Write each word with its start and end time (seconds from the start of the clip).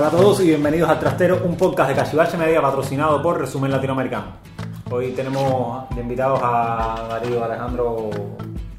Hola 0.00 0.08
a 0.08 0.10
todos 0.12 0.40
y 0.40 0.46
bienvenidos 0.46 0.88
al 0.88 0.98
Trastero, 0.98 1.42
un 1.44 1.56
podcast 1.58 1.90
de 1.90 1.94
Cachivache 1.94 2.38
Media 2.38 2.62
patrocinado 2.62 3.20
por 3.20 3.38
Resumen 3.38 3.70
Latinoamericano. 3.70 4.28
Hoy 4.90 5.10
tenemos 5.12 5.90
de 5.94 6.00
invitados 6.00 6.40
a 6.42 7.04
Darío 7.10 7.44
Alejandro. 7.44 8.08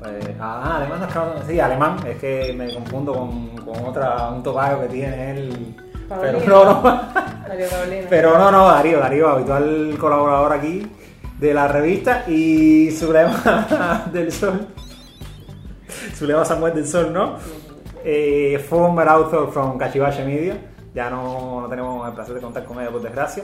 eh, 0.03 0.35
ah, 0.39 0.77
alemán, 0.77 0.99
no 0.99 1.05
es 1.05 1.13
que- 1.45 1.53
sí, 1.53 1.59
alemán, 1.59 1.97
es 2.07 2.17
que 2.17 2.53
me 2.57 2.73
confundo 2.73 3.13
con, 3.13 3.55
con 3.57 3.85
otra, 3.85 4.29
un 4.29 4.41
tocayo 4.41 4.81
que 4.81 4.87
tiene 4.87 5.29
él. 5.33 5.75
Pero 6.09 6.39
Paulina. 6.39 6.45
no, 6.47 6.65
no. 6.65 6.81
Paulina. 6.81 8.07
Pero 8.09 8.37
no, 8.39 8.51
no, 8.51 8.67
Darío, 8.69 8.99
Darío, 8.99 9.29
habitual 9.29 9.95
colaborador 9.99 10.53
aquí 10.53 10.87
de 11.39 11.53
la 11.53 11.67
revista 11.67 12.23
y 12.27 12.89
Zulema 12.91 14.07
del 14.11 14.31
Sol. 14.31 14.65
Zulema 16.15 16.43
Samuel 16.45 16.73
del 16.73 16.87
Sol, 16.87 17.13
¿no? 17.13 17.35
Eh, 18.03 18.57
former 18.67 19.07
author 19.07 19.51
from 19.51 19.77
Cachivache 19.77 20.25
Media. 20.25 20.57
Ya 20.93 21.09
no, 21.09 21.61
no 21.61 21.67
tenemos 21.69 22.07
el 22.07 22.13
placer 22.13 22.35
de 22.35 22.41
contar 22.41 22.65
con 22.65 22.79
ella, 22.81 22.91
por 22.91 23.01
desgracia. 23.01 23.43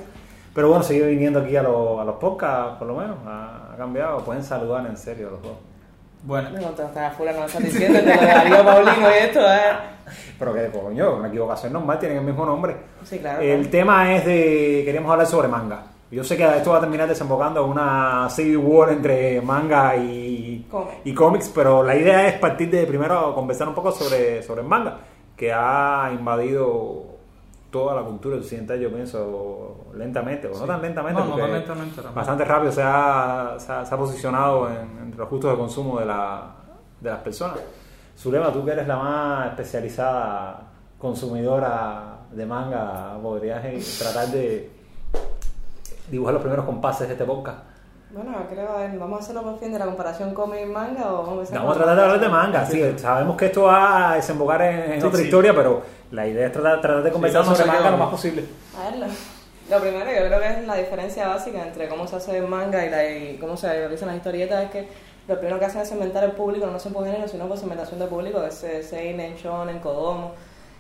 Pero 0.53 0.69
bueno, 0.69 0.83
sigue 0.83 1.05
viniendo 1.07 1.39
aquí 1.39 1.55
a, 1.55 1.63
los- 1.63 1.99
a 1.99 2.03
los 2.03 2.15
podcasts, 2.15 2.77
por 2.77 2.87
lo 2.87 2.95
menos. 2.95 3.17
Ha, 3.25 3.73
ha 3.73 3.77
cambiado. 3.77 4.20
Pueden 4.20 4.43
saludar 4.43 4.85
en 4.87 4.97
serio 4.97 5.29
los 5.29 5.41
dos. 5.41 5.53
Bueno, 6.23 6.49
Me 6.49 6.61
contaste 6.61 6.99
a 6.99 7.11
fulano, 7.11 7.39
no 7.41 7.45
estás 7.45 7.63
diciendo 7.63 7.99
de 7.99 8.05
lo 8.15 8.21
de 8.21 8.27
Darío 8.27 8.65
Paulino 8.65 9.09
y 9.09 9.13
esto, 9.23 9.39
¿eh? 9.39 9.71
Pero 10.39 10.53
que 10.53 10.67
coño, 10.71 11.15
una 11.17 11.27
equivocación 11.27 11.73
normal, 11.73 11.99
tienen 11.99 12.17
el 12.17 12.23
mismo 12.23 12.45
nombre. 12.45 12.75
Sí, 13.03 13.20
claro. 13.20 13.41
El 13.41 13.70
tema 13.70 14.13
es 14.15 14.25
de. 14.25 14.81
Queríamos 14.84 15.11
hablar 15.11 15.27
sobre 15.27 15.48
manga. 15.48 15.84
Yo 16.09 16.23
sé 16.23 16.35
que 16.37 16.43
esto 16.43 16.71
va 16.71 16.77
a 16.77 16.81
terminar 16.81 17.07
desembocando 17.07 17.63
en 17.65 17.70
una 17.71 18.27
civil 18.29 18.57
war 18.57 18.89
entre 18.91 19.41
manga 19.41 19.95
y, 19.98 20.65
y 21.03 21.13
cómics, 21.13 21.51
pero 21.53 21.84
la 21.84 21.95
idea 21.95 22.27
es 22.27 22.34
partir 22.39 22.71
de 22.71 22.85
primero 22.87 23.35
conversar 23.35 23.67
un 23.67 23.76
poco 23.76 23.91
sobre, 23.91 24.41
sobre 24.41 24.61
el 24.61 24.67
manga, 24.67 24.98
que 25.35 25.51
ha 25.54 26.09
invadido 26.13 27.16
toda 27.70 27.96
la 27.96 28.01
cultura 28.01 28.37
occidental, 28.37 28.79
yo 28.79 28.90
pienso, 28.91 29.87
lentamente, 29.96 30.48
o 30.48 30.57
no 30.57 30.65
tan 30.65 30.82
lentamente, 30.82 31.21
No, 31.21 31.35
tan 31.35 31.51
lentamente 31.51 32.01
bastante 32.15 32.46
rápido 32.46 32.71
se 32.71 32.82
ha, 32.84 33.55
se 33.57 33.71
ha, 33.71 33.85
se 33.85 33.93
ha 33.93 33.98
posicionado 33.98 34.70
en, 34.70 34.98
entre 35.04 35.20
los 35.20 35.29
gustos 35.29 35.51
de 35.51 35.57
consumo 35.57 35.99
de, 35.99 36.05
la, 36.05 36.43
de 37.01 37.10
las 37.10 37.20
personas. 37.20 37.60
Zulema, 38.18 38.51
tú 38.51 38.63
que 38.65 38.71
eres 38.71 38.88
la 38.88 38.95
más 38.98 39.48
especializada 39.49 40.62
consumidora 40.98 42.18
de 42.32 42.45
manga, 42.45 43.18
podrías 43.21 43.63
eh, 43.65 43.79
tratar 43.99 44.27
de 44.29 44.71
dibujar 46.10 46.34
los 46.34 46.41
primeros 46.41 46.65
compases 46.65 47.07
de 47.07 47.13
este 47.13 47.26
podcast. 47.26 47.60
Bueno, 48.10 48.32
creo, 48.49 48.70
vamos 48.98 49.20
a 49.20 49.23
hacerlo 49.23 49.43
por 49.43 49.60
fin 49.60 49.73
de 49.73 49.79
la 49.79 49.85
comparación 49.85 50.34
cómic 50.34 50.62
y 50.63 50.65
manga 50.65 51.12
o 51.12 51.23
vamos 51.26 51.51
a 51.51 51.55
Vamos 51.55 51.76
a 51.76 51.77
tratar 51.79 51.95
de 51.98 52.01
hablar 52.04 52.20
de 52.21 52.29
manga, 52.29 52.65
sí, 52.65 52.82
sabemos 52.98 53.35
que 53.35 53.48
esto 53.48 53.63
va 53.63 54.12
a 54.12 54.15
desembocar 54.15 54.62
en, 54.62 54.93
en 54.93 55.01
Sí, 55.01 55.07
otra 55.07 55.20
sí. 55.20 55.26
historia, 55.26 55.54
pero 55.54 55.82
la 56.12 56.27
idea 56.27 56.48
es 56.48 56.54
tratar, 56.54 56.82
tratar 56.82 57.04
de 57.04 57.12
conversar 57.12 57.41
vamos 57.44 57.58
sobre 57.58 57.72
manga 57.72 57.91
lo 57.91 57.98
más 57.98 58.10
posible. 58.10 58.46
A 58.77 58.90
ver, 58.90 59.00
lo, 59.00 59.05
lo 59.76 59.82
primero 59.82 60.05
yo 60.12 60.27
creo 60.27 60.40
que 60.40 60.48
es 60.62 60.68
la 60.68 60.76
diferencia 60.76 61.27
básica 61.27 61.66
entre 61.68 61.88
cómo 61.90 62.08
se 62.08 62.16
hace 62.16 62.38
el 62.38 62.48
manga 62.48 62.86
y, 62.86 62.90
la, 62.90 63.10
y 63.10 63.38
cómo 63.40 63.58
se 63.58 63.68
realizan 63.68 64.08
las 64.09 64.18
historietas 64.18 64.63
es 64.66 64.72
que 64.72 64.88
lo 65.28 65.38
primero 65.38 65.59
que 65.59 65.66
hacen 65.66 65.81
es 65.81 65.91
inventar 65.91 66.24
el 66.24 66.31
público, 66.31 66.68
no 66.68 66.80
son 66.80 66.94
por 66.94 67.06
género, 67.06 67.28
sino 67.28 67.47
por 67.47 67.58
segmentación 67.58 68.00
de 68.00 68.06
público, 68.08 68.41
es 68.44 68.63
eh, 68.63 68.81
Seinen, 68.81 69.35
Shonen, 69.35 69.80
Kodomo. 69.80 70.31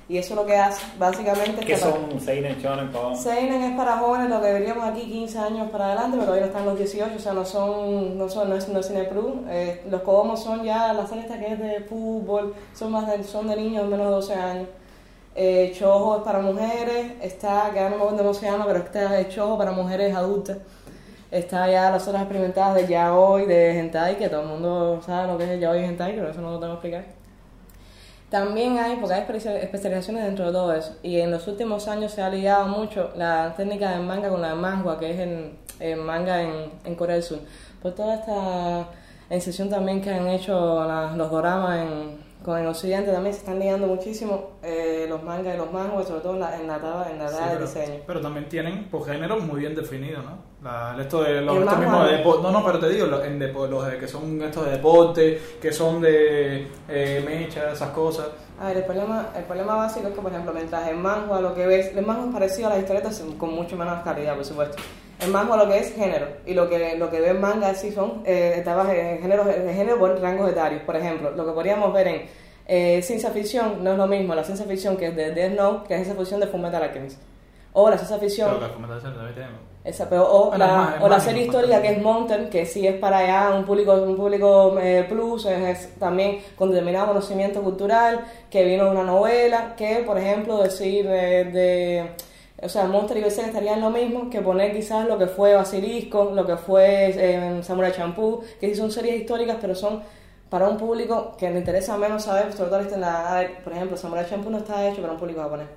Y 0.09 0.17
eso 0.17 0.35
lo 0.35 0.45
que 0.45 0.55
hace 0.55 0.81
básicamente 0.97 1.51
es 1.51 1.65
¿Qué 1.65 1.73
que 1.73 1.77
para- 1.77 1.91
son 1.91 2.21
Seinen, 2.21 2.57
Shonen, 2.57 2.87
Kodomo? 2.93 3.17
Seinen 3.17 3.61
es 3.61 3.75
para 3.75 3.97
jóvenes, 3.97 4.29
lo 4.29 4.39
que 4.41 4.53
veríamos 4.53 4.85
aquí 4.87 5.01
15 5.01 5.37
años 5.37 5.69
para 5.69 5.87
adelante, 5.87 6.11
pero 6.11 6.23
todavía 6.27 6.45
no 6.45 6.51
están 6.53 6.65
los 6.65 6.77
18, 6.77 7.11
o 7.13 7.19
sea, 7.19 7.33
no 7.33 7.43
son, 7.43 8.17
no 8.17 8.29
son, 8.29 8.49
no 8.49 8.55
es, 8.55 8.69
no 8.69 8.79
es 8.79 8.87
Cine 8.87 9.03
Plus. 9.03 9.33
Eh, 9.49 9.83
los 9.89 9.99
Kodomos 10.03 10.41
son 10.41 10.63
ya, 10.63 10.93
la 10.93 11.05
serie 11.05 11.23
esta 11.23 11.37
que 11.37 11.51
es 11.51 11.59
de 11.59 11.81
fútbol, 11.81 12.55
son 12.73 12.93
más 12.93 13.05
de, 13.05 13.21
son 13.25 13.49
de 13.49 13.57
niños 13.57 13.83
de 13.83 13.89
menos 13.89 14.05
de 14.05 14.11
12 14.13 14.33
años. 14.33 14.67
Eh, 15.39 15.71
Chojo 15.77 16.17
es 16.17 16.23
para 16.23 16.39
mujeres, 16.39 17.11
está, 17.21 17.69
que 17.71 17.79
no 17.79 17.89
me 17.91 17.95
acuerdo 17.97 18.31
pero 18.65 18.79
está 18.79 19.19
el 19.19 19.29
Chojo 19.29 19.55
para 19.55 19.71
mujeres 19.71 20.15
adultas. 20.15 20.57
Está 21.29 21.69
ya 21.69 21.91
las 21.91 22.07
otras 22.07 22.23
experimentadas 22.23 22.73
de 22.73 22.87
Yaoi, 22.87 23.45
de 23.45 23.77
Hentai, 23.77 24.17
que 24.17 24.29
todo 24.29 24.41
el 24.41 24.47
mundo 24.47 24.99
sabe 25.05 25.27
lo 25.31 25.37
que 25.37 25.43
es 25.43 25.49
el 25.51 25.59
Yaoi 25.59 25.81
y 25.81 25.83
Hentai, 25.83 26.15
pero 26.15 26.31
eso 26.31 26.41
no 26.41 26.53
lo 26.53 26.59
tengo 26.59 26.81
que 26.81 26.87
explicar. 26.87 27.15
También 28.31 28.79
hay, 28.79 28.95
porque 28.95 29.13
hay 29.13 29.21
especia- 29.21 29.59
especializaciones 29.59 30.23
dentro 30.23 30.47
de 30.47 30.51
todo 30.53 30.73
eso, 30.73 30.95
y 31.03 31.19
en 31.19 31.29
los 31.29 31.47
últimos 31.47 31.87
años 31.87 32.11
se 32.13 32.23
ha 32.23 32.29
ligado 32.29 32.67
mucho 32.67 33.11
la 33.15 33.53
técnica 33.55 33.91
del 33.91 34.07
manga 34.07 34.29
con 34.29 34.41
la 34.41 34.55
manga, 34.55 34.97
que 34.97 35.11
es 35.11 35.19
el, 35.79 35.97
manga 35.97 36.41
en, 36.41 36.95
Corea 36.95 37.15
del 37.15 37.23
Sur. 37.23 37.39
Por 37.83 37.93
toda 37.93 38.15
esta 38.15 38.87
incisión 39.29 39.69
también 39.69 40.01
que 40.01 40.09
han 40.09 40.27
hecho 40.27 40.83
los 41.15 41.29
doramas 41.29 41.77
en, 41.77 42.26
con 42.47 42.57
el 42.57 42.65
occidente, 42.65 43.11
también 43.11 43.33
se 43.33 43.41
están 43.41 43.59
ligando 43.59 43.87
muchísimo 43.87 44.51
eh, 44.63 45.05
los 45.09 45.21
mangas 45.21 45.53
y 45.53 45.57
los 45.57 45.69
manguas, 45.69 46.07
sobre 46.07 46.21
todo 46.21 46.35
en 46.35 46.39
la, 46.39 46.55
en 46.57 46.65
la 46.65 46.79
tabla, 46.79 47.11
en 47.11 47.19
la 47.19 47.27
Sí, 47.27 47.33
tabla 47.35 47.47
de 47.51 47.53
pero, 47.57 47.67
diseño. 47.67 47.99
pero 48.07 48.21
también 48.21 48.47
tienen 48.47 48.89
por 48.89 49.05
géneros 49.05 49.43
muy 49.43 49.59
bien 49.59 49.75
definidos, 49.75 50.23
¿no? 50.23 50.37
La, 50.63 50.95
esto 51.01 51.23
de 51.23 51.41
los 51.41 51.57
manga. 51.57 51.75
mismos 51.75 52.09
de 52.09 52.23
depo- 52.23 52.41
No, 52.41 52.51
no, 52.51 52.63
pero 52.65 52.79
te 52.79 52.87
digo, 52.87 53.05
los, 53.07 53.25
en 53.25 53.37
depo- 53.37 53.67
los 53.67 53.85
de- 53.91 53.97
que 53.97 54.07
son 54.07 54.41
estos 54.41 54.63
de 54.63 54.71
deporte, 54.71 55.41
que 55.61 55.73
son 55.73 55.99
de 55.99 56.67
eh, 56.87 57.21
mecha, 57.27 57.73
esas 57.73 57.89
cosas. 57.89 58.27
A 58.57 58.67
ver, 58.69 58.77
el 58.77 58.83
problema, 58.85 59.27
el 59.35 59.43
problema 59.43 59.75
básico 59.75 60.07
es 60.07 60.13
que, 60.13 60.21
por 60.21 60.31
ejemplo, 60.31 60.53
mientras 60.53 60.87
el 60.87 60.95
manga 60.95 61.41
lo 61.41 61.53
que 61.53 61.67
ves, 61.67 61.93
el 61.97 62.05
manga 62.05 62.27
es 62.27 62.31
parecido 62.33 62.67
a 62.67 62.69
las 62.71 62.79
historietas 62.79 63.21
con 63.37 63.53
mucho 63.53 63.75
menos 63.75 64.01
calidad, 64.03 64.35
por 64.35 64.45
supuesto. 64.45 64.77
El 65.19 65.31
manga 65.31 65.57
lo 65.57 65.67
que 65.67 65.79
es 65.79 65.93
género, 65.95 66.27
y 66.45 66.53
lo 66.53 66.69
que, 66.69 66.95
lo 66.97 67.09
que 67.09 67.19
ve 67.19 67.29
en 67.29 67.41
manga 67.41 67.73
sí 67.73 67.91
son 67.91 68.21
eh, 68.25 68.55
etapas 68.57 68.87
de 68.87 69.17
género, 69.21 69.43
de 69.45 69.73
género 69.73 69.97
por 69.97 70.19
rangos 70.21 70.51
etarios. 70.51 70.83
Por 70.83 70.95
ejemplo, 70.95 71.31
lo 71.31 71.45
que 71.45 71.51
podríamos 71.53 71.91
ver 71.91 72.07
en 72.07 72.21
eh, 72.67 73.01
ciencia 73.01 73.31
ficción 73.31 73.83
no 73.83 73.93
es 73.93 73.97
lo 73.97 74.05
mismo 74.07 74.35
la 74.35 74.43
ciencia 74.43 74.65
ficción 74.67 74.95
que 74.97 75.07
es 75.07 75.15
de 75.15 75.31
Death 75.31 75.53
Note 75.53 75.87
que 75.87 75.93
la 75.95 75.99
ciencia 76.03 76.15
ficción 76.15 76.39
de 76.39 76.47
Fullmetal 76.47 76.83
Alchemist. 76.83 77.19
O 77.73 77.89
la 77.89 77.97
ciencia 77.97 78.17
ficción... 78.17 78.49
Esa, 79.83 80.09
pero, 80.09 80.29
o, 80.29 80.49
Bueno, 80.49 80.65
la, 80.65 80.71
es 80.71 80.77
más- 80.77 80.95
es 80.97 81.01
o 81.01 81.09
la 81.09 81.19
serie 81.19 81.43
histórica 81.45 81.81
que 81.81 81.87
es 81.93 82.01
Mountain, 82.01 82.49
que 82.49 82.65
sí 82.65 82.85
es 82.85 82.95
para 82.95 83.19
allá 83.19 83.55
un 83.55 83.63
público, 83.65 83.93
un 83.93 84.17
público 84.17 84.77
eh, 84.81 85.05
plus, 85.07 85.45
es, 85.45 85.79
es 85.79 85.95
también 85.99 86.39
con 86.57 86.69
determinado 86.69 87.07
conocimiento 87.07 87.61
cultural, 87.61 88.19
que 88.51 88.65
vino 88.65 88.85
de 88.85 88.91
una 88.91 89.03
novela, 89.03 89.75
que 89.77 90.03
por 90.05 90.17
ejemplo 90.17 90.61
decir 90.61 91.05
eh, 91.09 91.45
de... 91.45 92.11
O 92.61 92.69
sea, 92.69 92.85
Monster 92.85 93.17
y 93.17 93.21
Berserk 93.21 93.49
estarían 93.49 93.81
lo 93.81 93.91
mismo 93.91 94.31
que 94.31 94.41
poner 94.41 94.73
quizás 94.73 95.07
lo 95.07 95.17
que 95.19 95.27
fue 95.27 95.53
Basilisco, 95.53 96.31
lo 96.33 96.45
que 96.45 96.57
fue 96.57 97.09
eh, 97.15 97.63
Samurai 97.63 97.91
Champloo, 97.91 98.41
que 98.59 98.69
sí 98.69 98.75
son 98.75 98.91
series 98.91 99.21
históricas, 99.21 99.57
pero 99.61 99.75
son 99.75 100.01
para 100.49 100.67
un 100.67 100.77
público 100.77 101.35
que 101.37 101.49
le 101.51 101.59
interesa 101.59 101.97
menos 101.97 102.23
saber, 102.23 102.51
sobre 102.53 102.69
todo 102.71 102.79
por 103.63 103.73
ejemplo, 103.73 103.95
Samurai 103.95 104.27
Champloo 104.27 104.51
no 104.51 104.57
está 104.57 104.89
hecho 104.89 105.01
para 105.01 105.13
un 105.13 105.19
público 105.19 105.41
japonés. 105.41 105.67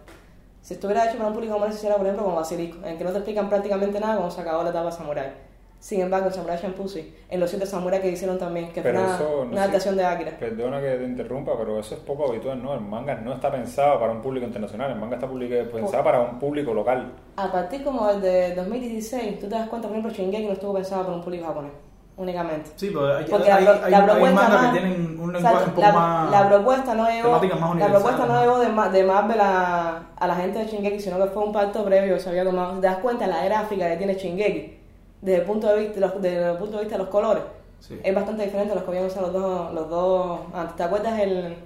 Si 0.62 0.74
estuviera 0.74 1.04
hecho 1.06 1.18
para 1.18 1.28
un 1.28 1.34
público 1.34 1.52
japonés, 1.52 1.76
hiciera, 1.76 1.96
por 1.96 2.06
ejemplo, 2.06 2.24
como 2.24 2.36
Basilisco, 2.36 2.86
en 2.86 2.96
que 2.96 3.04
no 3.04 3.10
te 3.10 3.18
explican 3.18 3.48
prácticamente 3.50 4.00
nada 4.00 4.14
cuando 4.14 4.34
se 4.34 4.40
acabó 4.40 4.62
la 4.62 4.70
etapa 4.70 4.90
samurai. 4.90 5.49
Sin 5.80 6.02
embargo, 6.02 6.26
en 6.26 6.34
Samurai 6.34 6.60
Champloo 6.60 6.86
sí. 6.86 7.14
En 7.30 7.40
los 7.40 7.48
siete 7.48 7.64
samurai 7.64 8.02
que 8.02 8.10
hicieron 8.10 8.38
también, 8.38 8.66
que 8.68 8.82
fue 8.82 8.92
Pero 8.92 9.02
una, 9.02 9.14
eso, 9.14 9.28
no 9.36 9.40
una 9.44 9.52
sé. 9.54 9.58
adaptación 9.60 9.96
de 9.96 10.04
Akira. 10.04 10.32
Perdona 10.38 10.78
que 10.78 10.88
te 10.90 11.04
interrumpa, 11.04 11.52
pero 11.58 11.80
eso 11.80 11.94
es 11.94 12.00
poco 12.02 12.28
habitual, 12.28 12.62
¿no? 12.62 12.74
El 12.74 12.82
manga 12.82 13.14
no 13.14 13.32
está 13.32 13.50
pensado 13.50 13.98
para 13.98 14.12
un 14.12 14.20
público 14.20 14.44
internacional, 14.46 14.90
el 14.92 14.98
manga 14.98 15.14
está 15.16 15.26
pensado 15.26 16.04
para 16.04 16.20
un 16.20 16.38
público 16.38 16.74
local. 16.74 17.12
A 17.36 17.50
partir 17.50 17.82
como 17.82 18.10
el 18.10 18.20
de 18.20 18.54
2016, 18.56 19.38
tú 19.40 19.48
te 19.48 19.54
das 19.54 19.68
cuenta, 19.70 19.88
por 19.88 19.96
ejemplo, 19.96 20.12
Shingeki 20.14 20.46
no 20.48 20.52
estuvo 20.52 20.74
pensado 20.74 21.02
para 21.04 21.16
un 21.16 21.22
público 21.22 21.46
japonés, 21.46 21.72
únicamente. 22.18 22.70
Sí, 22.76 22.88
pero 22.92 23.16
hay, 23.16 23.24
Porque 23.24 23.50
hay, 23.50 23.64
la, 23.64 23.70
hay, 23.82 23.90
la 23.90 23.98
hay 23.98 24.04
propuesta 24.04 24.48
más- 24.48 24.66
que 24.74 24.78
tienen 24.80 25.18
un 25.18 25.32
lenguaje 25.32 25.56
Exacto, 25.56 25.64
un 25.70 25.74
poco 25.76 25.86
la, 25.86 25.92
más... 25.94 26.30
la 26.30 26.48
propuesta 26.48 26.94
no 26.94 27.02
más 27.04 27.76
la 27.78 27.88
propuesta 27.88 28.26
no 28.26 28.42
llevó 28.42 28.58
de, 28.58 28.98
de 28.98 29.04
Marvel 29.04 29.40
a, 29.40 30.02
a 30.14 30.26
la 30.26 30.34
gente 30.36 30.58
de 30.58 30.66
Shingeki, 30.66 31.00
sino 31.00 31.16
que 31.18 31.26
fue 31.30 31.42
un 31.42 31.52
pacto 31.52 31.82
previo 31.86 32.18
se 32.18 32.28
había 32.28 32.44
tomado. 32.44 32.78
Te 32.80 32.86
das 32.86 32.98
cuenta, 32.98 33.26
la 33.26 33.42
gráfica 33.46 33.88
que 33.88 33.96
tiene 33.96 34.14
Shingeki, 34.14 34.79
desde 35.20 35.40
el 35.40 35.46
punto 35.46 35.66
de 35.68 35.80
vista, 35.80 36.00
los- 36.00 36.20
desde 36.22 36.50
el 36.52 36.56
punto 36.56 36.76
de, 36.78 36.82
vista 36.84 36.96
de 36.96 37.02
los 37.04 37.10
colores, 37.10 37.42
Sí. 37.80 37.98
es 38.02 38.14
bastante 38.14 38.44
diferente 38.44 38.72
a 38.72 38.74
los 38.74 38.84
que 38.84 38.90
habían 38.90 39.06
usado 39.06 39.26
los 39.32 39.42
dos, 39.42 39.72
los 39.74 39.88
dos 39.90 40.40
antes. 40.52 40.76
¿Te 40.76 40.82
acuerdas 40.82 41.18
el, 41.20 41.56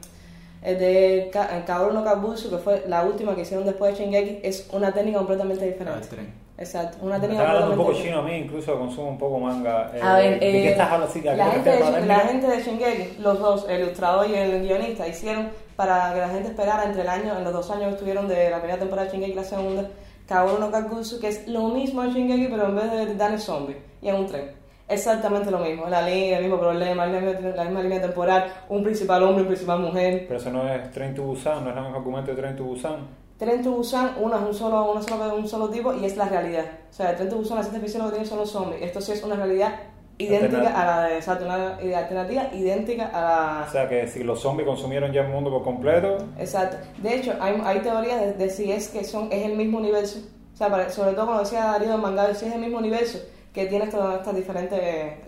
el 0.63 0.79
de 0.79 1.31
Ka- 1.33 1.57
el 1.57 1.65
Kaoru 1.65 1.93
no 1.93 2.05
Kabutsu, 2.05 2.51
que 2.51 2.59
fue 2.59 2.85
la 2.87 3.03
última 3.05 3.35
que 3.35 3.43
hicieron 3.43 3.67
después 3.67 3.97
de 3.99 4.05
Shingeki? 4.05 4.41
Es 4.47 4.69
una 4.73 4.93
técnica 4.93 5.19
completamente 5.19 5.65
Ah, 5.65 5.67
el 5.67 5.73
diferente. 5.73 6.09
tren. 6.09 6.45
Exacto, 6.57 6.99
una 7.03 7.21
técnica 7.21 7.43
están 7.43 7.57
hablando 7.57 7.73
un 7.73 7.79
poco 7.79 7.93
completamente 7.93 8.23
chino 8.25 8.35
a 8.37 8.39
mí, 8.39 8.45
incluso 8.45 8.79
consumo 8.79 9.09
un 9.09 9.19
poco 9.19 9.41
manga. 9.41 9.91
Eh, 9.93 10.01
a 10.01 10.17
ver, 10.19 10.35
¿De 10.35 10.39
qué 10.39 10.69
eh, 10.69 10.71
estás 10.71 10.93
hablando? 10.93 11.13
Sí, 11.13 11.19
¿a 11.19 11.33
qué 11.33 11.37
la, 11.37 11.45
te 11.47 11.51
gente 11.51 11.71
de, 11.71 12.07
la 12.07 12.19
gente 12.21 12.47
de 12.47 12.63
Shingeki, 12.63 13.17
los 13.21 13.41
dos, 13.41 13.67
el 13.69 13.81
ilustrador 13.83 14.31
y 14.31 14.35
el 14.37 14.63
guionista, 14.63 15.09
hicieron 15.09 15.49
para 15.75 16.15
que 16.15 16.21
la 16.21 16.29
gente 16.29 16.49
esperara 16.51 16.85
entre 16.85 17.03
el 17.03 17.09
año, 17.09 17.37
en 17.37 17.43
los 17.43 17.53
dos 17.53 17.69
años 17.73 17.87
que 17.87 17.95
estuvieron 17.95 18.29
de 18.29 18.51
la 18.51 18.59
primera 18.59 18.79
temporada 18.79 19.07
de 19.09 19.13
Shingeki 19.15 19.33
y 19.33 19.35
la 19.35 19.43
segunda, 19.43 19.83
Kaoru 20.27 20.59
no 20.59 20.71
Kakutsu, 20.71 21.21
que 21.21 21.29
es 21.29 21.49
lo 21.49 21.69
mismo 21.69 22.03
de 22.03 22.13
Shingeki, 22.13 22.49
pero 22.49 22.69
en 22.69 22.77
vez 22.77 22.91
de 22.91 23.07
titanes 23.07 23.43
zombie 23.45 23.77
y 24.01 24.09
en 24.09 24.17
un 24.17 24.27
tren. 24.27 24.51
Exactamente 24.87 25.51
lo 25.51 25.59
mismo, 25.59 25.89
la 25.89 26.03
línea, 26.03 26.39
el 26.39 26.45
mismo 26.45 26.59
problema, 26.59 27.07
la 27.07 27.21
misma, 27.21 27.41
la 27.55 27.65
misma 27.65 27.83
línea 27.83 28.03
temporal, 28.03 28.53
un 28.69 28.83
principal 28.83 29.23
hombre, 29.23 29.43
un 29.43 29.49
principal 29.49 29.81
mujer. 29.81 30.27
Pero 30.29 30.39
eso 30.39 30.51
no 30.51 30.69
es 30.69 30.91
Train 30.91 31.15
to 31.15 31.23
Busan, 31.23 31.65
no 31.65 31.71
es 31.71 31.77
el 31.77 31.83
mismo 31.83 31.99
argumento 31.99 32.31
de 32.31 32.37
Train 32.37 32.57
to 32.57 32.65
Busan. 32.65 33.25
Tren 33.39 33.63
to 33.63 33.73
Busan, 33.73 34.15
uno 34.21 34.37
es 34.37 34.43
un 34.43 34.55
solo, 34.55 34.93
uno 34.93 35.03
solo, 35.03 35.35
un 35.35 35.49
solo 35.49 35.69
tipo 35.69 35.93
y 35.95 36.05
es 36.05 36.17
la 36.17 36.29
realidad. 36.29 36.67
O 36.91 36.93
sea, 36.93 37.11
el 37.11 37.17
Tren 37.17 37.29
to 37.31 37.37
Busan, 37.37 37.57
la 37.57 37.63
ciencia 37.63 37.81
ficción 37.81 38.03
lo 38.03 38.09
que 38.09 38.17
tiene 38.17 38.29
son 38.29 38.39
los 38.39 38.51
zombies. 38.51 38.83
Esto 38.83 39.01
sí 39.01 39.13
es 39.13 39.23
una 39.25 39.37
realidad 39.37 39.75
idéntica 40.19 40.81
a 40.81 40.87
la 40.87 41.03
de 41.09 41.17
exacto, 41.17 41.45
una 41.45 41.77
alternativa 41.77 42.49
idéntica 42.53 43.07
a 43.13 43.21
la 43.61 43.67
O 43.69 43.73
sea 43.73 43.89
que 43.89 44.07
si 44.07 44.23
los 44.23 44.41
zombies 44.41 44.67
consumieron 44.69 45.13
ya 45.13 45.23
el 45.23 45.29
mundo 45.29 45.51
por 45.51 45.63
completo, 45.65 46.19
Exacto. 46.39 46.77
De 46.99 47.17
hecho, 47.17 47.35
hay, 47.41 47.61
hay 47.65 47.81
teorías 47.81 48.21
de, 48.21 48.33
de 48.35 48.51
si 48.51 48.71
es 48.71 48.89
que 48.89 49.03
son 49.05 49.29
es 49.33 49.45
el 49.45 49.57
mismo 49.57 49.79
universo. 49.79 50.21
O 50.53 50.57
sea, 50.57 50.69
para- 50.71 50.89
sobre 50.91 51.13
todo 51.15 51.27
cuando 51.27 51.43
decía 51.43 51.65
Darío 51.65 51.91
del 51.93 52.01
manga, 52.01 52.33
si 52.35 52.47
es 52.47 52.53
el 52.55 52.61
mismo 52.61 52.79
universo 52.79 53.19
que 53.53 53.67
tiene 53.67 53.85
estas, 53.87 54.19
estas 54.19 54.35
diferentes, 54.37 54.81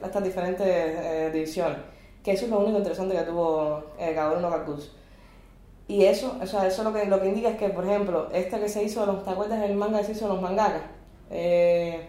estas 0.02 0.22
diferentes 0.24 0.66
eh, 0.66 1.30
divisiones. 1.32 1.78
Que 2.22 2.32
eso 2.32 2.44
es 2.44 2.50
lo 2.50 2.58
único 2.60 2.78
interesante 2.78 3.14
que 3.16 3.22
tuvo 3.22 3.82
eh, 3.98 4.12
Kakuzu. 4.14 4.90
Y 5.88 6.04
eso, 6.04 6.36
o 6.42 6.46
sea, 6.46 6.66
eso 6.66 6.82
lo 6.82 6.92
que, 6.92 7.04
lo 7.06 7.20
que 7.20 7.28
indica 7.28 7.50
es 7.50 7.56
que, 7.56 7.68
por 7.68 7.84
ejemplo, 7.84 8.28
este 8.32 8.58
que 8.58 8.68
se 8.68 8.82
hizo, 8.82 9.06
los, 9.06 9.22
¿te 9.24 9.30
acuerdas 9.30 9.60
del 9.60 9.76
manga 9.76 9.98
que 9.98 10.04
se 10.06 10.12
hizo 10.12 10.26
de 10.26 10.32
los 10.34 10.42
mangakas? 10.42 10.82
Eh, 11.30 12.08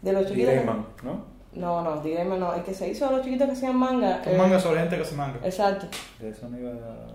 de 0.00 0.12
los 0.12 0.26
chiquitos. 0.26 0.54
¿no? 1.02 1.31
No, 1.54 1.82
no, 1.82 2.00
Dirayman 2.00 2.40
no. 2.40 2.54
El 2.54 2.62
que 2.62 2.72
se 2.74 2.88
hizo 2.88 3.06
de 3.08 3.16
los 3.16 3.24
chiquitos 3.24 3.46
que 3.46 3.52
hacían 3.52 3.76
manga. 3.76 4.22
Un 4.26 4.32
eh, 4.32 4.38
manga 4.38 4.58
sobre 4.58 4.80
gente 4.80 4.96
que 4.98 5.04
se 5.04 5.14
manga. 5.14 5.38
Exacto. 5.44 5.86
De 6.18 6.30
eso 6.30 6.48
no 6.48 6.58
iba 6.58 6.70
a 6.70 7.12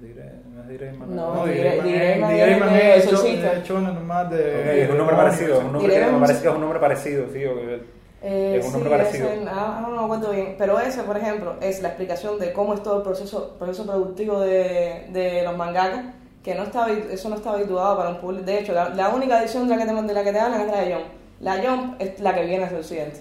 Dire- 0.00 0.92
no 0.92 1.02
es. 1.02 1.08
No, 1.08 1.34
No, 1.34 1.46
Dire- 1.46 1.82
Dirayman 1.82 2.34
Dirayman 2.34 2.76
es- 2.76 3.06
hecho- 3.06 3.80
nomás 3.80 4.30
de... 4.30 4.84
Es 4.84 4.90
un 4.90 4.98
nombre 4.98 5.16
parecido, 5.16 5.58
es 5.58 5.64
un 5.64 5.72
nombre 5.72 5.92
que 5.94 6.00
es 6.48 6.54
un 6.54 6.60
nombre 6.60 6.78
parecido, 6.80 7.26
sí. 7.32 7.44
o- 7.46 7.98
Eh, 8.20 8.56
Es 8.58 8.64
un 8.66 8.72
sí, 8.72 8.76
nombre 8.78 8.90
parecido. 8.98 9.28
ese, 9.28 9.44
ah, 9.48 9.78
no 9.80 9.90
me 9.90 10.02
acuerdo 10.04 10.32
bien. 10.32 10.56
Pero 10.58 10.78
ese, 10.80 11.04
por 11.04 11.16
ejemplo, 11.16 11.54
es 11.60 11.80
la 11.82 11.88
explicación 11.88 12.38
de 12.40 12.52
cómo 12.52 12.74
es 12.74 12.82
todo 12.82 12.96
el 12.98 13.02
proceso, 13.02 13.54
proceso 13.58 13.86
productivo 13.86 14.40
de, 14.40 15.06
de 15.12 15.42
los 15.44 15.56
mangakas, 15.56 16.04
que 16.42 16.54
no 16.56 16.64
está, 16.64 16.90
eso 16.90 17.28
no 17.28 17.36
está 17.36 17.52
habituado 17.52 17.96
para 17.96 18.10
un 18.10 18.16
público. 18.20 18.44
De 18.44 18.58
hecho, 18.58 18.72
la, 18.72 18.88
la 18.90 19.10
única 19.10 19.40
edición 19.40 19.68
de 19.68 19.76
la, 19.76 19.82
que 19.84 19.88
te, 19.90 20.02
de 20.02 20.14
la 20.14 20.24
que 20.24 20.32
te 20.32 20.40
hablan 20.40 20.60
es 20.62 20.66
la 20.66 20.80
de 20.80 20.92
Jump. 20.94 21.04
La 21.40 21.62
Jump 21.62 21.94
es 22.00 22.18
la 22.20 22.34
que 22.34 22.44
viene 22.44 22.64
hacia 22.64 22.78
Occidente. 22.78 23.20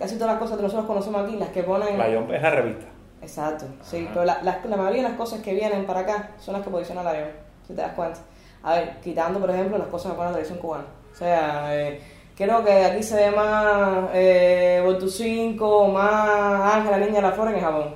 Casi 0.00 0.14
todas 0.16 0.32
las 0.32 0.38
cosas 0.40 0.56
que 0.56 0.62
nosotros 0.62 0.86
conocemos 0.86 1.22
aquí, 1.22 1.36
las 1.36 1.50
que 1.50 1.62
ponen... 1.62 1.98
La 1.98 2.08
es 2.08 2.42
la 2.42 2.50
revista. 2.50 2.86
Exacto, 3.20 3.66
sí, 3.82 4.08
pero 4.08 4.24
la, 4.24 4.42
la, 4.42 4.60
la 4.64 4.76
mayoría 4.78 5.02
de 5.02 5.08
las 5.10 5.18
cosas 5.18 5.40
que 5.42 5.52
vienen 5.52 5.84
para 5.84 6.00
acá 6.00 6.30
son 6.38 6.54
las 6.54 6.62
que 6.62 6.70
posiciona 6.70 7.02
la 7.02 7.10
Jump, 7.10 7.30
si 7.66 7.74
te 7.74 7.82
das 7.82 7.92
cuenta. 7.92 8.18
A 8.62 8.76
ver, 8.76 8.96
quitando, 9.02 9.38
por 9.38 9.50
ejemplo, 9.50 9.76
las 9.76 9.88
cosas 9.88 10.12
que 10.12 10.16
pone 10.16 10.30
la 10.30 10.36
televisión 10.36 10.58
cubana. 10.58 10.84
O 11.12 11.14
sea, 11.14 11.76
eh, 11.78 12.00
creo 12.34 12.64
que 12.64 12.72
aquí 12.86 13.02
se 13.02 13.16
ve 13.16 13.30
más 13.30 14.08
eh, 14.14 14.80
Voltu 14.82 15.06
5, 15.06 15.88
más 15.88 16.74
Ángela 16.76 16.96
Niña 16.96 17.16
de 17.16 17.22
la 17.22 17.32
Flor 17.32 17.48
en 17.52 17.60
Japón. 17.60 17.94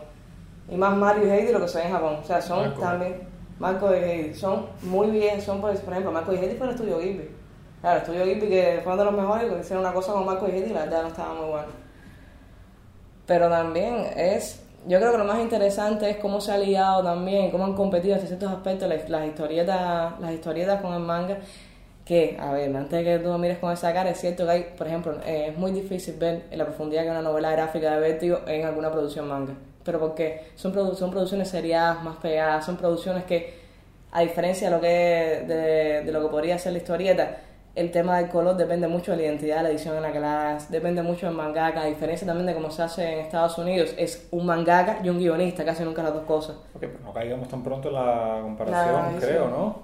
Y 0.69 0.77
más 0.77 0.95
Mario 0.95 1.27
y 1.27 1.31
Heidi 1.31 1.53
lo 1.53 1.61
que 1.61 1.69
se 1.69 1.79
ve 1.79 1.85
en 1.87 1.93
Japón. 1.93 2.19
O 2.23 2.25
sea, 2.27 2.43
son 2.43 2.61
Marco. 2.67 2.81
también, 2.83 3.21
Marco 3.59 3.95
y 3.95 3.99
Heidi, 3.99 4.35
son 4.35 4.67
muy 4.83 5.09
bien, 5.11 5.41
son 5.41 5.63
por, 5.63 5.75
por 5.81 5.93
ejemplo, 5.93 6.13
Marco 6.13 6.35
y 6.35 6.37
Heidi 6.37 6.57
fue 6.57 6.67
el 6.67 6.75
estudio 6.75 6.99
Ghibli. 6.99 7.31
Claro, 7.81 7.97
el 7.97 8.03
estudio 8.03 8.25
Ghibli 8.27 8.49
que 8.49 8.81
fue 8.85 8.93
uno 8.93 9.05
de 9.05 9.11
los 9.11 9.21
mejores, 9.21 9.51
que 9.51 9.61
hicieron 9.61 9.85
una 9.85 9.95
cosa 9.95 10.13
con 10.13 10.27
Marco 10.27 10.47
y 10.49 10.51
Heidi 10.51 10.71
y 10.71 10.75
la 10.75 10.81
verdad 10.81 11.03
no 11.03 11.09
estaba 11.09 11.33
muy 11.35 11.49
buena. 11.49 11.67
Pero 13.27 13.49
también 13.49 14.07
es, 14.17 14.61
yo 14.87 14.99
creo 14.99 15.13
que 15.13 15.19
lo 15.19 15.25
más 15.25 15.41
interesante 15.41 16.11
es 16.11 16.17
cómo 16.19 16.41
se 16.41 16.53
ha 16.53 16.59
liado 16.59 17.03
también, 17.03 17.51
cómo 17.51 17.65
han 17.65 17.75
competido 17.75 18.17
en 18.17 18.27
ciertos 18.27 18.51
aspectos 18.51 18.89
las, 18.89 19.09
las 19.09 19.27
historietas, 19.27 20.21
las 20.21 20.33
historietas 20.33 20.81
con 20.83 20.93
el 20.95 21.01
manga. 21.01 21.39
Que, 22.05 22.37
a 22.39 22.53
ver, 22.53 22.77
antes 22.77 22.91
de 22.99 23.03
que 23.03 23.19
tú 23.19 23.33
mires 23.39 23.57
con 23.59 23.73
esa 23.73 23.91
cara, 23.95 24.11
es 24.11 24.21
cierto 24.21 24.45
que 24.45 24.51
hay, 24.51 24.63
por 24.77 24.87
ejemplo, 24.87 25.15
eh, 25.25 25.47
es 25.49 25.57
muy 25.57 25.73
difícil 25.73 26.17
ver 26.19 26.43
la 26.53 26.67
profundidad 26.67 27.03
que 27.03 27.11
una 27.11 27.23
novela 27.23 27.51
gráfica 27.53 27.95
de 27.95 28.01
Vértigo 28.01 28.41
en 28.47 28.67
alguna 28.67 28.93
producción 28.93 29.27
manga. 29.27 29.55
Pero 29.83 29.99
porque 30.01 30.49
son, 30.55 30.75
produ- 30.75 30.95
son 30.97 31.11
producciones 31.11 31.49
seriadas, 31.49 32.03
más 32.05 32.17
pegadas, 32.19 32.67
son 32.67 32.77
producciones 32.77 33.25
que, 33.25 33.55
a 34.13 34.21
diferencia 34.21 34.69
de 34.69 34.77
lo 34.77 34.83
que, 34.83 35.45
de, 35.49 36.03
de 36.05 36.13
lo 36.13 36.21
que 36.23 36.29
podría 36.29 36.59
ser 36.59 36.73
la 36.73 36.79
historieta, 36.79 37.39
el 37.75 37.91
tema 37.91 38.19
del 38.19 38.29
color 38.29 38.57
depende 38.57 38.87
mucho 38.87 39.11
de 39.11 39.17
la 39.17 39.23
identidad 39.25 39.57
de 39.59 39.63
la 39.65 39.71
edición 39.71 39.97
en 39.97 40.03
la 40.03 40.13
que 40.13 40.21
la 40.21 40.41
hagas, 40.51 40.71
depende 40.71 41.03
mucho 41.03 41.27
del 41.27 41.35
mangaka, 41.35 41.81
a 41.83 41.87
diferencia 41.87 42.25
también 42.27 42.47
de 42.47 42.55
cómo 42.55 42.71
se 42.71 42.83
hace 42.83 43.13
en 43.15 43.19
Estados 43.21 43.59
Unidos, 43.59 43.95
es 43.99 44.29
un 44.31 44.47
mangaka 44.47 44.99
y 45.03 45.09
un 45.09 45.19
guionista, 45.19 45.65
casi 45.65 45.83
nunca 45.85 46.03
las 46.03 46.15
dos 46.15 46.23
cosas. 46.25 46.57
Ok, 46.75 46.81
pero 46.81 46.99
no 47.05 47.13
caigamos 47.13 47.49
tan 47.49 47.63
pronto 47.65 47.89
en 47.89 47.95
la 47.95 48.39
comparación, 48.43 49.17
creo, 49.21 49.49
¿no? 49.49 49.77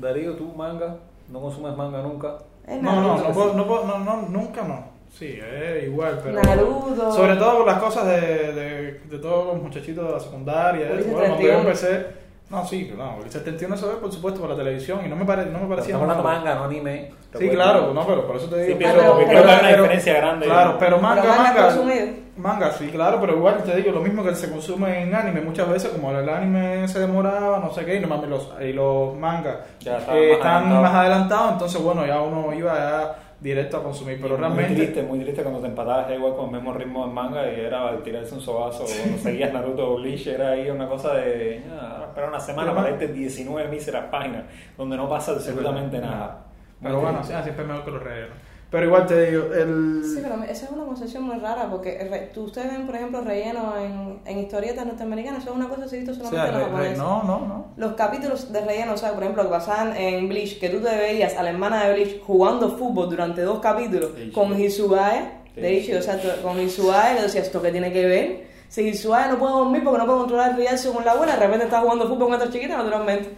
Darío, 0.00 0.34
tú 0.34 0.52
manga, 0.56 0.96
no 1.30 1.40
consumes 1.40 1.76
manga 1.76 2.02
nunca. 2.02 2.36
Es 2.66 2.82
No, 2.82 3.00
no, 3.00 3.16
Naruto. 3.16 3.28
no, 3.28 3.34
puedo- 3.34 3.54
no, 3.54 3.66
puedo- 3.66 3.84
no, 3.86 3.98
no, 4.00 4.22
nunca 4.28 4.62
no. 4.62 4.84
Sí, 5.10 5.38
es 5.40 5.84
igual, 5.84 6.20
pero... 6.22 6.42
Naruto. 6.42 7.12
Sobre 7.12 7.36
todo 7.36 7.58
por 7.58 7.66
las 7.66 7.78
cosas 7.82 8.06
de, 8.06 8.52
de, 8.52 8.92
de 9.08 9.18
todos 9.18 9.54
los 9.54 9.62
muchachitos 9.62 10.04
de 10.06 10.12
la 10.12 10.20
secundaria. 10.20 10.88
Bueno, 10.88 11.02
cuando 11.04 11.28
yo 11.28 11.34
31. 11.36 11.58
empecé... 11.60 12.25
No, 12.48 12.64
sí, 12.64 12.92
no, 12.96 13.16
Ulises 13.20 13.42
31 13.42 13.76
se 13.76 13.86
ve 13.86 13.94
por 13.94 14.12
supuesto 14.12 14.40
por 14.40 14.48
la 14.50 14.54
televisión 14.56 15.00
y 15.04 15.08
no 15.08 15.16
me, 15.16 15.24
pare, 15.24 15.46
no 15.46 15.58
me 15.58 15.66
parecía 15.66 15.94
Estamos 15.96 16.16
hablando 16.16 16.22
manga, 16.44 16.54
no 16.54 16.64
anime. 16.64 17.10
Sí, 17.36 17.48
claro, 17.48 17.92
no, 17.92 18.06
pero 18.06 18.24
por 18.24 18.36
eso 18.36 18.46
te 18.46 18.62
digo. 18.62 18.78
Sí, 18.78 18.84
pero, 18.84 19.00
pero- 19.00 19.16
creo 19.28 19.28
que 19.28 19.34
hay 19.50 19.58
una 19.58 19.68
pero- 19.68 19.82
diferencia 19.82 20.14
grande. 20.14 20.46
Claro, 20.46 20.76
pero 20.78 20.98
manga, 20.98 21.22
Pero 21.22 21.34
manga 21.34 21.48
manga, 21.52 21.64
consumido. 21.66 22.06
manga, 22.36 22.70
sí, 22.70 22.86
claro, 22.88 23.18
pero 23.20 23.36
igual 23.36 23.62
te 23.64 23.74
digo, 23.74 23.90
lo 23.90 24.00
mismo 24.00 24.22
que 24.22 24.32
se 24.36 24.48
consume 24.48 25.02
en 25.02 25.12
anime 25.14 25.40
muchas 25.40 25.68
veces, 25.68 25.90
como 25.90 26.12
el 26.12 26.28
anime 26.28 26.86
se 26.86 27.00
demoraba, 27.00 27.58
no 27.58 27.72
sé 27.72 27.84
qué, 27.84 27.96
y 27.96 28.00
no 28.00 28.06
mames, 28.06 28.30
los, 28.30 28.48
y 28.60 28.72
los 28.72 29.16
mangas 29.16 29.56
eh, 29.84 29.90
más 29.90 30.08
están 30.16 30.82
más 30.82 30.94
adelantados, 30.94 31.52
entonces 31.54 31.82
bueno, 31.82 32.06
ya 32.06 32.20
uno 32.20 32.54
iba 32.54 32.74
ya 32.74 33.14
directo 33.46 33.76
a 33.76 33.82
consumir, 33.84 34.18
pero 34.20 34.36
realmente... 34.36 34.72
Muy 34.72 34.76
triste, 34.76 35.02
muy 35.04 35.18
triste 35.20 35.42
cuando 35.42 35.60
te 35.60 35.68
empatabas 35.68 36.10
igual 36.10 36.34
con 36.34 36.46
el 36.46 36.50
mismo 36.56 36.72
ritmo 36.72 37.04
en 37.06 37.14
manga 37.14 37.46
y 37.52 37.60
era 37.60 37.96
tirarse 38.02 38.34
un 38.34 38.40
sobazo. 38.40 38.82
o 38.82 38.86
Cuando 38.86 39.18
seguías 39.18 39.52
Naruto 39.52 39.92
o 39.92 39.96
Bleach 39.96 40.26
era 40.26 40.50
ahí 40.50 40.68
una 40.68 40.88
cosa 40.88 41.14
de. 41.14 41.62
Ah, 41.70 42.06
espera 42.08 42.26
una 42.28 42.40
semana 42.40 42.74
para 42.74 42.90
irte 42.90 43.06
19 43.08 43.68
míseras 43.68 44.06
páginas 44.10 44.44
donde 44.76 44.96
no 44.96 45.08
pasa 45.08 45.32
absolutamente 45.32 45.98
nada. 46.00 46.44
Pero 46.82 46.94
Muy 46.96 47.02
bueno, 47.04 47.18
triste. 47.20 47.36
sí, 47.36 47.42
siempre 47.44 47.62
es 47.64 47.68
mejor 47.70 47.84
que 47.84 47.90
los 47.92 48.02
rellenos. 48.02 48.36
Pero 48.70 48.86
igual 48.86 49.06
te 49.06 49.30
digo, 49.30 49.44
el... 49.54 50.02
Sí, 50.04 50.18
pero 50.22 50.42
esa 50.42 50.66
es 50.66 50.70
una 50.72 50.84
concepción 50.84 51.22
muy 51.22 51.36
rara 51.38 51.68
porque 51.70 51.96
re- 52.10 52.30
tú, 52.34 52.44
ustedes 52.44 52.72
ven, 52.72 52.84
por 52.84 52.96
ejemplo, 52.96 53.20
relleno 53.20 53.74
en, 53.78 54.18
en 54.24 54.38
historietas 54.40 54.84
norteamericanas, 54.84 55.42
eso 55.42 55.50
es 55.52 55.56
una 55.56 55.68
cosa 55.68 55.82
que 55.84 55.88
se 55.88 55.96
visto 55.98 56.10
o 56.10 56.14
solamente 56.16 56.40
sea, 56.40 56.48
en 56.48 56.52
los 56.52 56.62
re- 56.62 56.64
re- 56.66 56.70
japoneses. 56.72 56.98
no, 56.98 57.22
no, 57.22 57.38
no. 57.46 57.64
Los 57.76 57.92
capítulos 57.94 58.52
de 58.52 58.60
relleno, 58.62 58.94
o 58.94 58.96
sea, 58.96 59.12
por 59.12 59.22
ejemplo, 59.22 59.44
que 59.44 59.48
pasaban 59.50 59.96
en 59.96 60.28
Bleach, 60.28 60.58
que 60.58 60.68
tú 60.68 60.80
te 60.80 60.94
veías 60.96 61.36
a 61.36 61.44
la 61.44 61.50
hermana 61.50 61.84
de 61.86 61.92
Bleach 61.94 62.20
jugando 62.24 62.76
fútbol 62.76 63.08
durante 63.08 63.42
dos 63.42 63.60
capítulos 63.60 64.10
con 64.34 64.60
Hisugae, 64.60 65.30
De 65.54 65.72
Ichigo, 65.72 65.98
o 66.00 66.02
sea, 66.02 66.18
con 66.42 66.60
Hisugae, 66.60 67.14
le 67.14 67.22
decías, 67.22 67.46
¿esto 67.46 67.62
qué 67.62 67.70
tiene 67.70 67.92
que 67.92 68.04
ver? 68.04 68.46
Si 68.68 68.82
Hisugae 68.82 69.28
no 69.30 69.38
puede 69.38 69.52
dormir 69.52 69.84
porque 69.84 69.98
no 69.98 70.06
puede 70.06 70.18
controlar 70.18 70.50
el 70.50 70.56
rialzo 70.56 70.92
con 70.92 71.04
la 71.04 71.12
abuela, 71.12 71.34
de 71.34 71.38
repente 71.38 71.64
está 71.66 71.80
jugando 71.80 72.08
fútbol 72.08 72.26
con 72.26 72.34
otra 72.34 72.50
chiquita, 72.50 72.76
naturalmente. 72.76 73.30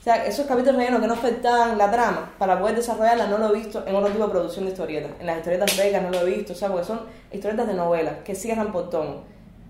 O 0.00 0.02
sea, 0.02 0.24
esos 0.24 0.46
capítulos 0.46 0.76
rellenos 0.76 1.00
que 1.02 1.06
no 1.06 1.12
afectaban 1.12 1.76
la 1.76 1.90
trama 1.90 2.30
para 2.38 2.58
poder 2.58 2.74
desarrollarla 2.76 3.26
no 3.26 3.36
lo 3.36 3.50
he 3.54 3.58
visto 3.58 3.84
en 3.86 3.94
otro 3.94 4.08
tipo 4.10 4.24
de 4.24 4.30
producción 4.30 4.64
de 4.64 4.70
historietas. 4.70 5.10
En 5.20 5.26
las 5.26 5.36
historietas 5.36 5.76
belgas 5.76 6.02
no 6.02 6.10
lo 6.10 6.20
he 6.20 6.24
visto, 6.24 6.54
o 6.54 6.56
sea, 6.56 6.68
porque 6.70 6.86
son 6.86 7.00
historietas 7.30 7.66
de 7.66 7.74
novelas 7.74 8.14
que 8.24 8.34
cierran 8.34 8.72
por 8.72 8.88
tomo. 8.88 9.24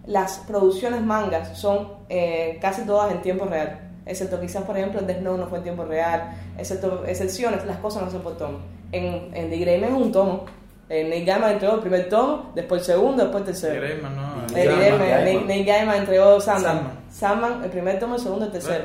Las 0.07 0.39
producciones 0.47 1.03
mangas 1.03 1.59
son 1.59 1.89
eh, 2.09 2.59
casi 2.61 2.83
todas 2.87 3.11
en 3.11 3.23
tiempo 3.23 3.45
real, 3.47 3.81
excepto 4.07 4.41
quizás, 4.41 4.63
por 4.63 4.77
ejemplo, 4.79 5.01
el 5.01 5.07
Death 5.09 5.21
Note 5.21 5.41
no 5.41 5.47
fue 5.49 5.59
en 5.59 5.65
tiempo 5.65 5.85
real, 5.85 6.31
excepto 6.57 7.05
excepciones, 7.07 7.67
las 7.67 7.79
cosas 7.79 8.05
no 8.05 8.11
son 8.11 8.23
por 8.23 8.37
tomo. 8.39 8.59
En, 8.93 9.31
en 9.35 9.51
The 9.51 9.57
Greyman 9.57 9.91
es 9.91 9.97
un 9.97 10.13
tomo. 10.13 10.45
En 10.89 11.09
Neil 11.11 11.25
Gaiman 11.25 11.53
entregó 11.53 11.75
el 11.75 11.81
primer 11.81 12.09
tomo, 12.09 12.51
después 12.55 12.81
el 12.83 12.87
segundo, 12.87 13.23
después 13.23 13.43
el 13.43 13.47
tercero. 13.47 13.81
Greyman, 13.81 14.17
no. 14.17 14.23
Gaiman, 14.53 15.25
Neil- 15.25 15.47
Gaiman. 15.47 15.65
Gaiman 15.67 15.97
entregó. 15.99 16.41
Sandman. 16.41 16.91
Sandman, 17.11 17.63
el 17.65 17.71
primer 17.71 17.99
tomo, 18.01 18.15
el 18.17 18.21
segundo, 18.21 18.47
el 18.47 18.51
tercero. 18.53 18.85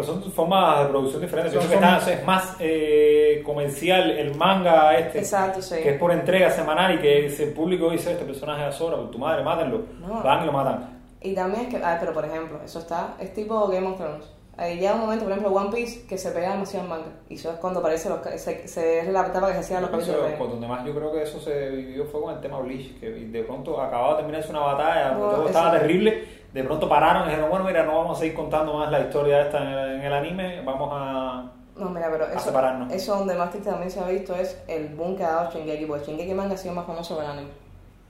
Pero 0.00 0.20
son 0.20 0.32
formas 0.32 0.80
de 0.80 0.86
producción 0.86 1.22
diferentes. 1.22 1.52
Yo 1.52 1.60
Son 1.60 1.68
creo 1.70 1.80
que 1.80 1.86
está- 1.98 2.12
es 2.12 2.24
más 2.24 2.56
eh, 2.60 3.42
comercial 3.44 4.10
el 4.10 4.34
manga 4.34 4.96
este. 4.98 5.18
Exacto, 5.18 5.60
sí. 5.62 5.76
Que 5.82 5.90
es 5.90 5.98
por 5.98 6.12
entrega 6.12 6.50
semanal 6.50 6.94
y 6.94 6.98
que 6.98 7.28
si 7.30 7.42
el 7.44 7.52
público 7.52 7.90
dice 7.90 8.12
este 8.12 8.24
personaje 8.24 8.68
es 8.68 8.74
sobra, 8.74 8.96
por 8.96 9.10
tu 9.10 9.18
madre, 9.18 9.42
mátenlo. 9.42 9.82
No. 10.00 10.22
Van 10.22 10.42
y 10.42 10.46
lo 10.46 10.52
matan. 10.52 10.98
Y 11.22 11.34
también 11.34 11.66
es 11.66 11.74
que, 11.74 11.84
ah, 11.84 11.96
pero 12.00 12.12
por 12.14 12.24
ejemplo, 12.24 12.58
eso 12.64 12.78
está, 12.78 13.14
es 13.20 13.34
tipo 13.34 13.66
Game 13.68 13.86
of 13.86 13.96
Thrones. 13.98 14.24
Ahí 14.56 14.78
llega 14.78 14.92
un 14.94 15.00
momento, 15.00 15.24
por 15.24 15.32
ejemplo, 15.32 15.52
One 15.54 15.70
Piece, 15.74 16.06
que 16.06 16.18
se 16.18 16.32
pega 16.32 16.52
demasiado 16.52 16.84
en 16.84 16.90
manga. 16.90 17.06
Y 17.30 17.34
eso 17.36 17.50
es 17.50 17.56
cuando 17.58 17.80
aparece 17.80 18.10
los, 18.10 18.20
se, 18.40 18.68
se, 18.68 18.98
es 19.00 19.08
la 19.08 19.26
etapa 19.26 19.46
que 19.48 19.54
se 19.54 19.60
hacían 19.60 19.82
los 19.82 19.90
capítulos. 19.90 20.32
por 20.38 20.50
donde 20.50 20.66
más 20.66 20.84
yo 20.84 20.94
creo 20.94 21.12
que 21.12 21.22
eso 21.22 21.40
se 21.40 21.70
vivió 21.70 22.04
fue 22.04 22.20
con 22.20 22.34
el 22.34 22.40
tema 22.40 22.58
Bleach, 22.60 22.98
que 23.00 23.08
de 23.10 23.42
pronto 23.44 23.80
acababa 23.80 24.10
de 24.12 24.16
terminarse 24.18 24.50
una 24.50 24.60
batalla, 24.60 25.12
No, 25.12 25.18
todo 25.30 25.46
estaba 25.46 25.72
terrible, 25.78 26.24
de 26.52 26.64
pronto 26.64 26.88
pararon 26.88 27.24
y 27.24 27.30
dijeron, 27.30 27.48
bueno, 27.50 27.64
mira, 27.64 27.84
no 27.84 27.96
vamos 27.96 28.16
a 28.16 28.20
seguir 28.20 28.34
contando 28.34 28.74
más 28.74 28.90
la 28.90 29.00
historia 29.00 29.42
esta 29.42 29.62
en 29.62 29.68
el, 29.68 29.92
en 29.96 30.02
el 30.02 30.12
anime, 30.12 30.62
vamos 30.62 30.90
a... 30.92 31.44
No, 31.76 31.88
mira, 31.88 32.08
pero 32.10 32.26
eso, 32.26 32.40
separarnos. 32.40 32.92
eso 32.92 33.16
donde 33.16 33.34
más 33.34 33.50
triste 33.50 33.70
también 33.70 33.90
se 33.90 34.00
ha 34.00 34.06
visto 34.06 34.34
es 34.34 34.60
el 34.66 34.88
boom 34.88 35.16
que 35.16 35.24
ha 35.24 35.30
dado 35.30 35.50
Shingeki, 35.50 35.86
porque 35.86 36.06
Shingeki 36.06 36.34
manga 36.34 36.54
ha 36.54 36.58
sido 36.58 36.74
más 36.74 36.86
famoso 36.86 37.16
que 37.16 37.24
el 37.24 37.30
anime. 37.30 37.48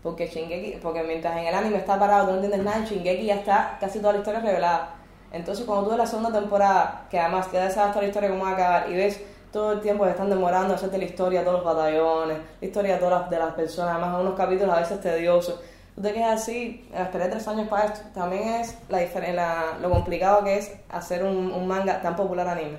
Porque 0.02 0.26
Shingeki, 0.26 0.78
porque 0.82 1.02
mientras 1.02 1.37
en 1.37 1.47
el 1.47 1.54
anime 1.54 1.76
está 1.76 1.99
parado, 1.99 2.25
tú 2.25 2.30
no 2.30 2.37
entiendes 2.37 2.64
nada, 2.64 2.78
en 2.78 2.85
Shingeki 2.85 3.26
ya 3.26 3.37
está 3.37 3.76
casi 3.78 4.00
toda 4.00 4.14
la 4.14 4.20
historia 4.20 4.40
revelada. 4.40 4.94
Entonces 5.30 5.64
cuando 5.66 5.85
tú 5.85 5.90
ves 5.90 5.99
la 5.99 6.06
segunda 6.06 6.32
temporada, 6.32 7.06
que 7.11 7.20
además 7.20 7.52
ya 7.52 7.70
sabes 7.70 7.92
toda 7.92 8.02
la 8.02 8.09
historia 8.09 8.30
cómo 8.30 8.44
va 8.44 8.50
a 8.50 8.54
acabar, 8.54 8.90
y 8.90 8.94
ves 8.94 9.23
todo 9.52 9.73
el 9.73 9.80
tiempo 9.80 10.04
que 10.04 10.11
están 10.11 10.30
demorando 10.30 10.68
en 10.68 10.75
hacerte 10.75 10.99
la 10.99 11.04
historia 11.04 11.40
de 11.40 11.44
todos 11.44 11.62
los 11.62 11.76
batallones, 11.76 12.38
la 12.61 12.66
historia 12.66 12.94
de 12.94 12.99
todas 12.99 13.20
las, 13.20 13.30
de 13.30 13.38
las 13.38 13.54
personas, 13.54 13.94
además 13.94 14.20
unos 14.20 14.35
capítulos 14.35 14.75
a 14.75 14.80
veces 14.80 15.00
tediosos. 15.00 15.61
Tú 16.00 16.07
te 16.09 16.14
quedas 16.14 16.40
así, 16.42 16.88
esperé 16.95 17.28
tres 17.28 17.47
años 17.47 17.69
para 17.69 17.85
esto. 17.87 18.00
También 18.14 18.49
es 18.54 18.78
la, 18.88 19.00
la- 19.35 19.78
lo 19.83 19.90
complicado 19.90 20.42
que 20.45 20.57
es 20.57 20.73
hacer 20.88 21.23
un, 21.25 21.52
manga 21.69 22.00
tan 22.00 22.16
popular 22.16 22.49
anime. 22.49 22.78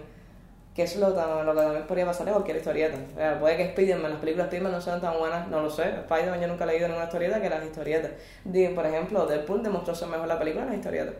Que 0.75 0.83
eso 0.83 0.95
es 0.95 1.01
lo, 1.01 1.43
lo 1.43 1.53
que 1.53 1.61
también 1.61 1.87
podría 1.87 2.05
pasar 2.05 2.27
en 2.27 2.33
cualquier 2.33 2.57
historieta. 2.57 2.97
O 3.13 3.15
sea, 3.17 3.39
puede 3.39 3.57
que 3.57 3.69
Spiderman, 3.71 4.11
las 4.11 4.19
películas 4.21 4.47
Spiderman 4.47 4.71
no 4.73 4.81
sean 4.81 5.01
tan 5.01 5.19
buenas, 5.19 5.47
no 5.49 5.61
lo 5.61 5.69
sé. 5.69 5.83
Spiderman 6.05 6.41
yo 6.41 6.47
nunca 6.47 6.63
he 6.63 6.67
leído 6.67 6.87
en 6.87 6.93
una 6.93 7.03
historieta 7.05 7.41
que 7.41 7.49
las 7.49 7.63
historietas. 7.65 8.11
Por 8.75 8.85
ejemplo, 8.87 9.25
Deadpool 9.27 9.63
demostró 9.63 9.93
ser 9.95 10.07
mejor 10.09 10.27
la 10.27 10.39
película 10.39 10.63
que 10.65 10.69
las 10.71 10.77
historietas. 10.79 11.15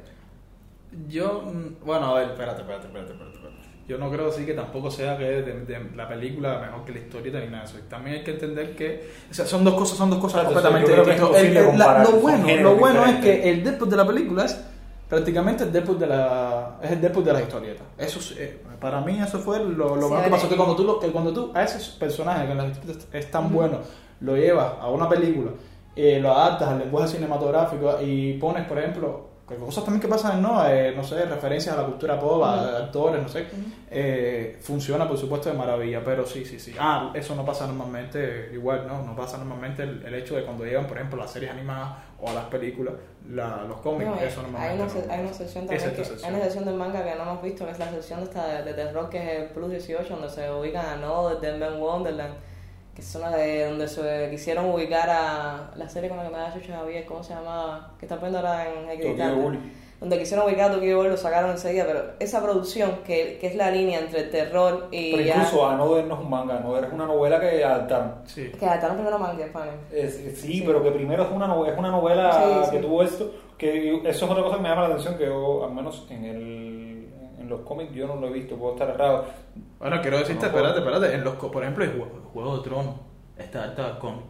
Yo, 1.10 1.42
mm, 1.44 1.86
bueno, 1.86 2.08
a 2.08 2.14
ver, 2.20 2.30
espérate, 2.32 2.62
espérate, 2.62 2.88
espérate, 2.88 3.12
espérate. 3.14 3.38
espérate. 3.38 3.61
Yo 3.92 3.98
no 3.98 4.10
creo 4.10 4.30
así 4.30 4.46
que 4.46 4.54
tampoco 4.54 4.90
sea 4.90 5.18
que 5.18 5.26
de, 5.26 5.42
de 5.66 5.80
la 5.98 6.08
película 6.08 6.60
mejor 6.60 6.86
que 6.86 6.94
la 6.94 7.00
historieta 7.00 7.40
ni 7.42 7.48
nada 7.48 7.64
de 7.64 7.70
eso. 7.70 7.78
También 7.90 8.18
hay 8.18 8.24
que 8.24 8.32
entender 8.32 8.74
que 8.76 9.10
o 9.30 9.34
sea, 9.34 9.46
son 9.46 9.66
dos 9.66 9.74
cosas, 9.74 9.98
son 9.98 10.10
dos 10.10 10.20
cosas 10.20 10.42
Claro, 10.42 10.54
completamente 10.56 10.92
distintas. 10.96 12.10
Lo 12.10 12.20
bueno, 12.22 12.48
lo 12.62 12.76
bueno 12.78 13.06
es 13.06 13.16
que 13.18 13.50
el 13.50 13.64
Deadpool 13.66 13.90
de 13.90 13.98
la 13.98 14.08
película 14.08 14.46
es 14.46 14.64
prácticamente 15.10 15.66
el 15.66 15.72
Deadpool 15.74 16.00
de 16.00 16.08
la 16.08 16.78
es 16.82 16.92
el 16.92 17.02
Deadpool 17.02 17.26
de 17.26 17.34
la 17.34 17.42
historieta. 17.42 17.84
Eso 17.98 18.20
es, 18.20 18.32
eh, 18.38 18.62
para 18.80 19.02
mí 19.02 19.20
eso 19.22 19.40
fue 19.40 19.60
lo, 19.60 19.96
lo 19.98 20.02
Sí, 20.04 20.10
mejor 20.10 20.24
que 20.24 20.30
pasó 20.32 20.48
que 20.50 20.56
cuando 20.56 20.76
tú 20.78 20.84
lo- 20.86 21.00
que 21.02 21.08
cuando 21.12 21.34
tú 21.34 21.52
a 21.54 21.64
ese 21.64 22.00
personaje 22.00 22.46
que 22.46 22.52
en 22.54 22.58
las 22.60 22.72
historietas 22.72 23.08
es 23.12 23.30
tan 23.30 23.52
bueno 23.52 23.80
lo 24.22 24.38
llevas 24.38 24.74
a 24.80 24.90
una 24.90 25.10
película 25.10 25.52
eh, 25.98 26.20
lo 26.22 26.32
adaptas 26.32 26.70
al 26.70 26.80
lenguaje 26.80 27.10
cinematográfico 27.10 27.98
y 28.02 28.34
pones, 28.36 28.66
por 28.66 28.80
ejemplo, 28.80 29.31
cosas 29.46 29.84
también 29.84 30.02
que 30.02 30.08
pasan, 30.08 30.42
¿no? 30.42 30.66
Eh, 30.68 30.94
no 30.96 31.04
sé, 31.04 31.26
referencias 31.26 31.76
a 31.78 31.82
la 31.82 31.88
cultura 31.88 32.18
pop, 32.20 32.42
a 32.44 32.78
actores, 32.78 33.22
no 33.22 33.28
sé. 33.28 33.46
eh, 33.90 34.58
funciona, 34.62 35.08
por 35.08 35.18
supuesto, 35.18 35.50
de 35.50 35.58
maravilla, 35.58 36.02
pero 36.04 36.26
sí, 36.26 36.46
sí, 36.46 36.60
sí. 36.60 36.74
Ah, 36.80 37.12
eso 37.14 37.36
no 37.36 37.44
pasa 37.46 37.68
normalmente 37.68 38.50
igual, 38.54 38.88
¿no? 38.88 39.04
No 39.04 39.16
pasa 39.16 39.38
normalmente 39.38 39.84
el, 39.84 40.06
el 40.06 40.14
hecho 40.16 40.36
de 40.36 40.44
cuando 40.46 40.64
llegan, 40.64 40.88
por 40.88 40.98
ejemplo, 40.98 41.20
las 41.20 41.32
series 41.32 41.52
animadas 41.52 41.98
o 42.20 42.30
a 42.30 42.34
las 42.34 42.46
películas, 42.46 42.94
la- 43.30 43.64
los 43.68 43.78
cómics, 43.82 44.10
No, 44.10 44.16
eso 44.16 44.42
hay, 44.42 44.46
normalmente 44.78 44.84
una, 44.84 44.90
se- 44.90 45.08
no. 45.08 45.14
hay 45.14 45.20
una 45.22 45.34
sección 45.34 45.68
también 45.68 45.90
es 45.90 45.96
que, 45.98 46.06
sección. 46.06 46.30
hay 46.30 46.36
una 46.36 46.44
sección 46.46 46.66
del 46.66 46.76
manga 46.76 47.04
que 47.04 47.16
no 47.16 47.22
hemos 47.24 47.42
visto, 47.42 47.66
que 47.66 47.72
es 47.72 47.80
la 47.80 47.90
sección 47.92 48.20
de, 48.20 48.26
esta 48.26 48.48
de, 48.48 48.64
de 48.64 48.74
terror, 48.74 49.10
que 49.10 49.18
es 49.18 49.40
el 49.42 49.50
Plus 49.50 49.70
18, 49.72 50.14
donde 50.14 50.30
se 50.30 50.50
ubican 50.52 50.86
a 50.86 50.96
Node, 50.96 51.40
Deadman 51.42 51.82
Wonderland, 51.82 52.36
que 52.96 53.02
es 53.02 53.16
una 53.16 53.30
de 53.32 53.66
donde 53.66 53.88
se 53.88 54.28
quisieron 54.32 54.66
ubicar 54.70 55.10
a 55.10 55.72
la 55.76 55.88
serie 55.90 56.10
con 56.10 56.18
la 56.18 56.24
que 56.26 56.30
me 56.30 56.38
da 56.38 56.54
Chucha 56.54 56.78
Javier, 56.78 57.06
¿cómo 57.06 57.24
se 57.24 57.34
llama? 57.34 57.94
Que 58.00 58.06
está 58.06 58.16
poniendo 58.18 58.40
ahora 58.40 58.68
en 58.70 58.90
Equidistante. 58.90 59.60
Donde 60.02 60.18
quisieron 60.18 60.48
ubicar 60.48 60.72
a 60.72 60.74
Tokyo 60.74 60.98
Ghoul, 60.98 61.10
lo 61.10 61.18
sacaron 61.18 61.52
enseguida, 61.52 61.86
pero 61.86 62.02
esa 62.20 62.42
producción, 62.42 63.02
que, 63.06 63.38
que 63.40 63.46
es 63.46 63.56
la 63.56 63.70
línea 63.70 64.00
entre 64.00 64.24
terror 64.24 64.88
y 64.92 65.12
Pero 65.12 65.24
ya... 65.24 65.36
incluso 65.36 65.70
Another 65.70 66.06
no 66.06 66.16
es 66.16 66.22
un 66.22 66.30
manga, 66.32 66.58
Another 66.58 66.86
es 66.86 66.92
una 66.92 67.06
novela 67.06 67.40
que 67.40 67.64
adaptaron. 67.64 68.16
Sí. 68.26 68.52
Que 68.60 68.66
adaptaron 68.66 68.96
primero 68.98 69.20
manga, 69.20 69.46
Fanny. 69.54 69.70
Es- 69.92 70.16
es- 70.16 70.42
sí, 70.42 70.64
pero 70.66 70.82
que 70.82 70.90
primero 70.90 71.22
es 71.24 71.30
una, 71.32 71.46
no- 71.48 71.68
es 71.68 71.78
una 71.78 71.92
novela 71.92 72.32
Sí, 72.34 72.66
sí. 72.66 72.72
que 72.72 72.80
tuvo 72.80 73.04
esto, 73.04 73.32
que 73.60 73.98
eso 73.98 74.26
es 74.26 74.32
otra 74.32 74.42
cosa 74.44 74.56
que 74.56 74.64
me 74.64 74.70
llama 74.70 74.82
la 74.82 74.88
atención, 74.88 75.18
que 75.20 75.26
yo, 75.28 75.66
al 75.66 75.72
menos 75.72 76.08
en, 76.10 76.26
el, 76.26 76.81
en 77.42 77.50
los 77.50 77.62
cómics 77.62 77.94
yo 77.94 78.08
no 78.08 78.16
lo 78.16 78.28
he 78.28 78.32
visto, 78.32 78.56
puedo 78.56 78.74
estar 78.74 78.90
errado. 78.90 79.26
Bueno, 79.80 80.02
quiero 80.02 80.20
decirte, 80.20 80.42
No 80.44 80.48
espérate, 80.48 80.80
espérate, 80.80 81.14
en 81.16 81.24
los, 81.24 81.34
co- 81.36 81.52
por 81.52 81.64
ejemplo, 81.64 81.84
el 81.84 81.92
Juego, 81.92 82.08
Juego 82.34 82.58
de 82.58 82.64
Tronos 82.64 82.96
está 83.38 83.64
adaptado 83.64 83.88
al 83.94 84.00
cómic. 84.00 84.22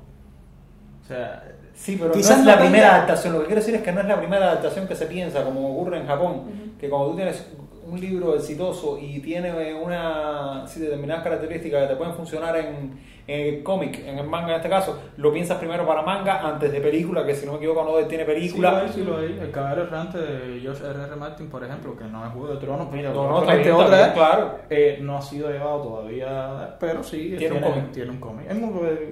O 1.03 1.07
sea, 1.07 1.43
Sí, 1.73 1.97
pero 1.99 2.11
Quizás 2.11 2.31
no 2.31 2.35
es 2.35 2.39
no 2.41 2.45
la 2.45 2.57
tenga- 2.57 2.61
primera 2.69 2.95
adaptación. 2.95 3.33
Lo 3.33 3.39
que 3.39 3.45
quiero 3.47 3.61
decir 3.61 3.75
es 3.75 3.81
que 3.81 3.91
no 3.91 4.01
es 4.01 4.05
la 4.07 4.17
primera 4.19 4.45
adaptación 4.51 4.87
que 4.87 4.95
se 4.95 5.05
piensa, 5.05 5.43
como 5.43 5.71
ocurre 5.73 5.97
en 5.99 6.05
Japón, 6.05 6.43
que 6.79 6.89
cuando 6.89 7.09
tú 7.11 7.15
tienes 7.15 7.47
un 7.85 7.99
libro 7.99 8.35
exitoso 8.35 8.97
y 8.99 9.19
tiene 9.19 9.73
una 9.73 10.65
sí, 10.67 10.79
determinadas 10.81 11.23
características 11.23 11.83
que 11.83 11.87
te 11.89 11.95
pueden 11.95 12.13
funcionar 12.13 12.55
en, 12.57 12.99
en 13.27 13.55
el 13.55 13.63
cómic, 13.63 13.99
en 14.05 14.19
el 14.19 14.27
manga 14.27 14.49
en 14.49 14.55
este 14.57 14.69
caso, 14.69 14.99
lo 15.17 15.31
piensas 15.31 15.57
primero 15.57 15.85
para 15.85 16.01
manga 16.01 16.39
antes 16.47 16.71
de 16.71 16.81
película, 16.81 17.25
que 17.25 17.33
si 17.35 17.45
no 17.45 17.53
me 17.53 17.57
equivoco 17.59 17.83
no 17.83 18.05
tiene 18.07 18.25
película. 18.25 18.69
Sí, 18.69 18.75
lo 18.75 18.81
hay, 18.81 18.89
sí 18.89 19.03
lo 19.03 19.17
hay. 19.17 19.39
El 19.41 19.51
caballero 19.51 19.83
errante 19.83 20.17
de 20.17 20.59
George 20.59 20.83
R. 20.85 21.03
R. 21.03 21.15
Martin, 21.15 21.47
por 21.49 21.63
ejemplo, 21.63 21.95
que 21.97 22.03
no 22.05 22.25
es 22.25 22.31
Juego 22.33 22.47
de 22.49 22.57
Tronos, 22.57 22.91
mira, 22.91 23.11
No, 23.13 23.27
no, 23.29 23.35
otra, 23.37 23.55
está 23.55 23.87
bien, 23.87 24.13
claro. 24.13 24.55
eh, 24.69 24.99
no 25.01 25.17
ha 25.17 25.21
sido 25.21 25.49
llevado 25.51 25.81
todavía, 25.81 26.75
pero 26.79 27.03
sí 27.03 27.35
Tiene 27.37 27.55
un 27.55 27.61
cómic. 27.61 27.91
Tiene 27.91 28.11
un 28.11 28.17
cómic. 28.19 28.47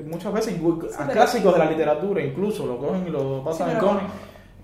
Muchas 0.06 0.34
veces, 0.34 0.60
inclu- 0.62 0.90
a 0.98 1.08
clásicos 1.08 1.54
de 1.54 1.60
la 1.60 1.70
literatura, 1.70 2.22
incluso 2.24 2.66
lo 2.66 2.78
cogen 2.78 3.08
y 3.08 3.10
lo 3.12 3.44
pasan 3.44 3.70
Sí, 3.70 3.74
en 3.76 3.80
cómic. 3.80 4.04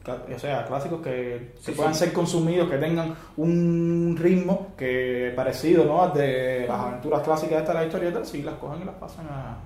O 0.07 0.39
sea, 0.39 0.65
clásicos 0.65 1.01
que, 1.01 1.53
puedan 1.71 1.93
sí. 1.93 2.01
ser 2.01 2.13
consumidos, 2.13 2.69
que 2.69 2.77
tengan 2.77 3.15
un 3.37 4.15
ritmo 4.19 4.67
que 4.77 5.33
parecido 5.35 5.85
¿no? 5.85 6.01
al 6.03 6.13
de 6.13 6.65
las 6.67 6.79
aventuras 6.79 7.21
clásicas 7.23 7.51
de 7.51 7.57
esta 7.59 7.73
historietas, 7.85 8.29
sí 8.29 8.43
las 8.43 8.55
cogen 8.55 8.81
y 8.83 8.85
las 8.85 8.95
pasan 8.95 9.25
a, 9.27 9.57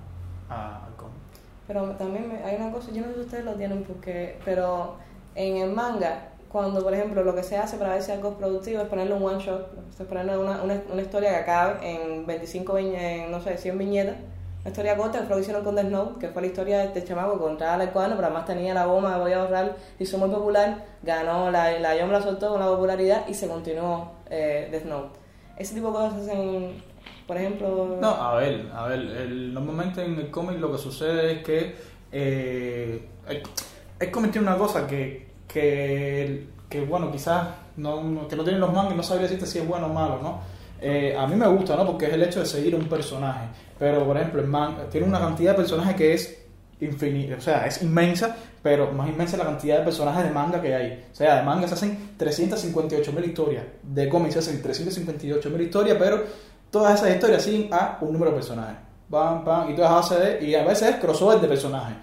a- 0.50 0.86
al 0.86 0.94
cómic. 0.96 1.16
Pero 1.68 1.84
también 1.92 2.30
me- 2.30 2.44
hay 2.44 2.56
una 2.56 2.72
cosa, 2.72 2.92
yo 2.92 3.02
no 3.02 3.08
sé 3.10 3.14
si 3.16 3.20
ustedes 3.22 3.46
lo 3.46 3.54
tienen, 3.56 3.84
porque, 3.84 4.38
pero 4.46 4.96
en 5.36 5.58
el 5.58 5.72
manga, 5.74 6.30
cuando 6.52 6.82
por 6.84 6.94
ejemplo 6.94 7.24
lo 7.24 7.36
que 7.36 7.44
se 7.44 7.58
hace 7.58 7.78
para 7.78 7.92
ver 7.94 8.02
si 8.02 8.12
algo 8.12 8.30
es 8.30 8.36
productivo 8.36 8.82
es 8.82 8.88
ponerle 8.88 9.14
un 9.14 9.24
one 9.24 9.40
shot, 9.44 9.68
es 10.00 10.06
ponerle 10.08 10.38
una, 10.38 10.64
una, 10.64 10.82
una 10.92 11.02
historia 11.02 11.30
que 11.32 11.36
acabe 11.36 11.78
en 11.88 12.26
25, 12.26 12.74
viñe- 12.74 12.96
en, 13.26 13.32
no 13.32 13.40
sé, 13.42 13.58
100 13.58 13.78
viñetas, 13.78 14.16
una 14.62 14.70
historia 14.70 14.98
corta, 14.98 15.22
que 15.26 15.30
lo 15.34 15.40
hicieron 15.40 15.64
con 15.64 15.76
Death 15.76 15.88
Note, 15.88 16.20
que 16.20 16.28
fue 16.34 16.42
la 16.42 16.48
historia 16.50 16.80
de 16.80 16.86
este 16.86 17.04
chamaco 17.06 17.40
contra 17.40 17.82
el 17.82 17.90
cuadro, 17.92 18.16
pero 18.16 18.28
además 18.28 18.46
tenía 18.46 18.74
la 18.74 18.86
bomba, 18.86 19.18
voy 19.18 19.32
a 19.32 19.42
ahorrar, 19.42 19.76
hizo 20.00 20.18
muy 20.18 20.30
popular, 20.30 20.86
ganó, 21.02 21.50
la, 21.50 21.80
la 21.80 21.96
Yom 21.98 22.12
la 22.12 22.22
soltó 22.22 22.50
con 22.50 22.60
la 22.60 22.68
popularidad 22.68 23.26
y 23.28 23.34
se 23.34 23.48
continuó 23.48 24.12
eh, 24.30 24.68
Death 24.70 24.86
Note. 24.86 25.20
Ese 25.58 25.76
tipo 25.76 25.88
de 25.88 25.94
cosas 25.94 26.14
hacen, 26.24 26.84
por 27.26 27.38
ejemplo... 27.38 27.98
No, 28.02 28.10
a 28.10 28.36
ver, 28.36 28.68
a 28.74 28.88
ver, 28.88 29.00
el- 29.00 29.54
normalmente 29.54 30.04
en 30.04 30.16
el 30.20 30.30
cómic 30.30 30.60
lo 30.60 30.72
que 30.72 30.78
sucede 30.78 31.32
es 31.34 31.44
que 31.44 31.76
eh, 32.12 33.08
el, 33.28 33.44
una 34.42 34.58
cosa 34.58 34.88
que, 34.88 35.28
que, 35.48 36.48
que, 36.70 36.82
bueno, 36.82 37.12
quizás 37.12 37.48
no- 37.78 38.28
que 38.28 38.36
no 38.36 38.44
tienen 38.44 38.60
los 38.62 38.74
mangas 38.74 38.94
y 38.94 38.98
no 38.98 39.04
sabría 39.04 39.24
decirte 39.28 39.46
si 39.46 39.60
es 39.60 39.68
bueno 39.68 39.88
o 39.88 39.94
malo, 39.94 40.20
¿no? 40.22 40.40
Eh, 40.82 41.14
a 41.18 41.28
mí 41.28 41.36
me 41.36 41.46
gusta, 41.48 41.76
¿no? 41.76 41.86
Porque 41.86 42.06
es 42.06 42.14
el 42.14 42.24
hecho 42.24 42.40
de 42.40 42.46
seguir 42.46 42.74
un 42.74 42.88
personaje. 42.88 43.48
Pero, 43.80 44.06
por 44.06 44.18
ejemplo, 44.18 44.42
el 44.42 44.48
manga 44.48 44.90
tiene 44.90 45.08
una 45.08 45.20
cantidad 45.20 45.52
de 45.52 45.58
personajes 45.58 45.96
que 45.96 46.14
es 46.14 46.40
infinita, 46.82 47.36
o 47.36 47.42
sea, 47.42 47.66
es 47.66 47.82
inmensa, 47.82 48.36
pero 48.62 48.92
más 48.92 49.10
inmensa 49.10 49.38
la 49.38 49.46
cantidad 49.46 49.80
de 49.80 49.84
personajes 49.84 50.24
de 50.24 50.32
manga 50.32 50.62
que 50.62 50.76
hay. 50.76 51.06
O 51.12 51.16
sea, 51.16 51.38
de 51.38 51.44
manga 51.44 51.68
se 51.68 51.74
hacen 51.74 52.16
358.000 52.18 53.26
historias, 53.26 53.64
de 53.82 54.10
cómics 54.10 54.34
se 54.34 54.40
hacen 54.40 54.62
358.000 54.62 55.62
historias, 55.62 55.98
pero 55.98 56.24
todas 56.70 57.00
esas 57.00 57.16
historias 57.16 57.44
siguen 57.44 57.74
a 57.74 57.98
un 58.02 58.14
número 58.14 58.32
de 58.32 58.38
personajes. 58.38 58.78
Van, 59.10 59.44
van, 59.44 59.72
y 59.72 59.76
todas 59.76 60.10
de, 60.10 60.46
y 60.46 60.56
a 60.56 60.64
veces 60.64 60.90
es 60.90 60.96
crossover 60.98 61.40
de 61.40 61.48
personajes. 61.48 61.98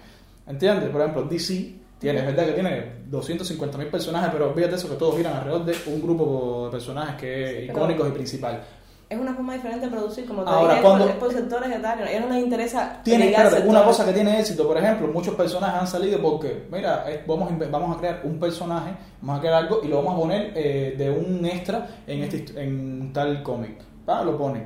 ¿Entiendes? 0.45 0.89
Por 0.89 1.01
ejemplo, 1.01 1.23
DC 1.23 1.75
tiene, 1.99 2.19
es 2.19 2.25
verdad 2.25 2.45
que 2.45 2.53
tiene 2.53 2.91
250.000 3.09 3.89
personajes, 3.89 4.29
pero 4.31 4.53
fíjate 4.53 4.75
eso 4.75 4.89
que 4.89 4.95
todos 4.95 5.17
giran 5.17 5.37
alrededor 5.37 5.65
de 5.65 5.75
un 5.87 6.01
grupo 6.01 6.65
de 6.65 6.71
personajes 6.71 7.15
que 7.15 7.43
es 7.43 7.65
Sí, 7.65 7.71
icónicos 7.71 8.07
y 8.07 8.11
principal. 8.11 8.63
Es 9.09 9.17
una 9.17 9.33
forma 9.33 9.53
diferente 9.53 9.85
de 9.85 9.91
producir, 9.91 10.25
como 10.25 10.43
te 10.43 10.49
Ahora, 10.49 10.73
dije, 10.73 10.83
cuando- 10.83 11.05
es, 11.05 11.11
por, 11.15 11.29
es 11.29 11.33
por 11.35 11.41
sectores 11.41 11.71
etarios. 11.77 12.09
A 12.09 12.11
ellos 12.11 12.27
no 12.27 12.35
les 12.35 12.43
interesa 12.43 12.99
Tiene 13.03 13.29
espérate, 13.29 13.65
una 13.65 13.83
cosa 13.85 14.05
que 14.05 14.11
tiene 14.11 14.37
éxito, 14.39 14.67
por 14.67 14.77
ejemplo, 14.77 15.07
muchos 15.07 15.33
personajes 15.35 15.79
han 15.81 15.87
salido 15.87 16.21
porque, 16.21 16.67
mira, 16.69 17.05
eh, 17.09 17.23
vamos, 17.25 17.49
vamos 17.71 17.95
a 17.95 17.99
crear 17.99 18.21
un 18.25 18.37
personaje, 18.37 18.91
vamos 19.21 19.37
a 19.37 19.39
crear 19.41 19.55
algo 19.63 19.79
y 19.81 19.87
lo 19.87 19.97
vamos 19.97 20.13
a 20.15 20.17
poner 20.17 20.51
eh, 20.55 20.95
de 20.97 21.09
un 21.09 21.45
extra 21.45 21.87
en 22.05 22.23
este 22.23 22.61
en 22.61 23.13
tal 23.13 23.41
cómic. 23.43 23.77
¿va? 24.09 24.23
Lo 24.23 24.37
ponen. 24.37 24.65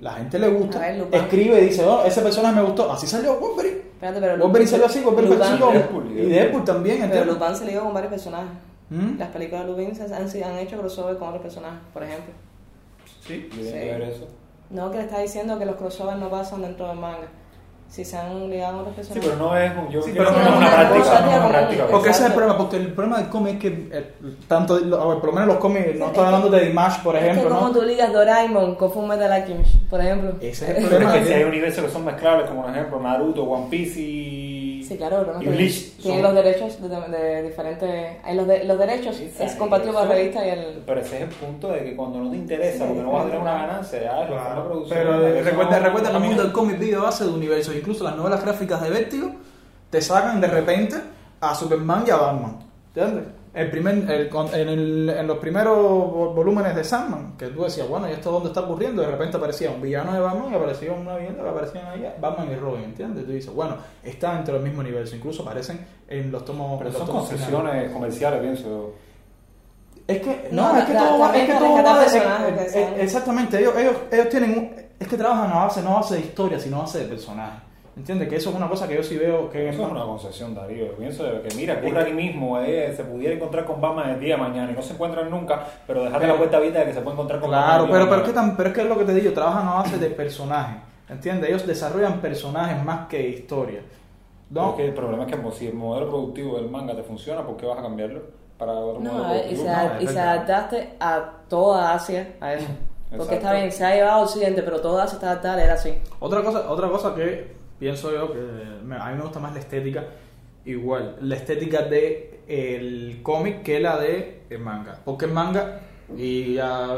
La 0.00 0.12
gente 0.14 0.38
le 0.38 0.48
gusta, 0.48 0.78
A 0.78 0.80
ver, 0.82 0.98
Lupin. 0.98 1.20
escribe 1.20 1.60
y 1.62 1.64
dice, 1.66 1.84
oh, 1.86 2.02
ese 2.04 2.20
personaje 2.20 2.56
me 2.56 2.62
gustó. 2.62 2.90
Así 2.92 3.06
salió 3.06 3.38
Wolverine. 3.40 3.76
Espérate, 3.94 4.20
pero 4.20 4.38
Wolverine 4.42 4.70
salió 4.70 4.86
así, 4.86 5.00
Wolverine 5.00 5.36
Lupin- 5.36 5.44
salió 5.58 6.22
Y 6.22 6.26
Deadpool 6.30 6.64
también, 6.64 7.08
Pero. 7.10 7.32
Lupin 7.32 7.54
se 7.56 7.78
con 7.78 7.94
varios 7.94 8.10
personajes. 8.10 8.50
¿Mm? 8.90 9.18
Las 9.18 9.28
películas 9.28 9.64
de 9.64 9.70
Lupin 9.72 9.94
se 9.94 10.02
han, 10.04 10.12
han 10.52 10.58
hecho 10.58 10.78
crossover 10.78 11.16
con 11.16 11.28
otros 11.28 11.42
personajes, 11.42 11.80
por 11.94 12.02
ejemplo. 12.02 12.34
Sí. 13.30 13.48
Yo 13.50 13.56
tengo 13.56 13.64
Sí. 13.70 13.72
que 13.72 13.84
ver 13.92 14.02
eso. 14.02 14.28
No, 14.70 14.90
que 14.90 14.98
le 14.98 15.04
está 15.04 15.18
diciendo 15.20 15.58
que 15.58 15.66
los 15.66 15.76
crossovers 15.76 16.18
no 16.18 16.28
pasan 16.30 16.62
dentro 16.62 16.86
del 16.88 16.96
manga. 16.98 17.28
Si 17.88 18.04
se 18.04 18.16
han 18.16 18.48
ligado 18.48 18.84
con 18.84 18.92
otros 18.92 19.04
Sí, 19.04 19.14
personajes. 19.14 19.32
pero 19.40 19.48
no 19.50 19.58
es 19.58 19.72
un, 19.76 19.88
yo 19.90 20.00
Sí, 20.00 20.12
pero 20.16 20.30
no 20.30 20.30
no 20.30 20.38
es 20.38 20.46
es 20.46 20.48
una 20.52 20.58
una 20.58 20.70
práctica, 20.76 20.98
cosa, 21.00 21.20
no 21.22 21.30
es 21.32 21.36
una 21.38 21.48
práctica. 21.48 21.86
Porque 21.90 22.10
ese 22.10 22.20
es 22.20 22.26
el 22.26 22.32
problema, 22.34 22.56
porque 22.58 22.76
el 22.76 22.92
problema 22.92 23.18
del 23.18 23.28
cómic 23.30 23.54
es 23.54 23.60
que 23.60 23.88
eh, 23.90 24.12
tanto, 24.46 24.74
a 24.74 24.78
ver, 24.78 25.18
por 25.18 25.24
lo 25.24 25.32
menos 25.32 25.48
los 25.48 25.56
cómics, 25.56 25.98
no 25.98 26.06
estoy 26.06 26.24
hablando 26.24 26.48
de 26.50 26.70
Image, 26.70 27.00
por 27.02 27.16
Es 27.16 27.22
ejemplo, 27.24 27.42
que 27.42 27.48
como 27.48 27.66
¿no? 27.66 27.72
tú 27.72 27.82
ligas 27.82 28.12
Doraemon 28.12 28.76
con 28.76 28.92
Fullmetal 28.92 29.32
Alchemist, 29.32 29.74
por 29.90 30.00
ejemplo. 30.00 30.34
Ese 30.40 30.50
es 30.50 30.60
el 30.70 30.74
Pero 30.76 30.88
problema. 30.88 31.16
es 31.16 31.20
que 31.22 31.26
si 31.26 31.34
hay 31.34 31.42
universos 31.42 31.84
que 31.84 31.90
son 31.90 32.04
mezclables, 32.04 32.48
como 32.48 32.62
por 32.62 32.70
ejemplo 32.70 33.00
Naruto, 33.00 33.42
One 33.42 33.66
Piece 33.68 33.98
y, 34.00 34.49
Sí, 34.90 34.96
claro, 34.96 35.18
pero 35.20 35.34
no. 35.34 35.38
Tienen 36.02 36.22
los 36.22 36.34
derechos 36.34 36.80
de, 36.82 36.88
de 37.16 37.42
diferentes. 37.44 38.16
hay 38.24 38.34
Los, 38.34 38.48
de- 38.48 38.64
los 38.64 38.76
derechos 38.76 39.20
es 39.20 39.54
compatible 39.54 39.92
con 39.92 40.08
la 40.08 40.14
revista 40.14 40.44
y 40.44 40.50
el. 40.50 40.82
Pero 40.84 41.00
ese 41.00 41.16
es 41.16 41.22
el 41.22 41.28
punto 41.28 41.68
de 41.70 41.84
que 41.84 41.94
cuando 41.94 42.18
no 42.18 42.30
te 42.32 42.36
interesa, 42.38 42.86
porque 42.86 43.02
no 43.02 43.12
vas 43.12 43.22
a 43.22 43.26
tener 43.26 43.40
una 43.40 43.52
ganancia, 43.52 44.02
ya, 44.02 44.20
de 44.20 44.26
producción, 44.66 44.98
Pero 44.98 45.20
la 45.20 45.28
eh, 45.28 45.32
cosa 45.38 45.50
recuerda, 45.50 45.78
no- 45.78 45.84
recuerda 45.84 46.10
que 46.10 46.16
el 46.16 46.20
no- 46.22 46.26
mundo 46.28 46.42
del 46.42 46.52
cómic 46.52 46.78
vive 46.80 46.96
a 46.96 47.00
base 47.02 47.24
de 47.24 47.30
universos. 47.30 47.76
Incluso 47.76 48.02
las 48.02 48.16
novelas 48.16 48.42
gráficas 48.44 48.82
de 48.82 48.90
Vértigo 48.90 49.30
te 49.90 50.02
sacan 50.02 50.40
de 50.40 50.48
repente 50.48 50.96
a 51.40 51.54
Superman 51.54 52.02
y 52.04 52.10
a 52.10 52.16
Batman. 52.16 52.56
¿Entiendes? 52.92 53.24
El 53.52 53.68
primer, 53.68 54.08
el, 54.08 54.28
con- 54.28 54.54
en, 54.54 54.68
el- 54.68 55.10
en 55.10 55.26
los 55.26 55.38
primeros 55.38 55.76
vo- 55.76 56.32
volúmenes 56.34 56.76
de 56.76 56.84
Sandman, 56.84 57.36
que 57.36 57.48
tú 57.48 57.64
decías, 57.64 57.88
bueno, 57.88 58.08
¿y 58.08 58.12
esto 58.12 58.30
dónde 58.30 58.48
está 58.50 58.60
ocurriendo? 58.60 59.02
De 59.02 59.08
repente 59.10 59.36
aparecía 59.38 59.70
un 59.72 59.82
villano 59.82 60.12
de 60.12 60.20
Batman 60.20 60.52
y 60.52 60.54
aparecía 60.54 60.92
una 60.92 61.16
vivienda 61.16 61.42
que 61.42 61.48
aparecían 61.48 61.86
ahí 61.88 62.14
Batman 62.20 62.48
y 62.52 62.54
Robin, 62.54 62.84
¿entiendes? 62.84 63.26
Tú 63.26 63.32
dices, 63.32 63.52
bueno, 63.52 63.76
está 64.04 64.34
dentro 64.34 64.54
del 64.54 64.62
mismo 64.62 64.80
universo. 64.80 65.16
Incluso 65.16 65.42
aparecen 65.42 65.84
en 66.06 66.30
los 66.30 66.44
tomos. 66.44 66.78
Pero 66.78 66.90
los 66.90 66.98
son 66.98 67.06
tomos 67.08 67.28
finales. 67.28 67.48
concesiones 67.50 67.92
comerciales, 67.92 68.40
pienso. 68.40 68.94
Es 70.06 70.20
que, 70.22 70.48
No, 70.52 70.72
no, 70.72 70.78
es 70.78 70.84
que 70.84 70.92
ta- 70.92 70.98
todo 71.08 71.18
va, 71.18 71.36
es 71.36 71.46
que 71.46 71.54
todo 71.58 71.74
va 71.82 72.00
personajes 72.00 72.48
eh, 72.48 72.72
que 72.72 72.78
eh, 73.00 73.02
Exactamente, 73.02 73.58
ellos, 73.60 73.74
ellos, 73.76 73.96
ellos 74.12 74.28
tienen 74.28 74.50
un, 74.58 74.74
es 74.98 75.08
que 75.08 75.16
trabajan 75.16 75.50
a 75.52 75.64
base, 75.64 75.82
no 75.82 75.90
a 75.90 76.00
base 76.00 76.14
de 76.14 76.20
historia, 76.20 76.58
sino 76.60 76.76
a 76.78 76.80
base 76.82 77.00
de 77.00 77.04
personajes. 77.06 77.62
¿Entiendes? 77.96 78.28
Que 78.28 78.36
eso 78.36 78.50
es 78.50 78.56
una 78.56 78.68
cosa 78.68 78.86
que 78.88 78.94
yo 78.94 79.02
sí 79.02 79.18
veo 79.18 79.50
que 79.50 79.68
Eso 79.68 79.84
es 79.84 79.90
una 79.90 80.04
concesión, 80.04 80.54
Darío. 80.54 80.86
Yo 80.86 80.92
pienso 80.96 81.24
que, 81.42 81.54
mira, 81.56 81.74
ocurre 81.82 82.00
aquí 82.02 82.12
mismo, 82.12 82.58
eh, 82.60 82.92
se 82.96 83.04
pudiera 83.04 83.34
encontrar 83.34 83.64
con 83.64 83.80
Batman 83.80 84.10
el 84.10 84.20
día 84.20 84.36
de 84.36 84.40
mañana 84.42 84.70
y 84.72 84.74
no 84.74 84.80
se 84.82 84.94
encuentran 84.94 85.28
nunca, 85.28 85.64
pero 85.86 86.04
dejate 86.04 86.20
Pero- 86.20 86.32
la 86.34 86.38
puerta 86.38 86.56
abierta 86.58 86.78
de 86.80 86.84
que 86.86 86.92
se 86.94 87.00
puede 87.00 87.14
encontrar 87.14 87.40
con 87.40 87.50
Claro, 87.50 87.66
Batman 87.66 87.86
el 87.88 87.92
pero, 87.92 88.08
pero, 88.10 88.22
es 88.22 88.28
que 88.28 88.34
tan- 88.34 88.56
pero 88.56 88.68
es 88.68 88.74
que 88.74 88.80
es 88.82 88.86
lo 88.86 88.98
que 88.98 89.04
te 89.04 89.14
digo, 89.14 89.32
trabajan 89.32 89.68
a 89.68 89.74
base 89.74 89.98
de 89.98 90.10
personajes. 90.10 90.76
¿Entiendes? 91.08 91.48
Ellos 91.50 91.66
desarrollan 91.66 92.20
personajes 92.20 92.82
más 92.84 93.08
que 93.08 93.28
historia. 93.28 93.80
Pero 94.52 94.62
¿No? 94.62 94.70
es 94.70 94.76
que 94.76 94.84
el 94.86 94.94
problema 94.94 95.24
es 95.24 95.32
que 95.34 95.52
si 95.52 95.66
el 95.66 95.74
modelo 95.74 96.08
productivo 96.08 96.56
del 96.56 96.70
manga 96.70 96.94
te 96.94 97.02
funciona, 97.02 97.42
¿por 97.44 97.56
qué 97.56 97.66
vas 97.66 97.78
a 97.78 97.82
cambiarlo 97.82 98.20
para 98.56 98.72
otro 98.72 99.00
No, 99.00 99.12
modelo 99.12 99.24
a 99.26 99.32
ver, 99.32 99.52
y 99.52 99.54
productivo? 99.56 99.74
se, 99.74 99.88
no, 99.94 100.00
y 100.02 100.06
se 100.14 100.20
adaptaste 100.20 100.90
a 101.00 101.30
toda 101.48 101.92
Asia 101.94 102.34
a 102.40 102.54
eso. 102.54 102.66
Porque 103.10 103.22
Exacto. 103.24 103.34
está 103.34 103.52
bien, 103.54 103.72
se 103.72 103.84
ha 103.84 103.94
llevado 103.96 104.20
a 104.20 104.22
Occidente, 104.22 104.62
pero 104.62 104.80
toda 104.80 105.02
Asia 105.02 105.14
está 105.16 105.30
adaptada, 105.32 105.64
era 105.64 105.74
así. 105.74 105.92
Otra 106.20 106.42
cosa, 106.44 106.70
otra 106.70 106.88
cosa 106.88 107.12
que 107.12 107.58
pienso 107.80 108.12
yo 108.12 108.32
que 108.32 108.38
me- 108.84 108.96
a 108.96 109.06
mí 109.06 109.16
me 109.16 109.22
gusta 109.22 109.40
más 109.40 109.52
la 109.52 109.58
estética, 109.58 110.04
igual, 110.64 111.16
la 111.22 111.34
estética 111.34 111.82
de 111.82 112.40
el 112.46 113.20
cómic 113.22 113.62
que 113.62 113.80
la 113.80 113.98
de 113.98 114.42
el 114.50 114.58
manga. 114.60 114.98
Porque 115.04 115.24
el 115.24 115.32
manga, 115.32 115.80
y 116.16 116.54
ya 116.54 116.88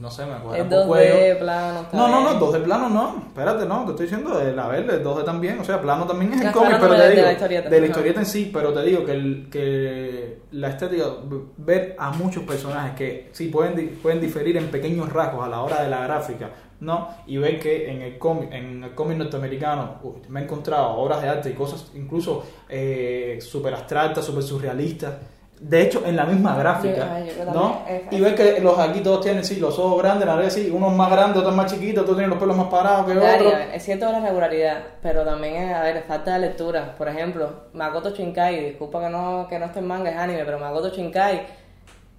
no 0.00 0.10
sé, 0.10 0.26
me 0.26 0.32
acuerdo 0.32 0.56
Es 0.56 0.62
un 0.62 0.68
2D, 0.70 0.82
poco 0.86 0.96
ello. 0.98 1.38
plano, 1.38 1.86
No, 1.92 2.08
no, 2.08 2.32
no. 2.32 2.38
2 2.40 2.52
de 2.54 2.60
plano 2.60 2.88
no. 2.88 3.24
Espérate, 3.28 3.66
no, 3.66 3.84
te 3.84 3.90
estoy 3.92 4.06
diciendo, 4.06 4.40
el, 4.40 4.58
a 4.58 4.66
ver, 4.68 4.88
el 4.90 5.02
2D 5.04 5.24
también, 5.24 5.60
o 5.60 5.64
sea, 5.64 5.80
plano 5.80 6.06
también 6.06 6.32
es 6.32 6.40
el 6.40 6.50
cómic, 6.52 6.76
pero 6.80 6.94
te 6.96 7.02
de 7.02 7.10
digo, 7.10 7.22
la 7.22 7.32
historieta. 7.32 7.68
de 7.70 7.80
la 7.80 7.86
historieta 7.86 8.20
en 8.20 8.26
sí, 8.26 8.50
pero 8.52 8.72
te 8.72 8.82
digo 8.82 9.04
que, 9.04 9.12
el, 9.12 9.48
que 9.50 10.38
la 10.52 10.70
estética, 10.70 11.04
ver 11.56 11.94
a 11.98 12.10
muchos 12.10 12.42
personajes 12.44 12.94
que 12.96 13.28
sí 13.32 13.46
pueden, 13.48 13.98
pueden 14.02 14.20
diferir 14.20 14.56
en 14.56 14.68
pequeños 14.72 15.12
rasgos 15.12 15.44
a 15.44 15.48
la 15.48 15.60
hora 15.62 15.82
de 15.82 15.88
la 15.88 16.02
gráfica, 16.04 16.50
¿no? 16.82 17.08
Y 17.26 17.36
ver 17.38 17.58
que 17.60 17.90
en 17.90 18.02
el 18.02 18.18
cómic, 18.18 18.52
en 18.52 18.82
el 18.84 18.94
cómic 18.94 19.16
norteamericano 19.18 20.00
uh, 20.02 20.14
me 20.28 20.40
he 20.40 20.42
encontrado 20.44 20.90
obras 20.96 21.22
de 21.22 21.28
arte 21.28 21.50
y 21.50 21.54
cosas 21.54 21.90
incluso 21.94 22.44
eh, 22.68 23.38
súper 23.40 23.72
abstractas, 23.74 24.24
súper 24.24 24.42
surrealistas. 24.42 25.14
De 25.60 25.80
hecho, 25.80 26.02
en 26.04 26.16
la 26.16 26.24
misma 26.24 26.56
gráfica, 26.56 27.06
Yo- 27.06 27.12
ay, 27.12 27.32
yo 27.38 27.52
¿no? 27.52 27.82
Y 28.10 28.20
ver 28.20 28.34
que 28.34 28.60
los 28.60 28.76
aquí 28.80 28.98
todos 28.98 29.20
tienen, 29.20 29.44
sí, 29.44 29.60
los 29.60 29.78
ojos 29.78 30.02
grandes, 30.02 30.26
la 30.26 30.34
verdad, 30.34 30.50
sí, 30.50 30.68
unos 30.74 30.92
más 30.92 31.08
grandes, 31.08 31.38
otros 31.38 31.54
más 31.54 31.72
chiquitos, 31.72 32.02
otros 32.02 32.16
tienen 32.16 32.30
los 32.30 32.40
pelos 32.40 32.56
más 32.56 32.66
parados 32.66 33.06
que 33.06 33.16
otros. 33.16 33.54
es 33.72 33.84
cierto 33.84 34.10
la 34.10 34.18
regularidad, 34.18 34.78
pero 35.00 35.24
también 35.24 35.72
a 35.72 35.82
ver, 35.82 36.02
falta 36.02 36.34
de 36.34 36.40
lectura. 36.48 36.96
Por 36.98 37.06
ejemplo, 37.08 37.48
Makoto 37.74 38.10
Shinkai, 38.10 38.70
disculpa 38.70 39.02
que 39.02 39.08
no, 39.08 39.46
que 39.48 39.56
no 39.60 39.66
esté 39.66 39.78
en 39.78 39.86
manga, 39.86 40.10
es 40.10 40.16
anime, 40.16 40.44
pero 40.44 40.58
Makoto 40.58 40.88
Shinkai, 40.88 41.46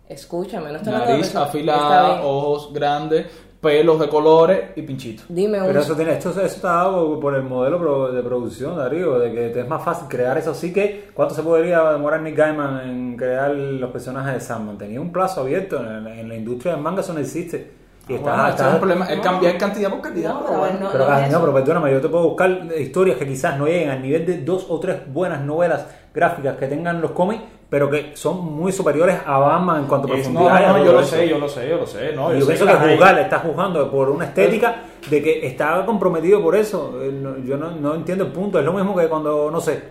escúchame, 0.07 0.71
no 0.71 0.79
de 0.79 0.89
Nariz 0.91 1.27
está 1.27 1.43
afilada, 1.43 2.23
ojos 2.23 2.71
grandes, 2.71 3.25
pelos 3.63 3.99
de 3.99 4.09
colores 4.09 4.59
y 4.75 4.81
pinchitos. 4.83 5.25
Dime 5.29 5.59
un... 5.61 5.67
Pero 5.67 5.79
eso 5.79 5.95
tiene, 5.95 6.11
esto, 6.11 6.29
eso 6.29 6.41
está 6.41 6.67
dado 6.73 7.19
por 7.19 7.33
el 7.33 7.41
modelo 7.43 8.11
de 8.11 8.21
producción, 8.21 8.75
Darío, 8.77 9.17
de 9.17 9.31
que 9.33 9.49
te 9.49 9.61
es 9.61 9.67
más 9.67 9.81
fácil 9.83 10.07
crear 10.07 10.37
eso. 10.37 10.53
Sí 10.53 10.71
que, 10.71 11.09
¿cuánto 11.15 11.33
se 11.33 11.41
podría 11.41 11.91
demorar 11.93 12.21
Nick 12.21 12.35
Gaiman 12.37 12.81
en 12.89 13.17
crear 13.17 13.51
los 13.55 13.89
personajes 13.89 14.33
de 14.35 14.39
Sandman? 14.41 14.77
Tenía 14.77 14.99
un 15.01 15.11
plazo 15.11 15.41
abierto, 15.41 15.77
en, 15.77 16.05
en 16.07 16.29
la 16.29 16.35
industria 16.35 16.73
del 16.73 16.81
manga 16.83 17.01
eso 17.01 17.13
no 17.13 17.19
existe. 17.21 17.71
Y 18.09 18.15
Ah, 18.15 18.15
estás- 18.17 18.21
bueno, 18.21 18.41
este 18.49 18.51
estás- 18.51 18.67
es 18.67 18.73
un 18.73 18.79
problema, 18.79 19.05
es 19.05 19.17
no. 19.17 19.23
cambiar 19.23 19.57
cantidad 19.57 19.89
por 19.89 20.01
cantidad. 20.01 20.33
No, 20.33 20.45
pero 20.45 20.59
bueno. 20.59 20.79
no- 20.81 20.91
pero, 20.91 21.05
ah, 21.07 21.27
no, 21.31 21.39
pero 21.39 21.53
perdóname, 21.53 21.91
yo 21.93 22.01
te 22.01 22.09
puedo 22.09 22.23
buscar 22.27 22.49
historias 22.77 23.17
que 23.17 23.25
quizás 23.25 23.57
no 23.57 23.65
lleguen 23.65 23.89
al 23.91 24.01
nivel 24.01 24.25
de 24.25 24.37
dos 24.41 24.65
o 24.69 24.77
tres 24.79 24.97
buenas 25.07 25.41
novelas 25.41 25.87
gráficas 26.13 26.57
que 26.57 26.67
tengan 26.67 26.99
los 27.01 27.11
cómics, 27.11 27.41
pero 27.73 27.89
que 27.89 28.11
son 28.13 28.53
muy 28.53 28.71
superiores 28.71 29.17
a 29.25 29.39
Batman 29.39 29.79
en 29.79 29.87
cuanto 29.87 30.05
a 30.05 30.11
no, 30.11 30.13
profundidad. 30.13 30.67
no, 30.67 30.77
no, 30.77 30.85
yo 30.85 30.93
lo 30.93 31.03
sé, 31.03 31.27
yo 31.27 31.39
lo 31.39 31.49
sé, 31.49 31.67
yo 31.67 31.77
lo 31.77 31.87
sé. 31.87 32.13
No, 32.13 32.29
Y 32.29 32.35
yo 32.35 32.41
yo 32.41 32.45
pienso 32.45 32.67
que 32.67 32.71
que 32.71 32.77
juzgar, 32.77 33.17
está 33.17 33.39
juzgando 33.39 33.89
por 33.89 34.11
una 34.11 34.25
estética 34.25 34.75
de 35.09 35.23
que 35.23 35.47
está 35.47 35.83
comprometido 35.83 36.39
por 36.39 36.55
eso. 36.55 36.99
Eh, 37.01 37.41
Yo 37.43 37.57
no, 37.57 37.71
no 37.71 37.95
entiendo 37.95 38.25
el 38.25 38.31
punto. 38.31 38.59
Es 38.59 38.65
lo 38.65 38.73
mismo 38.73 38.95
que 38.95 39.07
cuando, 39.07 39.49
no 39.49 39.59
sé, 39.59 39.81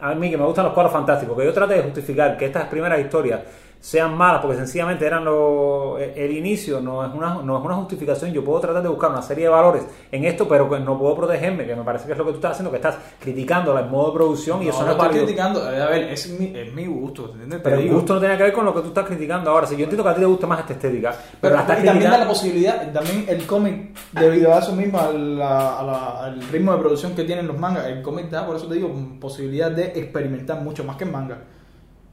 a 0.00 0.16
mí 0.16 0.32
que 0.32 0.36
me 0.36 0.44
gustan 0.44 0.64
los 0.64 0.74
cuadros 0.74 0.92
fantásticos, 0.92 1.38
que 1.38 1.44
yo 1.44 1.52
trate 1.52 1.74
de 1.74 1.82
justificar 1.84 2.36
que 2.36 2.46
estas 2.46 2.64
primeras 2.64 2.98
historias 2.98 3.38
sean 3.82 4.16
malas 4.16 4.40
porque 4.40 4.56
sencillamente 4.56 5.04
eran 5.04 5.24
lo, 5.24 5.98
el 5.98 6.30
inicio, 6.36 6.80
no 6.80 7.04
es, 7.04 7.12
una, 7.12 7.42
no 7.42 7.58
es 7.58 7.64
una 7.64 7.74
justificación. 7.74 8.32
Yo 8.32 8.44
puedo 8.44 8.60
tratar 8.60 8.80
de 8.80 8.88
buscar 8.88 9.10
una 9.10 9.22
serie 9.22 9.42
de 9.46 9.50
valores 9.50 9.82
en 10.12 10.24
esto, 10.24 10.46
pero 10.46 10.70
que 10.70 10.78
no 10.78 10.96
puedo 10.96 11.16
protegerme, 11.16 11.66
que 11.66 11.74
me 11.74 11.82
parece 11.82 12.06
que 12.06 12.12
es 12.12 12.18
lo 12.18 12.24
que 12.24 12.30
tú 12.30 12.36
estás 12.36 12.52
haciendo, 12.52 12.70
que 12.70 12.76
estás 12.76 12.96
criticando 13.18 13.76
el 13.76 13.86
modo 13.86 14.12
de 14.12 14.14
producción 14.18 14.62
y 14.62 14.68
eso 14.68 14.82
no 14.82 14.86
no 14.86 14.92
es 14.92 14.96
estoy 14.98 15.08
válido. 15.08 15.24
criticando. 15.24 15.62
A 15.64 15.86
ver, 15.90 16.12
es 16.12 16.28
mi, 16.38 16.56
es 16.56 16.72
mi 16.72 16.86
gusto, 16.86 17.34
Pero 17.60 17.76
el 17.76 17.90
gusto 17.92 18.14
no 18.14 18.20
tiene 18.20 18.36
que 18.36 18.42
ver 18.44 18.52
con 18.52 18.64
lo 18.66 18.72
que 18.72 18.82
tú 18.82 18.86
estás 18.88 19.04
criticando 19.04 19.50
ahora. 19.50 19.66
Si 19.66 19.76
yo 19.76 19.82
entiendo 19.82 20.04
que 20.04 20.10
a 20.10 20.14
ti 20.14 20.20
te 20.20 20.26
gusta 20.26 20.46
más 20.46 20.60
esta 20.60 20.72
estética, 20.74 21.10
pero, 21.10 21.28
Pero, 21.40 21.54
la 21.56 21.60
estás 21.62 21.82
y 21.82 21.84
también 21.86 22.10
da 22.12 22.18
la 22.18 22.28
posibilidad, 22.28 22.92
también 22.92 23.24
el 23.28 23.44
cómic, 23.46 23.98
debido 24.12 24.54
a 24.54 24.60
eso 24.60 24.76
mismo, 24.76 25.00
a 25.00 25.12
la- 25.12 25.80
a 25.80 25.82
la- 25.82 26.24
al 26.26 26.40
ritmo 26.52 26.72
de 26.72 26.78
producción 26.78 27.16
que 27.16 27.24
tienen 27.24 27.48
los 27.48 27.58
mangas, 27.58 27.86
el 27.86 28.00
cómic 28.00 28.30
da, 28.30 28.46
por 28.46 28.54
eso 28.54 28.68
te 28.68 28.74
digo, 28.74 28.88
posibilidad 29.20 29.72
de 29.72 29.86
experimentar 29.86 30.60
mucho 30.62 30.84
más 30.84 30.94
que 30.96 31.02
el 31.02 31.10
manga. 31.10 31.38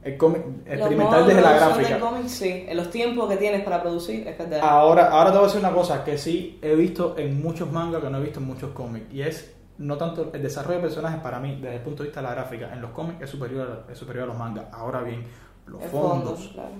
El 0.02 0.16
cómic, 0.16 0.42
experimentar 0.66 1.26
desde 1.26 1.42
la 1.42 1.52
gráfica. 1.52 1.88
del 1.90 2.00
cómic, 2.00 2.26
sí, 2.26 2.64
en 2.66 2.76
los 2.76 2.90
tiempos 2.90 3.28
que 3.28 3.36
tienes 3.36 3.62
para 3.62 3.82
producir, 3.82 4.26
es 4.26 4.38
verdad. 4.38 4.60
Ahora, 4.62 5.10
ahora 5.10 5.30
te 5.30 5.36
voy 5.36 5.44
a 5.44 5.46
decir 5.48 5.60
una 5.60 5.74
cosa 5.74 6.02
que 6.04 6.16
sí 6.16 6.58
he 6.62 6.74
visto 6.74 7.16
en 7.18 7.42
muchos 7.42 7.70
mangas 7.70 8.02
que 8.02 8.08
no 8.08 8.16
he 8.18 8.22
visto 8.22 8.40
en 8.40 8.46
muchos 8.46 8.70
cómics. 8.72 9.12
Y 9.12 9.20
es 9.22 9.54
no 9.76 9.96
tanto 9.98 10.30
el 10.32 10.42
desarrollo 10.42 10.76
de 10.76 10.82
personajes 10.84 11.20
para 11.20 11.38
mí, 11.38 11.56
desde 11.60 11.76
el 11.76 11.82
punto 11.82 12.02
de 12.02 12.08
vista 12.08 12.20
de 12.22 12.28
la 12.28 12.34
gráfica, 12.34 12.72
en 12.72 12.80
los 12.80 12.90
cómics 12.92 13.20
es 13.22 13.28
superior, 13.30 13.84
a- 13.88 13.92
es 13.92 13.98
superior 13.98 14.24
a 14.24 14.26
los 14.28 14.38
mangas. 14.38 14.66
Ahora 14.72 15.02
bien, 15.02 15.26
los 15.66 15.82
El 15.82 15.88
fondos, 15.90 16.38
fondo, 16.38 16.52
claro. 16.54 16.70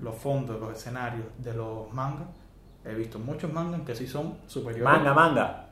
los 0.00 0.14
fondos, 0.14 0.60
los 0.60 0.72
escenarios 0.76 1.26
de 1.38 1.54
los 1.54 1.92
mangas, 1.92 2.28
he 2.84 2.94
visto 2.94 3.18
muchos 3.18 3.52
mangas 3.52 3.80
que 3.82 3.94
sí 3.96 4.06
son 4.06 4.38
superiores. 4.46 4.84
Manga, 4.84 5.12
manga. 5.12 5.67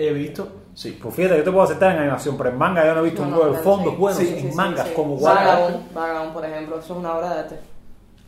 He 0.00 0.12
visto, 0.12 0.48
sí. 0.74 0.96
Pues 1.02 1.12
fíjate, 1.14 1.38
yo 1.38 1.42
te 1.44 1.50
puedo 1.50 1.64
aceptar 1.64 1.92
en 1.92 1.98
animación, 1.98 2.36
pero 2.38 2.50
en 2.50 2.56
manga 2.56 2.86
yo 2.86 2.94
no 2.94 3.00
he 3.00 3.04
visto 3.04 3.22
No, 3.22 3.26
un 3.26 3.30
no, 3.32 3.36
juego 3.38 3.52
de 3.52 3.60
claro, 3.60 3.76
fondos 3.76 3.92
sí. 3.94 3.98
buenos 4.00 4.18
Sí, 4.20 4.34
en 4.38 4.50
sí, 4.50 4.56
mangas 4.56 4.86
sí. 4.88 4.92
como. 4.94 5.18
Vagabond, 5.20 5.92
Vagabond, 5.94 6.32
por 6.32 6.44
ejemplo, 6.44 6.78
eso 6.78 6.92
es 6.94 6.98
una 7.00 7.14
obra 7.16 7.34
de 7.34 7.40
arte. 7.40 7.56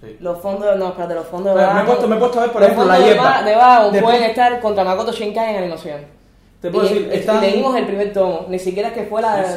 sí. 0.00 0.16
Los 0.20 0.38
fondos, 0.40 0.76
no, 0.76 0.88
espérate, 0.88 1.14
los 1.14 1.26
fondos 1.26 1.54
de 1.54 1.60
Pero 1.60 1.72
me 1.74 1.80
he 1.80 1.82
Vagabond- 1.82 1.86
puesto- 1.86 2.08
me 2.08 2.16
he 2.16 2.18
puesto 2.18 2.38
a 2.38 2.42
ver, 2.42 2.52
por 2.52 2.62
ejemplo, 2.64 2.84
la 2.86 2.98
hierba. 2.98 3.42
De 3.44 3.54
Vagabond 3.54 4.00
pueden 4.02 4.22
estar 4.24 4.60
contra 4.60 4.82
Makoto 4.84 5.12
Shinkai 5.12 5.50
en 5.54 5.62
animación. 5.62 6.00
Te 6.60 6.70
puedo 6.70 6.84
y, 6.86 6.88
decir, 6.88 7.08
están- 7.12 7.40
leímos 7.40 7.74
el 7.76 7.86
primer 7.86 8.12
tomo, 8.12 8.46
ni 8.48 8.58
siquiera 8.58 8.88
es 8.88 8.94
que 8.94 9.04
sí, 9.04 9.10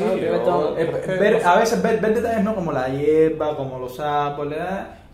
no, 0.05 0.11
el 0.13 0.19
primer 0.19 0.43
tomo. 0.43 0.77
Eh, 0.77 1.17
ver- 1.19 1.41
a 1.45 1.55
veces 1.57 1.81
ver, 1.81 1.99
ver 1.99 2.13
detalles, 2.13 2.43
¿no? 2.45 2.53
Como 2.55 2.71
la 2.71 2.87
hierba, 2.89 3.57
como 3.57 3.79
los 3.79 3.99
árboles. 3.99 4.59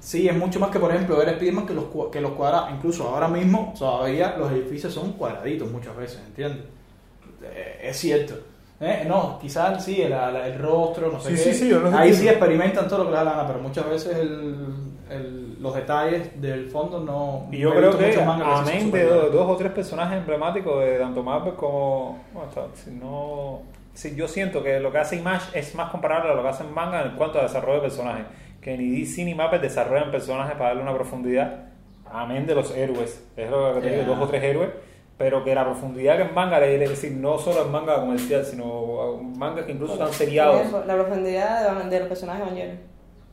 Sí, 0.02 0.28
es 0.28 0.36
mucho 0.38 0.60
más 0.60 0.70
que, 0.70 0.80
por 0.80 0.92
ejemplo, 0.92 1.16
ver 1.18 1.30
Spiderman 1.36 1.66
que 1.66 1.74
los, 1.74 1.86
cua- 1.86 2.10
que 2.12 2.22
los 2.22 2.32
cuadrados. 2.34 2.70
Incluso 2.72 3.08
ahora 3.08 3.28
mismo, 3.28 3.74
todavía 3.78 4.36
los 4.38 4.52
edificios 4.52 4.94
son 4.94 5.14
cuadraditos 5.14 5.70
muchas 5.72 5.96
veces, 5.98 6.20
¿entiendes? 6.28 6.66
Eh, 7.44 7.80
es 7.84 7.98
cierto. 7.98 8.36
Eh, 8.82 9.04
No, 9.08 9.38
quizás 9.42 9.84
sí, 9.84 10.02
el, 10.02 10.14
el- 10.14 10.58
rostro, 10.60 11.12
no 11.12 11.20
sé 11.20 11.36
Sí, 11.36 11.44
qué. 11.44 11.54
sí, 11.54 11.60
sí, 11.66 11.70
yo 11.70 11.80
lo 11.80 11.96
Ahí 11.98 12.14
sí 12.14 12.28
experimentan 12.30 12.88
todo 12.88 13.04
lo 13.04 13.10
que 13.10 13.16
da 13.16 13.24
la 13.26 13.32
gana, 13.32 13.48
pero 13.48 13.60
muchas 13.60 13.90
veces 13.90 14.16
el, 14.18 14.56
el- 15.10 15.62
los 15.62 15.76
detalles 15.76 16.40
del 16.42 16.68
fondo 16.70 17.00
no. 17.02 17.48
Y 17.52 17.58
yo 17.58 17.72
creo 17.72 17.98
que, 17.98 18.16
amén 18.22 18.90
de 18.92 19.04
dos, 19.04 19.34
dos 19.34 19.50
o 19.50 19.56
tres 19.58 19.72
personajes 19.74 20.18
emblemáticos 20.18 20.82
de 20.82 20.98
tanto 20.98 21.22
Marvel 21.24 21.56
como. 21.56 22.24
Bueno, 22.34 22.48
está- 22.50 22.68
si 22.74 22.92
no. 22.92 23.62
Si 23.94 24.16
yo 24.16 24.30
siento 24.30 24.64
que 24.64 24.80
lo 24.80 24.94
que 24.94 25.00
hace 25.00 25.18
Image 25.18 25.60
es 25.60 25.76
más 25.76 25.90
comparable 25.92 26.32
a 26.32 26.36
lo 26.36 26.42
que 26.42 26.48
hace 26.48 26.64
en 26.64 26.74
manga 26.74 27.02
en 27.04 27.16
cuanto 27.18 27.40
a 27.40 27.44
desarrollo 27.44 27.76
de 27.76 27.82
personajes. 27.82 28.26
Que 28.62 28.78
ni 28.78 28.92
DC 29.02 29.26
ni 29.26 29.34
Marvel 29.36 29.60
desarrollan 29.62 30.10
personajes 30.12 30.54
para 30.54 30.68
darle 30.70 30.84
una 30.84 30.94
profundidad. 30.94 31.66
Amén 32.10 32.46
de 32.48 32.56
los 32.56 32.72
héroes. 32.76 33.26
Es 33.36 33.50
lo 33.50 33.74
que 33.76 33.82
te 33.82 33.90
digo, 33.92 34.04
dos 34.16 34.20
o 34.22 34.28
tres 34.28 34.42
héroes. 34.44 34.70
Pero 35.20 35.44
que 35.44 35.54
la 35.54 35.66
profundidad 35.66 36.16
que 36.16 36.24
en 36.24 36.34
manga, 36.34 36.66
es 36.66 36.80
decir, 36.90 37.12
no 37.12 37.38
solo 37.38 37.66
en 37.66 37.72
manga 37.72 38.00
comercial, 38.00 38.44
sino 38.46 39.18
mangas 39.36 39.66
que 39.66 39.74
incluso 39.74 39.94
están 39.94 40.14
seriados. 40.14 40.62
la 40.88 40.96
profundidad 40.96 41.84
de, 41.84 41.90
de 41.90 42.00
los 42.00 42.08
personajes 42.08 42.42
Evangelion, 42.42 42.78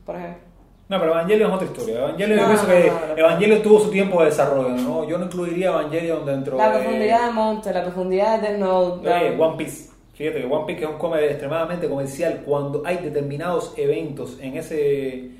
por 0.05 0.15
ejemplo. 0.17 0.41
No, 0.89 0.99
pero 0.99 1.11
Evangelion 1.13 1.49
es 1.49 1.55
otra 1.55 1.67
historia. 1.67 1.97
Evangelion, 1.99 2.39
No, 2.39 2.67
que 2.67 2.91
no. 2.91 3.17
Evangelion 3.17 3.61
tuvo 3.61 3.79
su 3.79 3.89
tiempo 3.89 4.19
de 4.19 4.25
desarrollo. 4.25 4.69
¿no? 4.69 5.07
Yo 5.07 5.17
no 5.17 5.25
incluiría 5.25 5.67
Evangelion 5.69 6.25
dentro 6.25 6.57
La 6.57 6.71
de. 6.71 6.79
profundidad 6.79 7.25
de 7.27 7.31
Monster, 7.33 7.75
la 7.75 7.83
profundidad 7.83 8.41
de 8.41 8.57
Note. 8.57 9.09
Oye, 9.09 9.37
la- 9.37 9.45
One 9.45 9.57
Piece. 9.57 9.89
Fíjate 10.13 10.41
que 10.41 10.45
One 10.47 10.65
Piece 10.65 10.83
es 10.83 10.89
un 10.89 10.97
cómic 10.97 11.21
extremadamente 11.21 11.87
comercial 11.87 12.41
cuando 12.45 12.81
hay 12.85 12.97
determinados 12.97 13.73
eventos 13.77 14.37
en 14.41 14.57
ese 14.57 15.31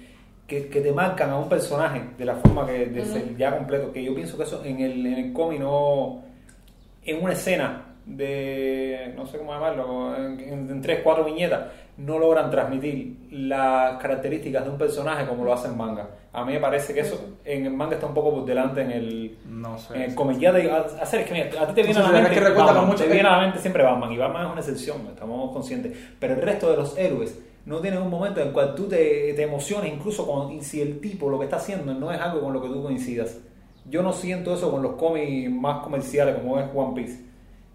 que, 0.48 0.70
que 0.70 0.80
te 0.80 0.94
marcan 0.94 1.30
a 1.32 1.38
un 1.38 1.50
personaje 1.50 2.02
de 2.18 2.24
la 2.24 2.36
forma 2.36 2.66
que 2.66 2.86
de 2.86 3.04
ser 3.06 3.36
ya 3.38 3.58
completo. 3.58 3.92
Que 3.92 4.02
yo 4.04 4.16
pienso 4.16 4.38
que 4.38 4.44
eso 4.44 4.64
en 4.64 4.80
el, 4.80 5.06
en 5.06 5.14
el 5.14 5.34
cómic 5.34 5.60
no. 5.60 6.26
En 7.08 7.24
una 7.24 7.34
escena 7.34 7.84
de. 8.06 9.14
no 9.16 9.26
sé 9.26 9.38
cómo 9.38 9.54
llamarlo, 9.54 10.16
en, 10.16 10.40
en, 10.40 10.82
tres, 10.82 11.00
cuatro 11.04 11.24
viñetas, 11.26 11.66
no 11.98 12.20
logran 12.20 12.50
transmitir 12.52 13.28
las 13.32 13.98
características 14.02 14.64
de 14.66 14.70
un 14.70 14.78
personaje 14.78 15.26
como 15.26 15.44
lo 15.44 15.54
hacen 15.54 15.72
en 15.72 15.78
manga. 15.78 16.10
A 16.34 16.46
mí 16.46 16.54
me 16.54 16.60
parece 16.60 16.94
que 16.94 17.00
eso 17.00 17.38
en 17.44 17.66
el 17.66 17.74
manga 17.74 17.96
está 17.96 18.06
un 18.06 18.14
poco 18.14 18.32
por 18.32 18.46
delante 18.46 18.82
en 18.82 18.92
el, 18.92 19.38
No 19.48 19.78
sé. 19.78 19.96
en 19.96 20.02
el 20.04 20.16
cómic. 20.16 20.38
Ya 20.38 20.52
te 20.54 20.70
a- 20.70 20.86
es 21.02 21.10
que 21.26 21.34
mira, 21.34 21.46
a 21.62 21.68
ti 21.68 21.74
te 21.74 21.84
viene 21.84 22.00
No 22.00 22.06
a 22.06 22.12
la 22.12 22.22
mente 22.22 22.36
que 22.40 22.50
Batman, 22.50 22.86
mucho- 22.88 23.04
te 23.06 23.10
viene 23.12 23.28
a 23.28 23.32
la 23.38 23.42
mente 23.42 23.60
siempre 23.60 23.84
Batman 23.84 24.12
y 24.12 24.18
Batman 24.18 24.46
es 24.46 24.52
una 24.52 24.62
excepción, 24.62 24.98
estamos 25.08 25.52
conscientes. 25.52 25.98
Pero 26.20 26.36
el 26.36 26.42
resto 26.42 26.70
de 26.70 26.78
los 26.78 26.98
héroes 26.98 27.40
no 27.66 27.80
tienes 27.80 28.00
un 28.00 28.10
momento 28.10 28.40
en 28.42 28.48
el 28.48 28.54
cual 28.54 28.76
tú 28.76 28.88
te, 28.88 29.34
te 29.34 29.42
emociones, 29.42 29.92
incluso 29.92 30.26
con, 30.28 30.62
si 30.62 30.82
el 30.82 31.00
tipo 31.02 31.30
lo 31.30 31.40
que 31.40 31.46
está 31.46 31.58
haciendo 31.58 31.94
no 31.94 32.12
es 32.12 32.20
algo 32.22 32.42
con 32.42 32.54
lo 32.54 32.62
que 32.62 32.68
tú 32.70 32.84
coincidas. 32.84 33.40
Yo 33.90 34.04
no 34.04 34.12
siento 34.12 34.54
eso 34.54 34.70
con 34.72 34.82
los 34.82 34.94
cómics 34.94 35.50
más 35.50 35.84
comerciales 35.84 36.36
como 36.36 36.60
es 36.60 36.66
One 36.74 36.94
Piece, 36.96 37.22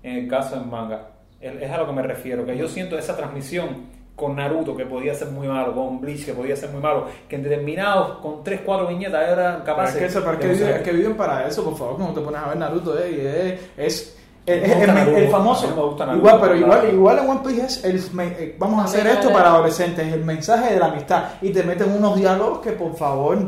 en 0.02 0.16
el 0.16 0.28
caso 0.28 0.56
del 0.56 0.66
manga. 0.66 1.08
Es 1.40 1.70
a 1.70 1.78
lo 1.78 1.86
que 1.86 1.92
me 1.92 2.02
refiero, 2.02 2.46
que 2.46 2.56
yo 2.56 2.68
siento 2.68 2.96
esa 2.98 3.16
transmisión 3.16 4.02
con 4.14 4.36
Naruto, 4.36 4.76
que 4.76 4.84
podía 4.84 5.14
ser 5.14 5.28
muy 5.28 5.48
malo, 5.48 5.74
con 5.74 6.00
Bleach, 6.00 6.24
que 6.24 6.32
podía 6.32 6.54
ser 6.54 6.70
muy 6.70 6.80
malo, 6.80 7.06
que 7.28 7.36
en 7.36 7.42
determinados, 7.42 8.18
con 8.18 8.44
3, 8.44 8.60
4 8.64 8.86
viñetas, 8.86 9.28
eran 9.28 9.52
Pero 9.54 9.64
capaces 9.64 9.94
es 9.94 10.00
que, 10.00 10.06
eso, 10.06 10.20
pero 10.20 10.32
es 10.32 10.38
de 10.38 10.38
que 10.38 10.48
viven, 10.52 10.68
es 10.68 10.82
que 10.82 10.92
viven 10.92 11.16
para 11.16 11.48
eso, 11.48 11.64
por 11.64 11.76
favor, 11.76 11.96
cuando 11.96 12.20
te 12.20 12.24
pones 12.24 12.40
a 12.40 12.48
ver 12.48 12.56
Naruto, 12.58 12.96
eh, 12.98 13.58
es, 13.76 14.16
gusta 14.46 14.84
el, 14.84 14.94
Naruto, 14.94 15.16
el 15.16 15.28
famoso. 15.28 15.68
mí 15.68 15.74
me 15.74 15.82
gusta 15.82 16.06
Naruto, 16.06 16.26
igual, 16.26 16.40
pero 16.40 16.56
igual, 16.56 16.92
igual 16.92 17.18
en 17.18 17.30
One 17.30 17.40
Piece 17.44 17.64
es 17.64 17.84
el, 17.84 18.20
eh, 18.20 18.56
vamos 18.58 18.80
a 18.80 18.84
hacer 18.84 19.06
esto 19.06 19.32
para 19.32 19.48
adolescentes, 19.48 20.12
el 20.12 20.24
mensaje 20.24 20.74
de 20.74 20.78
la 20.78 20.86
amistad. 20.86 21.24
Y 21.40 21.50
te 21.50 21.62
meten 21.62 21.90
unos 21.90 22.16
diálogos 22.16 22.60
que, 22.60 22.72
por 22.72 22.94
favor, 22.94 23.38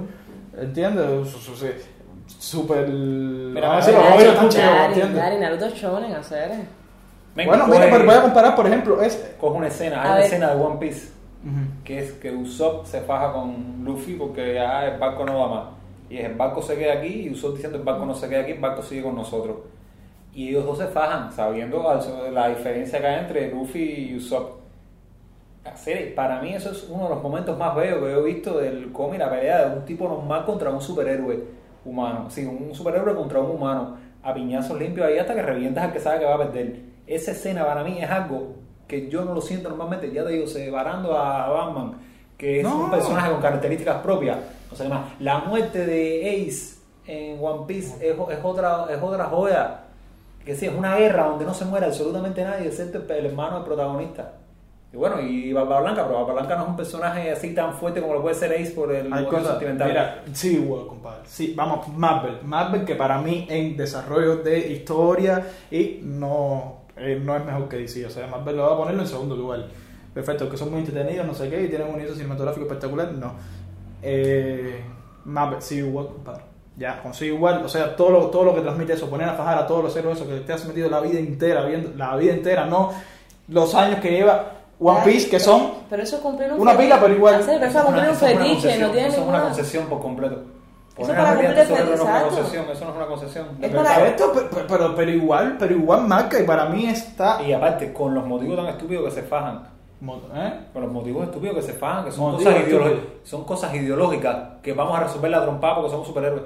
¿entiendes? 0.59 1.05
Súper. 2.27 2.89
Mira, 2.89 3.69
vamos 3.69 3.85
a 3.85 3.91
decirlo, 3.91 4.09
Gary, 4.11 4.27
vamos 4.37 4.57
a 4.57 4.61
Gary, 4.61 4.85
¿entiendes? 4.87 5.23
Gary, 5.23 5.37
Naruto 5.39 5.69
Shonen, 5.71 6.13
hacer. 6.15 6.51
Venga, 7.35 7.51
Bueno, 7.51 7.67
mira, 7.67 7.87
pero 7.91 8.05
voy 8.05 8.15
a 8.15 8.23
comparar, 8.23 8.57
por 8.57 8.67
ejemplo, 8.67 9.03
es. 9.03 9.35
coge 9.39 9.57
una 9.59 9.67
escena, 9.69 10.03
hay 10.03 10.07
una 10.09 10.15
ver. 10.17 10.25
escena 10.25 10.55
de 10.55 10.63
One 10.63 10.77
Piece 10.79 11.15
que 11.85 11.99
es 11.99 12.13
que 12.13 12.31
Usopp 12.35 12.87
se 12.87 13.03
faja 13.03 13.33
con 13.33 13.85
Luffy 13.85 14.15
porque 14.15 14.55
ya 14.55 14.87
el 14.87 14.99
barco 14.99 15.27
no 15.27 15.39
va 15.41 15.49
más. 15.49 15.65
Y 16.09 16.17
es 16.19 16.25
el 16.25 16.35
barco 16.35 16.63
se 16.63 16.77
queda 16.77 16.95
aquí 16.95 17.27
y 17.27 17.31
Usopp 17.31 17.55
diciendo 17.55 17.77
el 17.79 17.85
barco 17.85 18.07
no 18.07 18.15
se 18.15 18.29
queda 18.29 18.41
aquí, 18.41 18.53
el 18.53 18.61
barco 18.61 18.83
sigue 18.83 19.03
con 19.03 19.15
nosotros. 19.15 19.57
Y 20.33 20.49
ellos 20.49 20.65
dos 20.65 20.79
se 20.79 20.87
fajan, 20.87 21.31
sabiendo 21.33 21.83
la 22.33 22.49
diferencia 22.49 22.99
que 22.99 23.07
hay 23.07 23.21
entre 23.21 23.51
Luffy 23.51 24.11
y 24.11 24.17
Usopp. 24.17 24.61
Para 26.15 26.41
mí 26.41 26.55
eso 26.55 26.71
es 26.71 26.87
uno 26.91 27.05
de 27.05 27.11
los 27.11 27.23
momentos 27.23 27.59
más 27.59 27.75
bellos 27.75 27.99
que 27.99 28.11
yo 28.11 28.21
he 28.21 28.23
visto 28.23 28.59
del 28.59 28.93
cómic, 28.93 29.19
la 29.19 29.31
pelea 29.31 29.69
de 29.69 29.77
un 29.79 29.85
tipo 29.85 30.07
normal 30.09 30.45
contra 30.45 30.71
un 30.71 30.81
superhéroe 30.81 31.43
humano. 31.85 32.27
Sí, 32.31 32.45
un 32.45 32.75
superhéroe 32.75 33.15
contra 33.15 33.41
un 33.41 33.51
humano. 33.53 33.97
A 34.23 34.33
piñazos 34.33 34.79
limpios 34.79 35.07
ahí 35.07 35.19
hasta 35.19 35.35
que 35.35 35.43
revientas 35.43 35.85
al 35.85 35.93
que 35.93 36.01
sabe 36.01 36.21
que 36.21 36.25
va 36.25 36.35
a 36.35 36.39
perder. 36.39 36.81
Esa 37.07 37.33
escena 37.33 37.65
para 37.67 37.85
mí 37.85 37.99
es 38.03 38.11
algo 38.11 38.55
que 38.89 39.09
yo 39.11 39.25
no 39.25 39.35
lo 39.35 39.41
siento 39.41 39.69
normalmente. 39.69 40.11
Ya 40.13 40.25
te 40.25 40.31
digo, 40.33 40.47
separando 40.47 41.17
a 41.19 41.49
Batman, 41.49 41.93
que 42.39 42.59
es 42.61 42.65
No. 42.65 42.85
un 42.85 42.91
personaje 42.91 43.31
con 43.31 43.41
características 43.43 44.01
propias. 44.03 44.39
O 44.73 44.77
sea, 44.77 44.87
además, 44.87 45.13
la 45.21 45.39
muerte 45.41 45.85
de 45.87 46.47
Ace 46.49 46.77
en 47.07 47.39
One 47.45 47.65
Piece 47.67 47.97
es, 48.09 48.15
es 48.17 48.39
otra, 48.43 48.87
es 48.91 49.03
otra 49.03 49.25
joya. 49.27 49.81
Que 50.45 50.55
sí, 50.55 50.67
es 50.67 50.75
una 50.75 50.97
guerra 50.97 51.25
donde 51.25 51.45
no 51.45 51.55
se 51.55 51.65
muere 51.67 51.87
absolutamente 51.87 52.43
nadie, 52.45 52.67
excepto 52.69 52.99
el 53.13 53.27
hermano 53.27 53.57
del 53.57 53.65
protagonista. 53.65 54.33
Y 54.95 54.97
bueno, 54.97 55.21
y 55.21 55.53
Barba 55.53 55.81
Blanca, 55.81 56.05
pero 56.07 56.21
Barba 56.21 56.35
Blanca 56.35 56.55
no 56.55 56.63
es 56.63 56.69
un 56.69 56.77
personaje 56.77 57.33
así 57.33 57.53
tan 57.53 57.75
fuerte 57.75 58.01
como 58.01 58.15
lo 58.15 58.23
puede 58.23 58.37
ser 58.37 58.53
Ace 58.53 58.71
por 58.71 58.95
el 58.95 59.13
Hay 59.13 59.25
cosas, 59.25 59.49
sentimental. 59.49 59.89
mira, 59.89 60.23
sí, 60.33 60.55
igual, 60.55 60.87
compadre. 60.87 61.23
Sí, 61.25 61.53
vamos, 61.57 61.89
Marvel. 61.89 62.39
Marvel 62.45 62.85
que 62.85 62.95
para 62.95 63.21
mí 63.21 63.45
en 63.51 63.77
desarrollo 63.77 64.37
de 64.37 64.71
historia 64.71 65.45
y 65.69 65.99
no, 66.01 66.83
eh, 66.97 67.21
no 67.21 67.37
es 67.37 67.45
mejor 67.45 67.69
que 67.69 67.79
DC. 67.79 68.07
O 68.07 68.11
sea, 68.11 68.29
Marvel 68.29 68.57
lo 68.57 68.69
va 68.69 68.75
a 68.75 68.77
ponerlo 68.77 69.03
en 69.03 69.09
segundo 69.09 69.35
lugar. 69.35 69.67
Perfecto, 70.15 70.49
que 70.49 70.57
son 70.57 70.71
muy 70.71 70.79
entretenidos, 70.79 71.27
no 71.27 71.35
sé 71.35 71.51
qué, 71.51 71.65
y 71.65 71.69
tienen 71.69 71.89
un 71.89 71.95
universo 71.95 72.15
cinematográfico 72.15 72.67
espectacular, 72.67 73.13
no. 73.15 73.33
Eh, 74.01 74.81
Marvel, 75.25 75.61
sí, 75.61 75.79
igual, 75.79 76.07
compadre. 76.07 76.45
Ya, 76.77 77.03
con 77.03 77.13
sí 77.15 77.27
igual, 77.27 77.65
o 77.65 77.69
sea, 77.69 77.97
todo 77.97 78.11
lo, 78.11 78.27
todo 78.27 78.45
lo 78.45 78.55
que 78.55 78.61
transmite 78.61 78.93
eso, 78.93 79.11
poner 79.11 79.29
a 79.29 79.35
fajar 79.35 79.59
a 79.59 79.67
todos 79.67 79.83
los 79.83 79.97
héroes 79.97 80.19
esos 80.19 80.29
que 80.29 80.39
te 80.41 80.53
has 80.53 80.65
metido 80.67 80.89
la 80.89 81.01
vida 81.01 81.19
entera, 81.19 81.65
viendo, 81.65 81.91
la 81.97 82.15
vida 82.17 82.33
entera, 82.33 82.67
no 82.67 82.93
los 83.49 83.75
años 83.75 84.01
que 84.01 84.11
lleva 84.11 84.64
One 84.87 85.01
Piece, 85.05 85.31
que 85.31 85.41
son 85.41 85.71
Pero 85.89 86.03
eso 86.03 86.17
es 86.17 86.23
cumplir 86.23 86.53
un 86.53 86.61
Una 86.61 86.73
fetiche. 86.73 86.87
pila, 86.89 87.01
pero 87.01 87.15
igual. 87.15 87.35
Hacer, 87.37 87.59
pero 87.59 87.71
eso 87.71 87.79
es 87.79 87.85
cumplir 87.85 88.09
un 88.09 88.15
fetiche, 88.17 88.43
no 88.45 88.49
concesión, 88.51 88.93
tiene 88.93 89.09
Eso 89.09 89.17
es 89.17 89.17
una 89.17 89.25
ninguna. 89.27 89.43
concesión 89.43 89.87
por 89.87 90.01
completo. 90.01 90.35
Eso 90.35 91.01
Poner 91.09 91.17
para 91.17 91.29
a 91.29 91.33
cumplir 91.35 91.51
el 91.51 91.57
Tesoro 91.57 91.85
no 91.85 91.95
es 91.95 92.01
una 92.01 92.11
exacto. 92.11 92.35
concesión, 92.37 92.65
eso 92.71 92.85
no 92.85 92.91
es 92.91 92.97
una 92.97 93.07
concesión. 93.07 93.47
Es 93.55 93.61
De 93.61 93.69
para- 93.77 93.83
verdad. 93.91 94.07
Esto, 94.07 94.33
pero, 94.35 94.67
pero, 94.69 94.95
pero 94.95 95.11
igual, 95.11 95.57
pero 95.59 95.75
igual 95.75 96.07
marca 96.07 96.39
y 96.41 96.45
para 96.45 96.67
mí 96.67 96.87
está... 96.87 97.43
Y 97.43 97.53
aparte, 97.53 97.93
con 97.93 98.15
los 98.15 98.25
motivos 98.27 98.57
tan 98.57 98.67
estúpidos 98.67 99.05
que 99.07 99.11
se 99.21 99.23
fajan, 99.27 99.69
Mo- 100.01 100.21
¿eh? 100.35 100.53
con 100.73 100.83
los 100.83 100.93
motivos 100.93 101.25
estúpidos 101.25 101.57
que 101.57 101.63
se 101.63 101.73
fajan, 101.73 102.05
que 102.05 102.13
son, 102.13 102.33
Motivos 102.33 102.53
cosas, 102.53 102.69
ideológicas, 102.69 102.99
estúpidos. 103.03 103.29
son 103.29 103.45
cosas 103.45 103.75
ideológicas 103.75 104.37
que 104.63 104.73
vamos 104.73 104.97
a 104.99 105.03
resolver 105.05 105.31
la 105.31 105.43
trompada 105.43 105.75
porque 105.77 105.91
somos 105.91 106.07
superhéroes. 106.07 106.43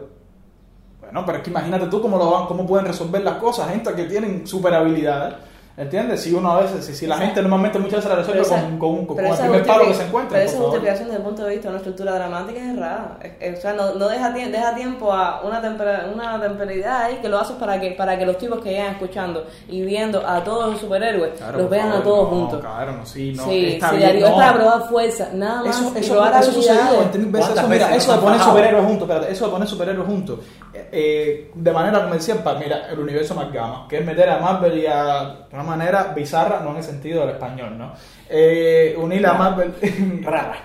Bueno, 1.00 1.24
pero 1.26 1.38
es 1.38 1.44
que 1.44 1.50
imagínate 1.50 1.86
tú 1.86 2.00
cómo, 2.00 2.16
lo 2.18 2.30
van, 2.30 2.46
cómo 2.46 2.66
pueden 2.66 2.86
resolver 2.86 3.22
las 3.22 3.34
cosas, 3.36 3.68
gente 3.70 3.92
que 3.94 4.04
tienen 4.04 4.46
super 4.46 4.72
habilidades. 4.74 5.34
¿Entiendes? 5.78 6.22
Si 6.22 6.34
uno 6.34 6.50
a 6.50 6.60
veces, 6.62 6.84
si, 6.84 6.92
si 6.92 7.06
la 7.06 7.16
gente 7.18 7.40
normalmente 7.40 7.78
muchas 7.78 7.98
veces 7.98 8.10
la 8.10 8.16
resuelve 8.16 8.42
Pero 8.42 8.54
esa- 8.56 8.64
con, 8.68 8.78
con, 8.78 9.06
con 9.06 9.16
pero 9.16 9.28
el 9.32 9.38
primer 9.38 9.64
palo 9.64 9.86
que 9.86 9.94
se 9.94 10.02
encuentra. 10.06 10.36
Pero 10.38 10.44
esa 10.50 10.56
favor. 10.56 10.70
justificación 10.72 11.08
desde 11.08 11.18
el 11.20 11.24
punto 11.24 11.44
de 11.44 11.50
vista 11.50 11.62
de 11.62 11.68
una 11.68 11.76
estructura 11.78 12.14
dramática 12.14 12.58
es 12.60 12.76
errada. 12.76 13.18
Es- 13.22 13.32
es- 13.40 13.58
o 13.58 13.62
sea, 13.62 13.72
no, 13.74 13.94
no 13.94 14.08
deja, 14.08 14.30
deja 14.30 14.74
tiempo 14.74 15.12
a 15.12 15.40
una, 15.42 15.62
tempera- 15.62 16.10
una 16.12 16.40
temporalidad 16.40 17.02
ahí 17.02 17.18
que 17.22 17.28
lo 17.28 17.38
haces 17.38 17.54
para 17.56 17.80
que, 17.80 17.92
para 17.92 18.18
que 18.18 18.26
los 18.26 18.36
tipos 18.38 18.60
que 18.60 18.70
llegan 18.70 18.92
escuchando 18.94 19.46
y 19.68 19.82
viendo 19.82 20.26
a 20.26 20.42
todos 20.42 20.72
los 20.72 20.80
superhéroes 20.80 21.34
Claro, 21.38 21.58
los 21.58 21.70
vean 21.70 21.88
a 21.88 21.92
favor, 21.92 22.02
todos 22.04 22.22
no, 22.24 22.36
juntos. 22.40 22.60
Claro, 22.60 22.92
no, 22.92 23.06
sí, 23.06 23.32
no. 23.36 23.44
sí, 23.44 23.66
está 23.74 23.90
sí, 23.90 23.96
bien, 23.98 24.16
es 24.16 24.30
para 24.30 24.54
probar 24.54 24.88
fuerza, 24.88 25.28
nada 25.32 25.62
más. 25.62 25.78
Eso, 25.80 25.92
eso, 25.96 26.12
probar 26.14 26.42
eso 26.42 26.52
sucedió 26.52 26.80
habilidades. 26.82 27.12
20 27.12 27.18
veces. 27.18 27.30
¿Cuántas 27.38 27.58
Eso, 27.64 27.68
mira, 27.68 27.86
veces 27.86 28.02
eso 28.02 28.12
de 28.14 28.18
poner 28.18 28.40
superhéroes 28.40 28.84
juntos, 28.84 29.08
espérate, 29.08 29.32
eso 29.32 29.44
de 29.44 29.50
poner 29.52 29.68
superhéroes 29.68 30.06
juntos, 30.08 30.38
eh, 30.74 30.88
eh, 30.92 31.50
de 31.54 31.72
manera 31.72 32.02
comercial, 32.04 32.38
para, 32.42 32.58
mira, 32.58 32.88
el 32.90 32.98
universo 32.98 33.34
más 33.34 33.52
gama, 33.52 33.86
que 33.88 33.98
es 33.98 34.04
meter 34.04 34.28
a 34.28 34.38
Marvel 34.38 34.78
y 34.78 34.86
a 34.86 35.46
de 35.48 35.54
una 35.54 35.62
manera 35.64 36.12
bizarra, 36.14 36.60
no 36.60 36.70
en 36.72 36.76
el 36.78 36.82
sentido 36.82 37.20
del 37.22 37.30
español, 37.30 37.76
¿no? 37.78 37.92
Eh, 38.28 38.94
unir 38.98 39.26
a 39.26 39.34
Marvel. 39.34 39.72
Rara. 40.22 40.64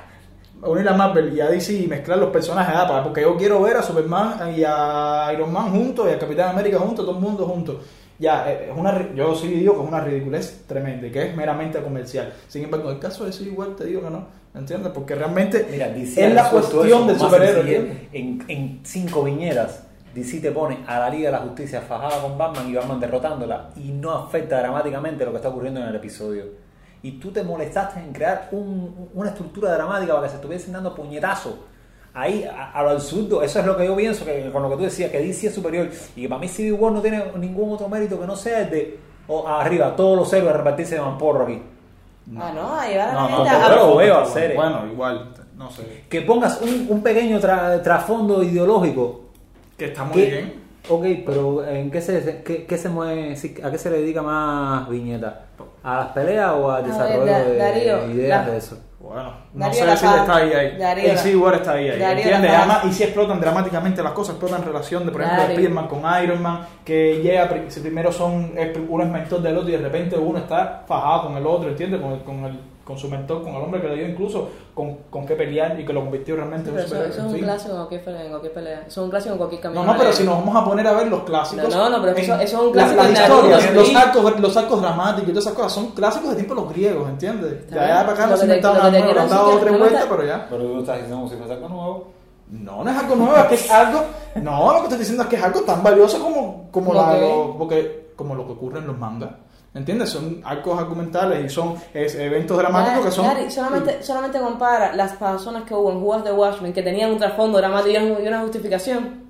unir 0.66 0.88
a 0.88 0.94
Marvel 0.94 1.34
y 1.36 1.42
a 1.42 1.48
DC 1.48 1.74
y 1.74 1.88
mezclar 1.88 2.18
los 2.18 2.30
personajes, 2.30 2.74
ah, 2.78 2.88
para- 2.88 3.04
porque 3.04 3.22
yo 3.22 3.36
quiero 3.36 3.62
ver 3.62 3.78
a 3.78 3.84
Superman 3.84 4.54
y 4.56 4.64
a 4.66 5.30
Iron 5.34 5.52
Man 5.52 5.72
juntos 5.72 6.08
y 6.10 6.14
a 6.14 6.20
Capitán 6.20 6.50
América 6.52 6.80
juntos, 6.80 7.06
todo 7.06 7.16
el 7.18 7.22
mundo 7.22 7.46
juntos. 7.46 7.78
Ya, 8.20 8.50
es 8.50 8.70
una, 8.74 9.14
yo 9.16 9.36
sí 9.36 9.48
digo 9.48 9.74
que 9.76 9.82
es 9.82 9.88
una 9.88 10.00
ridiculez 10.00 10.64
tremenda, 10.68 11.08
y 11.08 11.12
que 11.12 11.24
es 11.30 11.36
meramente 11.36 11.82
comercial. 11.82 12.32
Sin 12.48 12.64
embargo, 12.64 12.90
en 12.90 12.96
el 12.96 13.02
caso 13.02 13.26
de 13.26 13.34
sí 13.34 13.46
igual 13.46 13.76
te 13.76 13.86
digo 13.86 14.02
que 14.04 14.10
no, 14.10 14.26
¿entiendes? 14.56 14.92
Porque 14.94 15.16
realmente 15.16 15.68
Mira, 15.70 15.88
es 15.88 16.34
la 16.34 16.50
cuestión 16.50 16.86
eso 16.88 17.06
del 17.08 17.20
superhéroe. 17.20 18.08
En, 18.14 18.44
en 18.48 18.80
cinco 18.84 19.24
viñetas, 19.24 19.84
DC 20.14 20.40
te 20.42 20.52
pone 20.52 20.80
a 20.88 21.00
la 21.00 21.10
Liga 21.10 21.28
de 21.30 21.32
la 21.38 21.40
Justicia 21.44 21.82
fajada 21.82 22.22
con 22.22 22.38
Batman 22.38 22.70
y 22.70 22.76
Batman 22.76 23.00
derrotándola 23.00 23.70
y 23.76 23.92
no 23.92 24.12
afecta 24.12 24.60
dramáticamente 24.60 25.26
lo 25.26 25.32
que 25.32 25.38
está 25.38 25.50
ocurriendo 25.50 25.80
en 25.82 25.88
el 25.88 25.96
episodio. 25.96 26.46
Y 27.02 27.14
tú 27.14 27.32
te 27.32 27.44
molestaste 27.44 28.00
en 28.00 28.14
crear 28.14 28.48
un- 28.52 29.10
una 29.14 29.30
estructura 29.30 29.74
dramática 29.74 30.14
para 30.14 30.26
que 30.26 30.30
se 30.30 30.36
estuviesen 30.36 30.72
dando 30.74 30.94
puñetazos. 30.96 31.54
Ahí, 32.14 32.44
a, 32.46 32.72
a 32.72 32.84
lo 32.84 32.92
absurdo, 32.92 33.42
eso 33.42 33.60
es 33.60 33.66
lo 33.66 33.76
que 33.76 33.86
yo 33.88 33.96
pienso, 33.96 34.24
que 34.24 34.52
con 34.52 34.62
lo 34.62 34.70
que 34.70 34.76
tú 34.78 34.84
decías, 34.84 35.10
que 35.10 35.20
DC 35.20 35.48
es 35.48 35.56
superior. 35.56 35.90
Y 36.16 36.22
que 36.22 36.30
para 36.30 36.40
mí 36.40 36.48
Civil 36.48 36.74
War 36.74 36.92
no 36.94 37.02
tiene 37.02 37.24
ningún 37.40 37.74
otro 37.74 37.90
mérito 37.90 38.20
que 38.20 38.28
no 38.28 38.36
sea 38.36 38.62
el 38.62 38.70
de 38.70 39.00
oh, 39.28 39.48
arriba, 39.48 39.96
todos 39.96 40.16
los 40.18 40.32
héroes 40.32 40.54
a 40.54 40.58
repartirse 40.58 40.96
de 40.96 41.02
mamporro 41.02 41.44
aquí. 41.46 41.60
Ah, 42.38 42.52
no, 42.54 42.80
a 42.80 42.88
llevar 42.88 43.10
a 43.10 43.14
la 43.16 43.22
No, 43.22 43.30
no, 43.30 43.36
gente 43.38 43.50
no, 43.52 43.58
a... 43.66 43.68
pero- 43.68 43.76
lo 43.88 43.96
veo 43.98 44.14
bueno, 44.14 44.30
hacer. 44.30 44.56
Bueno, 44.56 44.86
igual, 44.92 45.30
no 45.58 45.72
sé. 45.72 46.04
Que 46.08 46.22
pongas 46.22 46.62
un, 46.62 46.86
un 46.90 47.02
pequeño 47.02 47.40
tra- 47.42 47.82
trasfondo 47.82 48.44
ideológico 48.44 49.23
Que 49.78 49.86
está 49.86 50.04
muy 50.04 50.14
¿Qué? 50.22 50.26
bien. 50.30 50.64
Ok, 50.90 51.06
pero 51.26 51.66
¿en 51.66 51.90
qué 51.90 52.02
se, 52.02 52.42
qué, 52.44 52.66
qué 52.66 52.78
se 52.78 52.90
mueve, 52.90 53.36
si- 53.38 53.56
a 53.64 53.72
qué 53.72 53.78
se 53.78 53.90
le 53.90 54.00
dedica 54.00 54.22
más 54.22 54.90
Viñeta? 54.90 55.44
¿A 55.82 55.96
las 55.98 56.08
peleas 56.08 56.52
o 56.52 56.70
al 56.72 56.84
ver, 56.84 56.92
desarrollo 56.92 57.26
Da- 57.26 57.44
de 57.44 57.58
Darío, 57.58 58.12
ideas 58.12 58.46
la- 58.46 58.52
de 58.52 58.58
eso? 58.58 58.78
Bueno, 59.00 59.34
no 59.54 59.66
Darío 59.66 59.74
sé 59.74 59.98
si 59.98 60.06
está 60.06 60.36
ahí 60.36 60.52
ahí. 60.54 60.78
Darío 60.78 61.18
Civil 61.18 61.38
War 61.38 61.54
está 61.56 61.72
ahí 61.74 61.90
ahí. 61.90 62.02
¿Entiendes? 62.04 62.52
Además, 62.52 62.86
y 62.86 62.92
si 62.94 63.04
explotan 63.04 63.40
dramáticamente 63.40 64.04
las 64.04 64.12
cosas, 64.12 64.36
explotan 64.36 64.64
relación 64.64 65.06
de, 65.06 65.12
por 65.12 65.22
ejemplo. 65.22 65.44
Spider-Man 65.46 65.88
con 65.88 66.02
Iron 66.24 66.42
Man, 66.42 66.60
que 66.84 67.22
llega, 67.22 67.50
si 67.70 67.80
primero 67.80 68.12
son, 68.12 68.54
uno 68.90 69.04
es 69.04 69.10
mentor 69.10 69.42
del 69.42 69.58
otro 69.58 69.70
y 69.70 69.74
de 69.74 69.78
repente 69.78 70.18
uno 70.18 70.38
está 70.40 70.84
fajado 70.86 71.24
con 71.28 71.38
el 71.38 71.46
otro, 71.48 71.70
¿entiendes? 71.70 72.02
Con, 72.02 72.12
el- 72.14 72.24
con, 72.24 72.46
el, 72.46 72.60
con 72.84 72.98
su 72.98 73.08
mentor, 73.08 73.42
con 73.44 73.54
el 73.56 73.62
hombre 73.62 73.80
que 73.82 73.88
le 73.88 73.96
dio 73.96 74.08
incluso 74.10 74.50
con, 74.74 74.96
con 75.10 75.26
qué 75.26 75.36
pelear 75.36 75.80
y 75.80 75.86
que 75.86 75.94
lo 75.94 76.02
convirtió 76.02 76.36
realmente 76.36 76.70
en 76.70 76.76
Pero 76.76 76.84
un 76.86 76.90
superhéroe. 76.90 77.14
eso 77.16 77.22
es 77.22 77.32
un 77.32 77.36
¿sí? 77.40 77.42
clásico 77.42 77.70
en 77.72 77.78
cualquier, 77.78 78.04
pelea- 78.04 78.22
en 78.24 78.30
cualquier 78.30 78.54
pelea. 78.54 78.80
Eso 78.82 78.88
es 78.90 78.98
un 79.06 79.10
clásico 79.10 79.32
en 79.32 79.38
cualquier 79.38 79.62
camino. 79.62 79.84
No, 79.86 79.94
no, 79.94 79.98
pero 79.98 80.12
si 80.12 80.24
nos 80.26 80.36
vamos 80.40 80.56
a 80.62 80.66
poner 80.66 80.88
a 80.88 80.94
ver 80.94 81.08
los 81.08 81.24
clásicos. 81.24 81.70
No, 81.74 81.90
no, 81.90 81.90
no, 81.90 82.02
pero 82.04 82.18
en 82.18 82.24
eso- 82.24 82.36
eso 82.36 82.44
es 82.44 82.54
un 82.54 82.76
las- 82.76 82.92
clásico 82.92 82.98
Las, 83.02 83.08
en 83.08 83.14
Naruto, 83.14 83.46
historias, 83.48 83.74
los 83.76 83.88
sí. 83.88 83.96
arcos, 83.96 84.40
los 84.42 84.58
arcos 84.58 84.82
dramáticos 84.82 85.24
y 85.30 85.32
todas 85.32 85.46
esas 85.46 85.56
cosas 85.56 85.72
son 85.74 85.88
clásicos 85.92 86.30
de 86.32 86.36
tiempo 86.36 86.56
de 86.56 86.62
los 86.62 86.70
griegos, 86.74 87.10
¿entiendes? 87.10 87.70
Ya, 87.70 87.88
ya 87.88 88.02
para 88.02 88.12
acá 88.14 88.28
no 88.28 88.36
se 88.38 88.44
inventaron 88.46 88.78
nada 88.78 88.90
nuevo, 89.00 89.20
han 89.20 89.30
dado 89.30 89.58
tres 89.60 89.80
vueltas, 89.80 90.06
pero 90.10 90.26
ya. 90.26 90.48
Pero 90.50 90.64
tú 90.66 90.80
estás 90.80 90.98
diciendo 91.02 91.30
si 91.30 91.36
fuese 91.38 91.54
algo 91.54 91.70
nuevo. 91.70 92.08
No, 92.52 92.84
no 92.84 92.92
es 92.92 92.98
algo 92.98 93.16
nuevo, 93.16 93.36
es 93.38 93.44
que 93.46 93.56
es 93.56 93.72
algo. 93.72 94.02
No, 94.42 94.68
lo 94.74 94.78
que 94.80 94.84
estoy 94.84 95.00
diciendo 95.00 95.24
es 95.24 95.30
que 95.30 95.36
es 95.38 95.44
algo 95.44 95.62
tan 95.62 95.82
valioso 95.82 96.20
como, 96.22 96.68
como, 96.70 96.92
¿Cómo 96.92 96.94
la- 97.02 97.16
qué? 97.16 97.22
lo, 97.22 97.56
porque, 97.58 98.10
como 98.18 98.36
lo 98.36 98.46
que 98.46 98.52
ocurre 98.52 98.80
en 98.80 98.88
los 98.88 98.98
mangas. 98.98 99.30
¿Entiendes? 99.76 100.10
Son 100.10 100.40
arcos 100.46 100.78
argumentales 100.80 101.46
y 101.46 101.50
son 101.50 101.76
es, 101.94 102.14
eventos 102.16 102.56
dramáticos 102.58 103.06
que 103.06 103.12
son. 103.12 103.26
Solamente, 103.50 104.04
solamente 104.04 104.40
compara 104.40 104.96
las 104.96 105.14
personas 105.14 105.64
que 105.64 105.74
hubo 105.74 105.92
en 105.92 106.00
Juegos 106.00 106.24
de 106.24 106.32
Watchmen 106.32 106.74
que 106.74 106.84
tenían 106.84 107.12
un 107.12 107.18
trasfondo 107.18 107.58
dramático 107.58 108.00
y 108.00 108.28
una- 108.28 108.40
y 108.40 108.44
justificación 108.44 109.24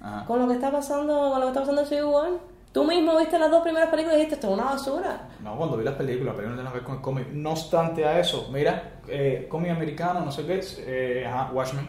Ajá. 0.00 0.24
con 0.26 0.38
lo 0.40 0.46
que 0.46 0.54
está 0.54 0.70
pasando 0.70 1.30
con 1.30 1.40
lo 1.40 1.46
que 1.46 1.48
está 1.48 1.60
pasando 1.60 1.80
en 1.82 1.86
Civil 1.88 2.04
War. 2.04 2.30
Tú 2.72 2.84
mismo 2.84 3.16
viste 3.18 3.36
las 3.36 3.50
dos 3.50 3.62
primeras 3.62 3.88
películas 3.90 4.14
y 4.14 4.18
dijiste, 4.18 4.36
esto 4.36 4.46
es 4.46 4.54
una 4.54 4.64
basura. 4.70 5.28
No, 5.42 5.56
cuando 5.56 5.76
vi 5.76 5.82
las 5.84 5.94
películas, 5.94 6.34
pero 6.36 6.50
no 6.50 6.54
tiene 6.54 6.68
que 6.70 6.74
ver 6.76 6.84
con 6.84 6.94
el 6.94 7.00
cómic. 7.00 7.26
No 7.32 7.50
obstante 7.50 8.04
a 8.06 8.20
eso, 8.20 8.48
mira, 8.52 8.92
eh, 9.08 9.48
cómic 9.50 9.72
americano, 9.72 10.20
no 10.20 10.30
sé 10.30 10.46
qué, 10.46 10.60
eh, 10.86 11.26
ajá, 11.26 11.50
Watchmen. 11.52 11.88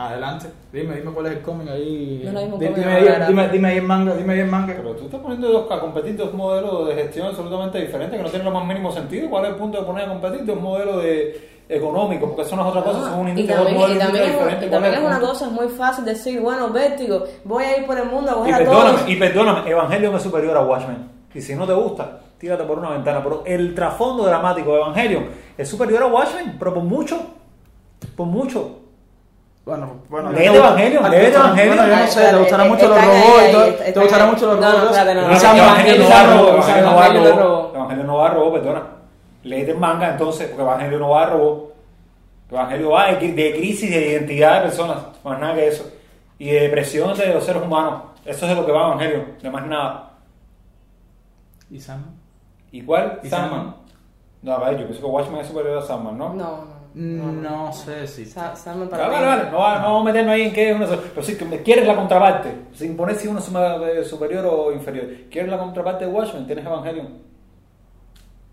Adelante, 0.00 0.46
dime, 0.72 0.96
dime 0.96 1.10
cuál 1.12 1.26
es 1.26 1.32
el 1.32 1.42
cómic 1.42 1.68
ahí. 1.68 2.26
No 2.32 2.40
es 2.40 2.48
cómic 2.48 2.74
dime, 2.74 2.90
ahí, 2.90 3.04
dime, 3.28 3.48
dime 3.50 3.68
ahí 3.68 3.76
el 3.76 3.82
manga, 3.82 4.14
dime 4.14 4.32
ahí 4.32 4.40
el 4.40 4.46
manga. 4.46 4.72
Pero 4.74 4.94
tú 4.94 5.04
estás 5.04 5.20
poniendo 5.20 5.48
dos, 5.52 5.70
a 5.70 5.78
competir 5.78 6.16
dos 6.16 6.32
modelos 6.32 6.88
de 6.88 6.94
gestión 6.94 7.26
absolutamente 7.26 7.78
diferentes 7.82 8.16
que 8.16 8.22
no 8.22 8.30
tienen 8.30 8.46
lo 8.46 8.58
más 8.58 8.66
mínimo 8.66 8.90
sentido. 8.92 9.28
¿Cuál 9.28 9.44
es 9.44 9.50
el 9.50 9.56
punto 9.56 9.78
de 9.78 9.84
poner 9.84 10.06
a 10.06 10.08
competir 10.08 10.46
dos 10.46 10.58
modelos 10.58 11.02
de 11.02 11.50
económico? 11.68 12.28
Porque 12.28 12.42
eso 12.42 12.56
no 12.56 12.62
es 12.62 12.68
otra 12.68 12.82
cosa, 12.82 13.10
son 13.10 13.18
un 13.20 13.26
Ah, 13.26 13.30
y 13.36 13.46
dos 13.46 13.56
también, 13.56 13.76
modelos 13.76 13.96
y 13.96 13.98
también, 13.98 14.24
es, 14.24 14.30
y 14.30 14.36
¿Cuál 14.36 14.70
también 14.70 14.94
es 14.94 15.00
una 15.00 15.20
cosa 15.20 15.48
muy 15.50 15.68
fácil 15.68 16.04
decir, 16.06 16.40
bueno, 16.40 16.70
vértigo, 16.70 17.24
voy 17.44 17.64
a 17.64 17.76
ir 17.78 17.86
por 17.86 17.98
el 17.98 18.06
mundo 18.06 18.30
a 18.30 18.34
Y 18.34 18.36
coger 18.38 18.54
a 18.54 18.64
todos. 18.64 18.84
perdóname, 18.84 19.12
y 19.12 19.16
perdóname, 19.16 19.70
Evangelion 19.70 20.14
es 20.16 20.22
superior 20.22 20.56
a 20.56 20.64
Watchmen. 20.64 21.10
Y 21.34 21.42
si 21.42 21.54
no 21.54 21.66
te 21.66 21.74
gusta, 21.74 22.20
tírate 22.38 22.64
por 22.64 22.78
una 22.78 22.88
ventana. 22.92 23.22
Pero 23.22 23.42
el 23.44 23.74
trasfondo 23.74 24.24
dramático 24.24 24.70
de 24.72 24.76
Evangelion 24.78 25.26
es 25.58 25.68
superior 25.68 26.02
a 26.04 26.06
Watchmen, 26.06 26.56
pero 26.58 26.72
por 26.72 26.84
mucho. 26.84 27.20
Por 28.16 28.26
mucho. 28.26 28.76
Bueno, 29.70 29.92
bueno. 30.08 30.30
Te 30.30 30.36
léete 30.36 30.50
gustará- 30.50 30.66
Evangelion. 30.66 31.02
Bueno, 31.76 31.86
yo 31.86 31.96
no 31.96 32.06
sé, 32.08 32.26
te 32.30 32.36
gustarán 32.36 32.68
mucho 32.68 32.88
los 32.88 33.04
robots 33.04 33.48
y 33.48 33.52
todo. 33.52 33.64
Te 33.92 34.00
gustarán 34.00 34.30
mucho 34.30 34.46
los 34.46 34.56
robots. 34.56 34.96
Y 34.98 35.56
y 35.56 35.56
y 35.56 35.60
Evangelio 35.60 36.02
no 36.02 36.96
va 36.96 37.04
a 37.04 37.06
Evangelio 37.06 37.20
no 37.22 37.30
robo. 37.30 37.40
robó. 37.40 37.72
Evangelio 37.76 38.04
no 38.04 38.16
va 38.16 38.26
a 38.26 38.30
robo, 38.30 38.52
perdona. 38.52 38.82
Léete 39.44 39.70
el 39.70 39.78
manga 39.78 40.08
entonces, 40.10 40.48
porque 40.48 40.62
Evangelio 40.62 40.98
no 40.98 41.08
va 41.10 41.22
a 41.22 41.26
robo. 41.30 41.72
Evangelio 42.50 42.90
va 42.90 43.06
de, 43.12 43.32
de 43.32 43.52
crisis 43.56 43.88
de 43.90 44.08
identidad 44.10 44.56
de 44.56 44.60
personas, 44.62 44.96
más 45.22 45.38
nada 45.38 45.54
que 45.54 45.68
eso. 45.68 45.88
Y 46.38 46.50
de 46.50 46.60
depresión 46.62 47.16
de 47.16 47.32
los 47.32 47.44
seres 47.44 47.62
humanos. 47.62 48.02
Eso 48.24 48.44
es 48.46 48.48
de 48.50 48.54
lo 48.56 48.66
que 48.66 48.72
va 48.72 48.86
Evangelio, 48.88 49.24
de 49.40 49.50
más 49.50 49.64
nada. 49.66 50.10
¿Y 51.70 51.78
Sam? 51.80 52.04
Igual, 52.72 53.20
¿Y 53.22 53.28
Sandman. 53.28 53.50
Sandman? 53.50 53.74
No, 54.42 54.52
a 54.54 54.58
ver, 54.70 54.78
yo 54.78 54.84
pienso 54.86 55.00
que 55.00 55.06
Watchmen 55.06 55.40
es 55.42 55.46
superior 55.46 55.78
a 55.78 55.82
Sandman, 55.82 56.18
¿no? 56.18 56.30
No, 56.30 56.34
no. 56.34 56.79
No 56.94 57.72
sé 57.72 58.06
si. 58.06 58.26
Sa- 58.26 58.54
Sandman 58.56 58.88
para 58.88 59.06
mí- 59.08 59.14
vale, 59.14 59.26
vale, 59.26 59.50
no, 59.50 59.58
va- 59.58 59.78
no 59.78 59.84
vamos 59.84 60.02
a 60.02 60.04
meternos 60.04 60.32
ahí 60.34 60.42
en 60.42 60.52
qué 60.52 60.70
es 60.70 60.76
una. 60.76 60.86
Pero 60.86 61.22
sí, 61.22 61.36
que 61.36 61.44
me- 61.44 61.62
quieres 61.62 61.86
la 61.86 61.94
contraparte, 61.94 62.50
sin 62.72 62.96
poner 62.96 63.14
si 63.16 63.28
uno 63.28 63.38
es 63.38 63.44
suma- 63.44 63.78
superior 64.04 64.44
o 64.46 64.72
inferior. 64.72 65.06
¿Quieres 65.30 65.50
la 65.50 65.58
contraparte 65.58 66.06
de 66.06 66.10
Watchmen? 66.10 66.46
Tienes 66.46 66.66
Evangelion. 66.66 67.29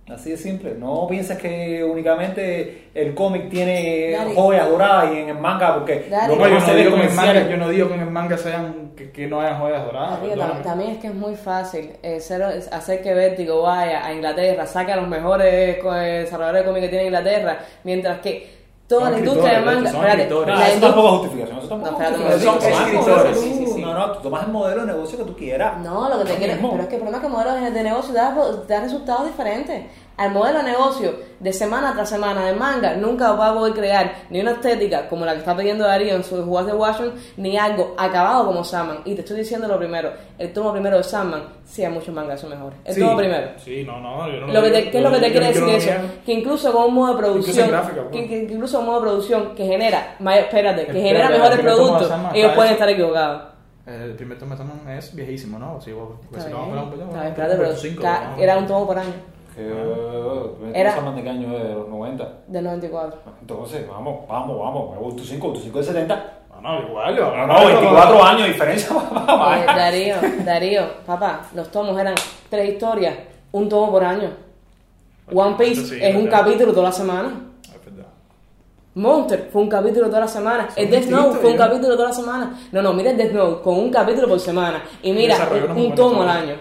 Así 0.10 0.32
de 0.32 0.38
simple. 0.38 0.74
No 0.78 1.06
pienses 1.10 1.38
que 1.38 1.84
únicamente 1.84 2.89
el 2.93 3.13
cómic 3.13 3.50
tiene 3.50 4.12
Dale. 4.12 4.34
joyas 4.36 4.70
doradas 4.70 5.13
y 5.13 5.17
en 5.17 5.30
el 5.30 5.38
manga, 5.38 5.74
porque 5.76 6.08
Dale. 6.10 6.34
No, 6.36 6.48
yo 6.48 6.60
no 6.60 6.74
digo 6.76 6.96
que 6.96 7.02
en 7.02 7.10
el 7.10 7.13
manga, 7.13 7.50
yo 7.50 7.58
no 7.58 7.70
digo 7.70 7.88
que 7.89 7.93
en 7.96 8.00
el 8.02 8.10
manga 8.12 8.38
sean 8.38 8.91
que, 8.96 9.12
que 9.12 9.28
no 9.28 9.41
hayan 9.41 9.60
joyas 9.60 9.84
doradas. 9.86 10.20
También 10.63 10.91
es 10.91 10.98
que 11.00 11.08
es 11.08 11.13
muy 11.13 11.36
fácil 11.36 11.91
eh, 12.02 12.22
ser- 12.22 12.41
hacer 12.72 13.02
que 13.02 13.13
Vértigo 13.13 13.63
vaya 13.63 14.06
a 14.06 14.13
Inglaterra, 14.13 14.65
saque 14.65 14.93
a 14.93 14.96
los 14.96 15.08
mejores 15.10 15.78
eh, 15.84 16.20
desarrolladores 16.24 16.62
de 16.63 16.67
cómics 16.67 16.84
que 16.86 16.89
tiene 16.89 17.06
Inglaterra, 17.06 17.60
mientras 17.84 18.20
que 18.20 18.56
toda 18.88 19.02
Son 19.02 19.12
la 19.12 19.20
industria 19.20 19.60
del 19.60 19.67
escritores, 19.67 19.93
manga. 19.93 20.08
espérate. 20.10 20.34
No, 20.34 20.46
la 20.46 20.67
eso 20.70 20.80
tampoco 20.80 21.08
es 21.08 21.20
justificación. 21.20 21.58
Eso 21.60 21.67
tampoco 21.67 21.91
No, 21.91 21.98
es 22.00 22.12
espérate, 22.13 22.32
justificación. 22.32 22.62
son 22.62 22.72
Tomás 22.72 22.88
escritores. 22.88 23.38
modelo- 23.38 23.41
Sí, 23.41 23.65
sí, 23.65 23.74
sí. 23.74 23.82
No, 23.97 24.12
tú 24.13 24.19
tomas 24.21 24.43
el 24.45 24.51
modelo 24.51 24.81
de 24.81 24.88
negocio 24.88 25.17
que 25.17 25.23
tú 25.25 25.36
quieras. 25.36 25.77
No, 25.79 26.10
lo 26.10 26.19
que 26.23 26.33
te 26.33 26.47
mismo. 26.47 26.71
pero 26.71 26.83
es 26.83 26.89
que 26.89 26.95
el 26.95 27.01
problema 27.01 27.17
es 27.17 27.23
que 27.23 27.29
modelos 27.29 27.73
de 27.73 27.83
negocio 27.83 28.13
da, 28.13 28.36
da 28.67 28.79
resultados 28.81 29.25
diferentes. 29.25 29.86
Al 30.17 30.31
modelo 30.31 30.57
de 30.63 30.71
negocio 30.71 31.13
de 31.39 31.53
semana 31.53 31.93
tras 31.93 32.10
semana 32.10 32.47
de 32.47 32.53
manga 32.53 32.95
nunca 32.95 33.33
va 33.33 33.49
a 33.49 33.53
poder 33.53 33.73
crear 33.75 34.12
ni 34.31 34.41
una 34.41 34.53
estética 34.53 35.07
como 35.07 35.25
la 35.25 35.33
que 35.33 35.39
está 35.39 35.55
pidiendo 35.55 35.83
Darío 35.86 36.15
en 36.15 36.23
sus 36.23 36.43
jugadas 36.43 36.71
de 36.71 36.75
Washington, 36.75 37.13
ni 37.38 37.55
algo 37.55 37.93
acabado 37.99 38.47
como 38.47 38.63
Sandman. 38.63 39.01
Y 39.05 39.13
te 39.13 39.21
estoy 39.21 39.38
diciendo 39.38 39.67
lo 39.67 39.77
primero, 39.77 40.12
el 40.39 40.51
tomo 40.53 40.71
primero 40.71 40.97
de 40.97 41.03
Sandman, 41.03 41.43
sí 41.65 41.86
hay 41.86 41.91
muchos 41.91 42.15
mangas 42.15 42.41
son 42.41 42.49
mejores. 42.49 42.79
El 42.83 42.95
Sí, 42.95 42.99
tomo 43.01 43.15
primero. 43.15 43.47
Sí, 43.63 43.83
no, 43.83 43.99
no. 43.99 44.27
Yo 44.27 44.39
no 44.39 44.53
Lo 44.53 44.62
que 44.63 44.69
te- 44.71 44.77
digo- 44.79 44.91
¿Qué 44.91 44.97
es 44.97 45.03
lo 45.03 45.12
que 45.12 45.19
te 45.19 45.31
quiere 45.31 45.47
decir 45.49 45.69
eso? 45.69 45.91
Que 46.25 46.33
incluso 46.33 46.73
con 46.73 46.86
un 46.86 46.93
modo 46.95 47.13
de 47.13 47.19
producción, 47.19 47.67
gráfica, 47.69 48.10
que, 48.12 48.47
incluso 48.51 48.79
un 48.79 48.86
modo 48.88 48.95
de 48.95 49.01
producción 49.03 49.55
que 49.55 49.67
genera, 49.67 50.15
mayor- 50.17 50.45
espérate, 50.45 50.77
que 50.88 50.97
Espérate, 50.97 51.07
genera 51.10 51.27
el 51.27 51.33
mejores 51.33 51.60
productos, 51.60 52.12
ellos 52.33 52.51
pueden 52.53 52.71
estar 52.73 52.89
equivocados. 52.89 53.41
El 53.88 54.15
primer 54.15 54.38
tomo 54.38 54.54
de 54.56 54.97
es 54.97 55.15
viejísimo, 55.15 55.58
¿no? 55.58 55.80
Sí, 55.80 55.93
vos- 55.93 56.10
Está 56.26 56.41
si 56.41 56.50
no, 56.52 56.58
bien, 56.65 56.76
vamos 56.76 56.78
a 56.78 56.82
hablar 56.82 56.84
un 56.84 56.91
está 56.93 57.06
poco, 57.08 57.19
bien, 57.21 57.28
espérate, 57.28 57.56
pero 57.56 57.69
25, 57.69 58.02
ca- 58.04 58.34
¿no? 58.36 58.43
era 58.43 58.58
un 58.58 58.67
tomo 58.67 58.86
por 58.88 59.00
año, 59.00 59.13
Que, 59.56 59.62
eh, 59.63 60.71
Era- 60.76 61.12
de 61.15 61.23
qué 61.23 61.30
año 61.30 61.58
es? 61.58 61.63
de 61.63 61.73
los 61.73 61.88
90. 61.89 62.34
del 62.47 62.63
94. 62.65 63.19
Entonces, 63.41 63.88
vamos, 63.88 64.28
vamos, 64.28 64.60
vamos. 64.60 64.91
Me 64.91 64.97
gusta 65.02 65.21
tu 65.21 65.28
5, 65.28 65.54
tu 65.54 65.60
5 65.62 65.78
de 65.80 65.84
70. 65.86 66.34
No, 66.62 66.62
no, 66.82 66.88
igual. 66.88 67.15
No, 67.15 67.47
no, 67.47 67.65
24 67.65 68.23
años 68.23 68.41
de 68.43 68.47
diferencia. 68.50 68.89
Eh, 69.58 69.65
Darío, 69.65 70.15
Darío, 70.45 70.84
papá, 71.06 71.41
los 71.56 71.71
tomos 71.71 71.97
eran 72.00 72.15
tres 72.50 72.73
historias, 72.73 73.15
un 73.54 73.69
tomo 73.69 73.91
por 73.91 74.04
año. 74.04 74.30
One 75.34 75.56
Piece 75.58 75.86
Sí, 75.86 75.97
es 76.02 76.15
un 76.15 76.28
capítulo 76.28 76.71
toda 76.73 76.86
la 76.86 76.91
semana. 76.91 77.46
Monster 78.97 79.49
fue 79.51 79.62
un 79.62 79.69
capítulo 79.69 80.07
toda 80.07 80.21
la 80.21 80.27
semana. 80.27 80.69
El 80.75 80.89
Death 80.89 81.05
Note 81.05 81.38
fue 81.39 81.51
un 81.51 81.57
capítulo 81.57 81.95
toda 81.95 82.10
la 82.10 82.13
semana. 82.15 82.60
No, 82.71 82.81
no, 82.81 82.93
mira 82.93 83.12
el 83.12 83.17
Death 83.17 83.31
Note 83.31 83.62
con 83.62 83.75
un 83.77 83.91
capítulo 83.91 84.27
por 84.27 84.39
semana. 84.39 84.83
Y 85.03 85.12
mira, 85.13 85.38
un, 85.75 85.93
tomo 85.93 86.23
al 86.23 86.29
año. 86.29 86.55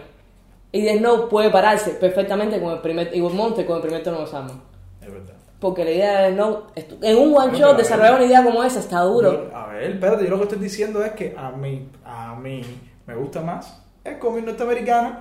Y 0.70 0.82
Death 0.82 1.00
Note 1.00 1.26
puede 1.30 1.50
pararse 1.50 1.92
perfectamente 1.92 2.60
con 2.60 2.72
el 2.72 2.80
primer, 2.80 3.14
y 3.16 3.20
Monster 3.22 3.64
con 3.64 3.76
el 3.76 3.82
primer 3.82 4.02
tomo 4.02 4.20
de 4.20 4.26
Sandman. 4.26 4.60
Es 5.00 5.10
verdad. 5.10 5.34
Porque 5.58 5.84
la 5.84 5.90
idea 5.90 6.20
de 6.20 6.26
Death 6.32 6.36
Note, 6.36 6.86
en 7.00 7.16
un 7.18 7.34
one 7.34 7.58
shot 7.58 7.76
desarrollar 7.78 8.16
una 8.16 8.24
idea 8.26 8.44
como 8.44 8.62
esa 8.62 8.80
está 8.80 9.00
duro. 9.00 9.32
Yo- 9.50 9.56
a 9.56 9.68
ver, 9.68 9.92
espérate, 9.92 10.24
yo 10.24 10.30
lo 10.30 10.36
que 10.36 10.42
estoy 10.42 10.58
diciendo 10.58 11.02
es 11.02 11.12
que 11.12 11.34
a 11.38 11.50
mí, 11.52 11.88
a 12.04 12.34
mí 12.34 12.62
me 13.06 13.14
gusta 13.14 13.40
más 13.40 13.82
el 14.04 14.18
cómic 14.18 14.44
norteamericano 14.44 15.16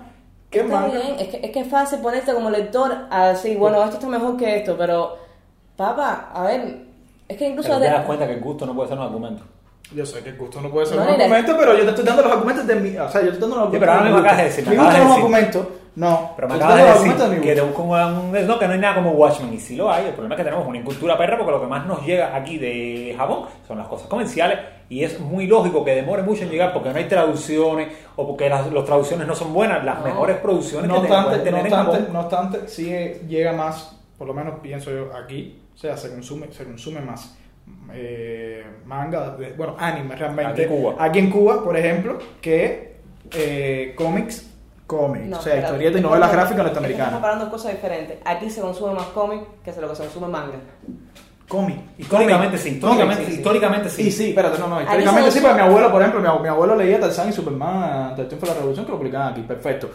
que 0.50 0.60
el 0.60 0.66
Está 0.66 0.80
manga. 0.82 1.00
bien, 1.00 1.16
es 1.20 1.28
que, 1.30 1.40
es 1.46 1.52
que 1.52 1.60
es 1.62 1.68
fácil 1.70 2.00
ponerte 2.00 2.34
como 2.34 2.50
lector 2.50 2.92
a 3.10 3.28
decir, 3.30 3.58
bueno, 3.58 3.82
esto 3.84 3.96
está 3.96 4.08
mejor 4.10 4.36
que 4.36 4.58
esto, 4.58 4.76
pero, 4.78 5.16
papá, 5.78 6.30
a 6.34 6.44
ver, 6.44 6.85
es 7.28 7.38
que 7.38 7.48
incluso... 7.50 7.70
Pero 7.70 7.80
te 7.82 7.86
de- 7.86 7.92
das 7.92 8.06
cuenta 8.06 8.28
que 8.28 8.34
el 8.34 8.40
gusto 8.42 8.66
no 8.66 8.76
puede 8.76 8.90
ser 8.90 8.98
un 8.98 9.04
argumento. 9.06 9.44
Yo 9.94 10.06
sé 10.06 10.22
que 10.24 10.30
el 10.30 10.38
gusto 10.38 10.60
no 10.62 10.70
puede 10.72 10.88
ser 10.88 10.96
No, 10.98 11.04
un 11.04 11.08
la- 11.10 11.14
argumento, 11.26 11.56
pero 11.60 11.74
yo 11.78 11.84
te 11.84 11.90
estoy 11.90 12.06
dando 12.06 12.24
los 12.24 12.32
argumentos 12.32 12.66
de 12.68 12.76
mi. 12.76 12.98
O 12.98 13.10
sea, 13.10 13.22
yo 13.22 13.28
te 13.28 13.34
estoy 13.34 13.50
dando 13.50 13.66
los 13.66 13.72
Sí, 13.74 13.78
pero 13.80 13.92
ahora 13.92 14.04
mismo 14.04 14.18
mi 14.18 14.22
acabas 14.24 14.38
de 14.40 14.44
decir, 14.46 14.64
me 14.66 14.72
Mi 14.72 14.78
gusto 14.78 14.92
no 14.92 14.92
es 14.92 14.98
de 14.98 15.02
un 15.04 15.10
decir. 15.10 15.24
argumento. 15.24 15.72
No. 15.96 16.32
Pero 16.36 16.48
me 16.50 16.56
acabas 16.56 16.76
de 16.76 16.82
los 16.82 16.90
decir 16.90 16.98
argumentos 17.12 17.30
de 17.30 17.36
mi 17.38 17.42
que, 17.44 17.56
de 17.56 17.62
gusto. 17.62 17.82
un, 17.84 17.90
un- 18.36 18.48
no, 18.48 18.60
que 18.60 18.68
no 18.68 18.74
hay 18.74 18.80
nada 18.80 18.96
como 18.96 19.12
Watchmen. 19.12 19.54
Y 19.54 19.60
sí 19.60 19.76
lo 19.76 19.92
hay. 19.92 20.06
El 20.08 20.14
problema 20.14 20.36
es 20.36 20.40
que 20.40 20.44
tenemos 20.44 20.68
una 20.68 20.78
incultura 20.80 21.18
perra 21.18 21.38
porque 21.38 21.52
lo 21.52 21.62
que 21.62 21.68
más 21.68 21.86
nos 21.86 22.04
llega 22.06 22.36
aquí 22.36 22.58
de 22.58 23.14
Japón 23.18 23.44
son 23.68 23.78
las 23.78 23.88
cosas 23.88 24.08
comerciales. 24.08 24.58
Y 24.90 25.04
es 25.04 25.20
muy 25.20 25.46
lógico 25.48 25.86
que 25.86 25.94
demore 25.96 26.24
mucho 26.24 26.44
en 26.44 26.50
llegar 26.50 26.74
porque 26.74 26.90
no 26.90 26.98
hay 26.98 27.06
traducciones 27.06 27.90
o 28.16 28.28
porque 28.28 28.50
las, 28.50 28.72
las 28.74 28.86
traducciones 28.86 29.28
no 29.28 29.36
son 29.36 29.54
buenas. 29.54 29.86
Las 29.86 30.00
No. 30.00 30.06
mejores 30.06 30.38
producciones 30.38 30.88
No 30.88 30.96
que 31.02 31.08
te 31.08 31.14
obstante, 31.14 31.38
no, 31.38 31.44
tener 31.44 31.66
en 31.68 31.72
Japón. 31.72 32.08
no 32.12 32.20
obstante, 32.22 32.68
sí 32.68 32.92
llega 33.28 33.54
más, 33.54 33.96
por 34.18 34.26
lo 34.28 34.34
menos 34.34 34.56
pienso 34.62 34.90
yo 34.92 35.16
aquí, 35.16 35.62
o 35.76 35.78
sea, 35.78 35.98
se 35.98 36.10
consume, 36.10 36.52
se 36.52 36.64
consume 36.64 37.02
más 37.02 37.36
eh, 37.94 38.64
manga, 38.86 39.32
de- 39.36 39.54
bueno, 39.54 39.76
anime 39.78 40.16
realmente. 40.16 40.52
Aquí 40.52 40.62
en 40.64 40.70
Cuba. 40.82 40.96
Aquí 41.00 41.20
en 41.20 41.30
Cuba, 41.32 41.64
por 41.64 41.76
ejemplo, 41.78 42.18
que 42.42 42.96
eh, 43.34 43.94
cómics, 43.98 44.50
cómics, 44.88 45.26
No, 45.28 45.40
o 45.40 45.42
sea, 45.42 45.58
historietas 45.60 46.00
y 46.00 46.04
novelas 46.04 46.30
Estamos- 46.30 46.32
gráficas 46.32 46.50
Estamos 46.52 46.66
norteamericanas. 46.74 47.14
comparando 47.14 47.50
cosas 47.50 47.72
diferentes. 47.74 48.18
Aquí 48.24 48.50
se 48.50 48.62
consume 48.62 48.94
más 48.94 49.08
cómic 49.08 49.42
que 49.64 49.72
lo 49.82 49.90
que 49.90 49.96
se 49.96 50.04
consume 50.04 50.28
manga. 50.28 50.58
Cómic. 51.48 51.78
Históricamente 51.98 52.58
sí, 52.58 52.70
históricamente, 52.70 53.24
sí, 53.26 53.32
sí. 53.32 53.38
históricamente 53.38 53.90
sí. 53.90 54.04
Sí, 54.04 54.12
sí, 54.12 54.30
espérate, 54.30 54.58
no, 54.60 54.68
no, 54.68 54.82
históricamente 54.82 55.32
se 55.32 55.38
sí, 55.40 55.44
porque 55.46 55.56
mi 55.56 55.62
consume- 55.62 55.70
abuelo, 55.70 55.92
por 55.92 56.02
ejemplo, 56.02 56.22
mi, 56.22 56.28
ab- 56.28 56.42
mi 56.42 56.48
abuelo 56.48 56.76
leía 56.76 57.00
Tarzán 57.00 57.30
y 57.30 57.34
Superman 57.34 58.16
del 58.16 58.28
tiempo 58.28 58.46
de 58.48 58.52
la 58.52 58.58
revolución 58.58 58.86
que 58.86 58.92
lo 58.92 58.98
publicaban 58.98 59.32
aquí, 59.34 59.42
perfecto. 59.42 59.90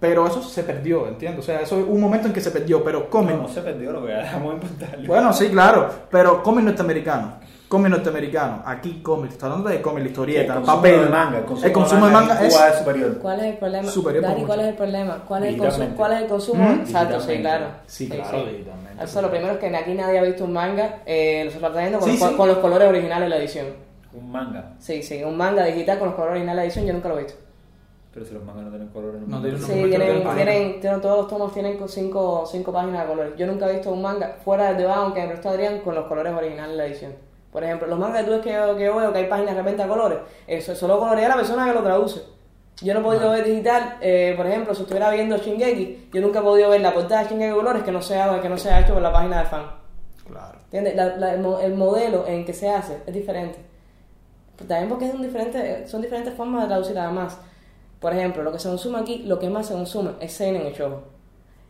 Pero 0.00 0.26
eso 0.28 0.40
se 0.42 0.62
perdió, 0.62 1.08
¿entiendes? 1.08 1.40
O 1.40 1.42
sea, 1.42 1.60
eso 1.60 1.78
es 1.80 1.84
un 1.86 2.00
momento 2.00 2.28
en 2.28 2.32
que 2.32 2.40
se 2.40 2.52
perdió, 2.52 2.84
pero 2.84 3.10
cómic. 3.10 3.34
No, 3.34 3.42
no 3.42 3.48
se 3.48 3.62
perdió 3.62 3.90
lo 3.92 4.06
que 4.06 4.12
dejamos 4.12 4.54
importarle. 4.54 5.08
Bueno, 5.08 5.32
sí, 5.32 5.48
claro, 5.48 5.90
pero 6.10 6.40
cómic 6.42 6.64
norteamericano. 6.66 7.34
Cómic 7.66 7.90
norteamericano. 7.90 8.62
Aquí 8.64 9.00
cómic, 9.02 9.32
está 9.32 9.46
hablando 9.46 9.68
de 9.68 9.82
cómic, 9.82 10.02
el 10.02 10.06
historieta, 10.06 10.54
consumo 10.54 10.76
papel. 10.76 11.00
de 11.04 11.08
manga, 11.10 11.38
el 11.38 11.44
consumo, 11.44 11.66
el 11.66 11.72
consumo 11.72 12.06
de 12.06 12.12
manga 12.12 12.40
en 12.40 12.46
es. 12.46 12.54
Superior. 12.78 13.18
¿Cuál 13.18 13.40
es 13.40 13.46
el 13.46 13.56
problema? 13.58 13.90
Superior 13.90 14.22
Dari, 14.22 14.42
¿cuál 14.42 14.60
es 14.60 14.66
el 14.68 14.74
problema? 14.74 15.24
¿Cuál 15.26 15.44
es 15.44 15.54
el 15.54 15.58
consumo? 15.58 15.88
¿Cuál 15.96 16.12
es 16.12 16.22
el 16.22 16.26
consumo? 16.28 16.64
¿Mm? 16.64 16.80
Exacto, 16.80 17.20
sí, 17.20 17.38
claro. 17.40 17.66
Sí, 17.86 18.08
claro, 18.08 18.44
digitalmente. 18.46 19.04
Eso 19.04 19.20
lo 19.20 19.30
primero 19.30 19.52
es 19.54 19.58
que 19.58 19.76
aquí 19.76 19.94
nadie 19.94 20.18
ha 20.18 20.22
visto 20.22 20.44
un 20.44 20.52
manga, 20.52 21.02
eh, 21.04 21.42
lo 21.44 21.50
está 21.50 21.72
trayendo 21.72 21.98
con, 21.98 22.08
Sí, 22.08 22.18
los, 22.18 22.28
sí. 22.30 22.36
con 22.36 22.48
los 22.48 22.58
colores 22.58 22.88
originales 22.88 23.24
de 23.24 23.28
la 23.28 23.36
edición. 23.36 23.66
Un 24.14 24.30
manga. 24.30 24.74
Sí, 24.78 25.02
sí, 25.02 25.22
un 25.24 25.36
manga 25.36 25.64
digital 25.64 25.98
con 25.98 26.08
los 26.08 26.14
colores 26.14 26.32
originales 26.36 26.56
de 26.56 26.60
la 26.60 26.64
edición 26.64 26.86
yo 26.86 26.92
nunca 26.94 27.08
lo 27.08 27.18
he 27.18 27.24
visto. 27.24 27.47
Pero 28.18 28.26
si 28.28 28.34
los 28.34 28.42
mangas 28.44 28.64
no 28.64 28.70
tienen 28.70 28.88
colores. 28.88 29.20
No 29.28 29.40
tienen 29.40 29.60
Sí, 29.62 29.72
tienen, 29.72 30.00
de 30.00 30.20
página. 30.22 30.34
tienen, 30.34 30.80
tienen- 30.80 31.00
todos 31.00 31.18
los 31.18 31.28
tomos 31.28 31.52
tienen 31.54 31.78
cinco, 31.86 32.44
cinco 32.50 32.72
páginas 32.72 33.02
de 33.02 33.08
colores. 33.08 33.32
Yo 33.36 33.46
nunca 33.46 33.70
he 33.70 33.74
visto 33.74 33.92
un 33.92 34.02
manga 34.02 34.38
fuera 34.44 34.68
del 34.70 34.78
debajo 34.78 35.14
que 35.14 35.20
me 35.22 35.28
prestó 35.28 35.50
Adrián 35.50 35.78
con 35.82 35.94
los 35.94 36.06
colores 36.06 36.32
originales 36.34 36.72
de 36.72 36.76
la 36.78 36.86
edición. 36.86 37.12
Por 37.52 37.62
ejemplo, 37.62 37.86
los 37.86 37.96
mangas 37.96 38.20
que 38.22 38.24
tú 38.24 38.30
ves 38.32 38.40
que 38.40 38.52
yo, 38.52 38.76
que 38.76 38.84
yo 38.86 38.96
veo 38.96 39.12
que 39.12 39.18
hay 39.20 39.26
páginas 39.26 39.54
de 39.54 39.62
repente 39.62 39.82
a 39.84 39.86
colores, 39.88 40.18
eso 40.48 40.74
solo 40.74 40.98
colorea 40.98 41.28
la 41.28 41.36
persona 41.36 41.64
que 41.66 41.74
lo 41.74 41.82
traduce. 41.84 42.22
Yo 42.82 42.92
no 42.92 43.00
he 43.00 43.02
podido 43.04 43.30
ver 43.30 43.44
digital, 43.44 43.98
eh, 44.00 44.34
por 44.36 44.46
ejemplo, 44.48 44.74
si 44.74 44.82
estuviera 44.82 45.10
viendo 45.10 45.36
Shingeki, 45.36 46.08
yo 46.12 46.20
nunca 46.20 46.40
he 46.40 46.42
podido 46.42 46.70
ver 46.70 46.80
la 46.80 46.92
portada 46.92 47.22
de 47.22 47.28
Shingeki 47.28 47.54
colores 47.54 47.84
que 47.84 47.92
no 47.92 48.02
sea, 48.02 48.40
que 48.40 48.48
no 48.48 48.58
sea 48.58 48.80
hecho 48.80 48.94
por 48.94 49.02
la 49.02 49.12
página 49.12 49.38
de 49.38 49.44
fan. 49.46 49.62
Claro. 50.28 50.58
¿Entiendes? 50.64 50.96
La- 50.96 51.16
la- 51.16 51.34
el, 51.34 51.40
mo- 51.40 51.60
el 51.60 51.74
modelo 51.74 52.26
en 52.26 52.44
que 52.44 52.52
se 52.52 52.68
hace 52.68 52.98
es 53.06 53.14
diferente. 53.14 53.58
También 54.66 54.88
porque 54.88 55.06
es 55.06 55.14
un 55.14 55.22
diferente, 55.22 55.86
son 55.86 56.02
diferentes 56.02 56.34
formas 56.34 56.62
de 56.62 56.68
traducir 56.68 56.98
además. 56.98 57.38
Por 58.00 58.12
ejemplo, 58.14 58.42
lo 58.42 58.52
que 58.52 58.58
se 58.58 58.68
consume 58.68 58.98
aquí, 59.00 59.24
lo 59.26 59.38
que 59.38 59.48
más 59.50 59.66
se 59.66 59.74
consume 59.74 60.12
es 60.20 60.32
seinen 60.32 60.66
y 60.68 60.72
shoujo. 60.72 61.02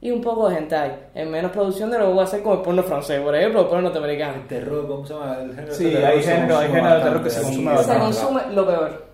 Y 0.00 0.10
un 0.12 0.20
poco 0.20 0.48
de 0.48 0.58
hentai, 0.58 0.92
en 1.14 1.30
menos 1.30 1.50
producción 1.50 1.90
de 1.90 1.98
lo 1.98 2.06
que 2.06 2.10
voy 2.12 2.20
a 2.20 2.24
hacer 2.24 2.42
con 2.42 2.58
el 2.58 2.62
porno 2.62 2.82
francés, 2.84 3.20
por 3.20 3.34
ejemplo, 3.34 3.60
o 3.60 3.62
el 3.64 3.68
porno 3.68 3.82
norteamericano. 3.84 4.34
El 4.34 4.46
terror, 4.46 4.86
¿cómo 4.86 5.04
se 5.06 5.14
llama? 5.14 5.38
El 5.40 5.54
género 5.54 5.74
Sí, 5.74 5.84
de 5.84 5.90
terror 5.92 6.06
hay 6.10 6.22
género- 6.22 6.58
hay 6.58 6.68
género 6.68 6.94
de 6.94 7.00
terror 7.02 7.22
que 7.24 7.30
se 7.30 7.40
Sí, 7.40 7.64
consume 7.64 7.78
Se 7.84 7.98
consume 7.98 8.42
lo 8.52 8.66
peor, 8.66 9.06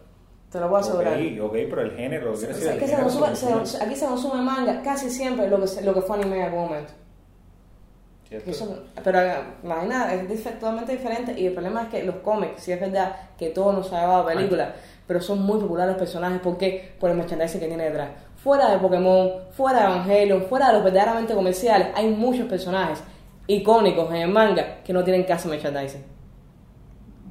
te 0.50 0.60
lo 0.60 0.68
puedo 0.68 0.80
asegurar. 0.82 1.14
Ok, 1.14 1.20
ok, 1.42 1.52
pero 1.70 1.82
el 1.82 1.90
género, 1.92 2.32
quiero 2.34 2.48
decir, 2.48 2.50
Es 2.50 2.72
el 2.74 2.78
que 2.78 2.86
se 2.86 2.96
género 2.96 3.04
consume, 3.08 3.36
se- 3.36 3.46
consume. 3.52 3.84
aquí 3.84 3.96
se 3.96 4.06
consume 4.06 4.42
manga 4.42 4.82
casi 4.82 5.08
siempre 5.08 5.48
lo 5.48 5.60
que, 5.60 5.66
se- 5.68 5.82
lo 5.82 5.94
que 5.94 6.02
fue 6.02 6.16
anime 6.18 6.36
en 6.38 6.42
algún 6.42 6.60
momento. 6.64 6.92
Pero 9.04 9.20
eh, 9.20 9.34
imagina, 9.62 10.12
es 10.12 10.28
dif- 10.28 10.54
totalmente 10.58 10.92
diferente 10.92 11.38
y 11.38 11.46
el 11.46 11.52
problema 11.52 11.82
es 11.84 11.88
que 11.88 12.02
los 12.02 12.16
cómics, 12.16 12.62
sí 12.62 12.72
es 12.72 12.80
verdad 12.80 13.14
que 13.38 13.50
todo 13.50 13.72
nos 13.72 13.92
ha 13.92 14.00
llevado 14.00 14.22
a 14.22 14.26
películas, 14.26 14.70
pero 15.06 15.20
son 15.20 15.42
muy 15.42 15.58
populares 15.60 15.92
los 15.94 15.98
personajes 15.98 16.40
porque 16.42 16.92
por 16.98 17.10
el 17.10 17.16
merchandising 17.16 17.60
que 17.60 17.66
tiene 17.68 17.84
detrás. 17.84 18.08
Fuera 18.42 18.70
de 18.70 18.78
Pokémon, 18.78 19.30
fuera 19.52 19.80
de 19.80 19.84
Evangelion, 19.86 20.42
fuera 20.42 20.68
de 20.68 20.72
los 20.74 20.84
verdaderamente 20.84 21.34
comerciales, 21.34 21.88
hay 21.94 22.08
muchos 22.08 22.46
personajes 22.46 23.02
icónicos 23.46 24.08
en 24.10 24.16
el 24.16 24.28
manga 24.28 24.82
que 24.84 24.92
no 24.92 25.02
tienen 25.04 25.24
casi 25.24 25.48
merchandising. 25.48 26.04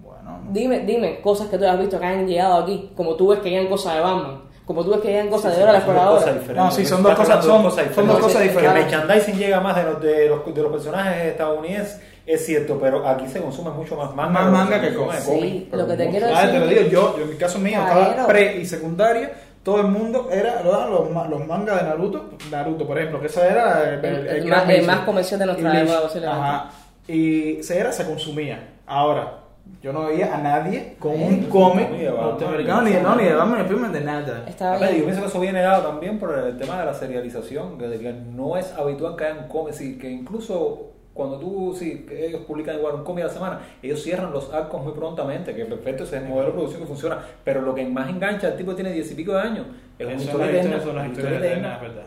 Bueno, 0.04 0.40
Dime, 0.52 0.80
dime 0.82 1.22
cosas 1.22 1.48
que 1.48 1.58
tú 1.58 1.66
has 1.66 1.80
visto 1.80 2.00
que 2.00 2.06
han 2.06 2.28
llegado 2.28 2.56
aquí, 2.64 2.92
como 2.96 3.16
tú 3.16 3.28
ves 3.30 3.40
que 3.40 3.50
llegan 3.50 3.68
cosas 3.68 3.96
de 3.96 4.02
Batman, 4.02 4.42
como 4.66 4.84
tú 4.84 4.92
ves 4.92 5.02
que 5.02 5.08
llegan 5.10 5.30
cosas 5.30 5.54
de 5.54 5.60
Dora 5.60 5.74
la 5.74 5.82
son 5.82 5.88
dos 5.96 5.96
cosas 6.04 6.28
Exploradora. 6.28 6.40
diferentes. 6.40 6.66
No, 6.66 6.72
sí, 6.72 6.86
son 6.86 7.04
dos 7.04 7.16
cosas- 7.16 7.30
hablando 7.46 7.70
de 7.70 7.76
son- 7.86 7.94
son 7.94 8.08
dos 8.08 8.20
cosas 8.20 8.42
Que 8.42 8.48
diferentes. 8.50 8.84
el 8.84 8.90
merchandising 8.92 9.38
llega 9.38 9.62
más 9.62 9.76
de 9.76 9.84
los, 9.84 10.02
de 10.02 10.30
los, 10.30 10.54
de 10.56 10.62
los 10.62 10.72
personajes 10.72 11.26
estadounidenses, 11.26 12.02
es 12.26 12.46
cierto, 12.46 12.78
pero 12.80 13.08
aquí 13.08 13.28
se 13.28 13.42
consume 13.42 13.70
mucho 13.72 13.96
más 13.98 14.16
manga. 14.16 14.32
Más 14.32 14.52
manga 14.52 14.80
se 14.82 14.90
que 14.90 14.96
cómic, 14.96 15.16
Sí, 15.20 15.70
lo 15.72 15.86
que 15.88 15.94
te 15.98 16.06
mucho. 16.06 16.18
quiero 16.20 16.36
Ah, 16.36 16.42
te 16.52 16.60
lo 16.60 16.66
decir- 16.68 16.80
digo, 16.80 16.90
yo, 16.92 17.18
yo 17.18 17.24
en 17.24 17.30
mi 17.30 17.36
caso 17.36 17.60
mío, 17.60 17.80
estaba 17.80 18.28
pre 18.28 18.58
y 18.58 18.66
secundaria, 18.66 19.32
todo 19.64 19.82
el 19.82 19.88
mundo 19.88 20.30
era 20.32 20.62
los, 20.64 21.10
los 21.30 21.48
mangas 21.48 21.82
de 21.82 21.88
Naruto, 21.90 22.30
Naruto 22.52 22.86
por 22.88 22.98
ejemplo, 22.98 23.20
que 23.22 23.28
esa 23.28 23.48
era 23.48 23.94
el, 23.94 24.06
El- 24.28 24.46
más- 24.48 24.84
más 24.86 25.00
comercial 25.02 25.40
de 25.40 25.46
nuestra 25.48 25.82
época. 25.82 26.72
Y 27.08 27.62
se 27.64 27.80
era, 27.80 27.92
se 27.92 28.06
consumía. 28.06 28.70
Ahora, 28.88 29.40
yo 29.82 29.92
no 29.92 30.06
veía 30.06 30.34
a 30.34 30.38
nadie 30.38 30.96
con 31.00 31.14
Eh, 31.14 31.26
un 31.28 31.42
no 31.44 31.50
cómic 31.50 31.90
norteamericano, 31.90 32.82
ni 32.84 32.92
de 32.92 33.02
no, 33.02 33.16
ni 33.16 33.24
de 33.26 33.34
Batman, 33.34 33.66
ni 33.70 33.94
de 34.00 34.02
nada. 34.06 34.44
Estaba 34.48 34.76
A 34.76 34.80
ver, 34.80 34.90
bien. 34.90 35.00
yo 35.00 35.06
pienso 35.06 35.22
que 35.22 35.28
eso 35.28 35.40
viene 35.40 35.62
dado 35.62 35.84
también 35.90 36.20
por 36.20 36.38
el 36.38 36.58
tema 36.58 36.80
de 36.80 36.86
la 36.86 36.94
serialización, 36.94 37.78
que, 37.78 37.88
de 37.88 38.00
que 38.00 38.14
no 38.14 38.56
es 38.58 38.74
habitual 38.78 39.16
que 39.18 39.26
hayan 39.26 39.48
cómics, 39.50 39.78
sí, 39.78 39.98
que 39.98 40.10
incluso 40.10 40.92
cuando 41.14 41.38
tú, 41.38 41.76
sí, 41.78 42.06
ellos 42.12 42.42
publican 42.48 42.76
igual 42.78 42.96
un 42.96 43.04
cómic 43.04 43.24
a 43.26 43.28
la 43.28 43.34
semana, 43.34 43.60
ellos 43.84 44.02
cierran 44.02 44.32
los 44.32 44.52
arcos 44.54 44.84
muy 44.84 44.94
prontamente, 44.94 45.54
que 45.54 45.66
perfecto, 45.66 46.04
ese 46.04 46.18
es 46.18 46.24
el 46.24 46.28
modelo 46.30 46.48
de 46.48 46.54
producción 46.54 46.82
que 46.82 46.88
funciona, 46.88 47.20
pero 47.44 47.62
lo 47.62 47.76
que 47.76 47.86
más 47.86 48.10
engancha, 48.10 48.48
el 48.48 48.58
tipo 48.58 48.74
tiene 48.74 48.92
diez 48.92 49.12
y 49.12 49.16
pico 49.16 49.34
de 49.34 49.42
años, 49.42 49.66
es 50.00 50.06
una 50.08 50.16
historia 50.16 50.50
eterna, 50.50 50.80
son 50.82 50.96
las 50.96 51.08
historias 51.12 51.34
eternas, 51.44 51.82
verdad. 51.82 52.04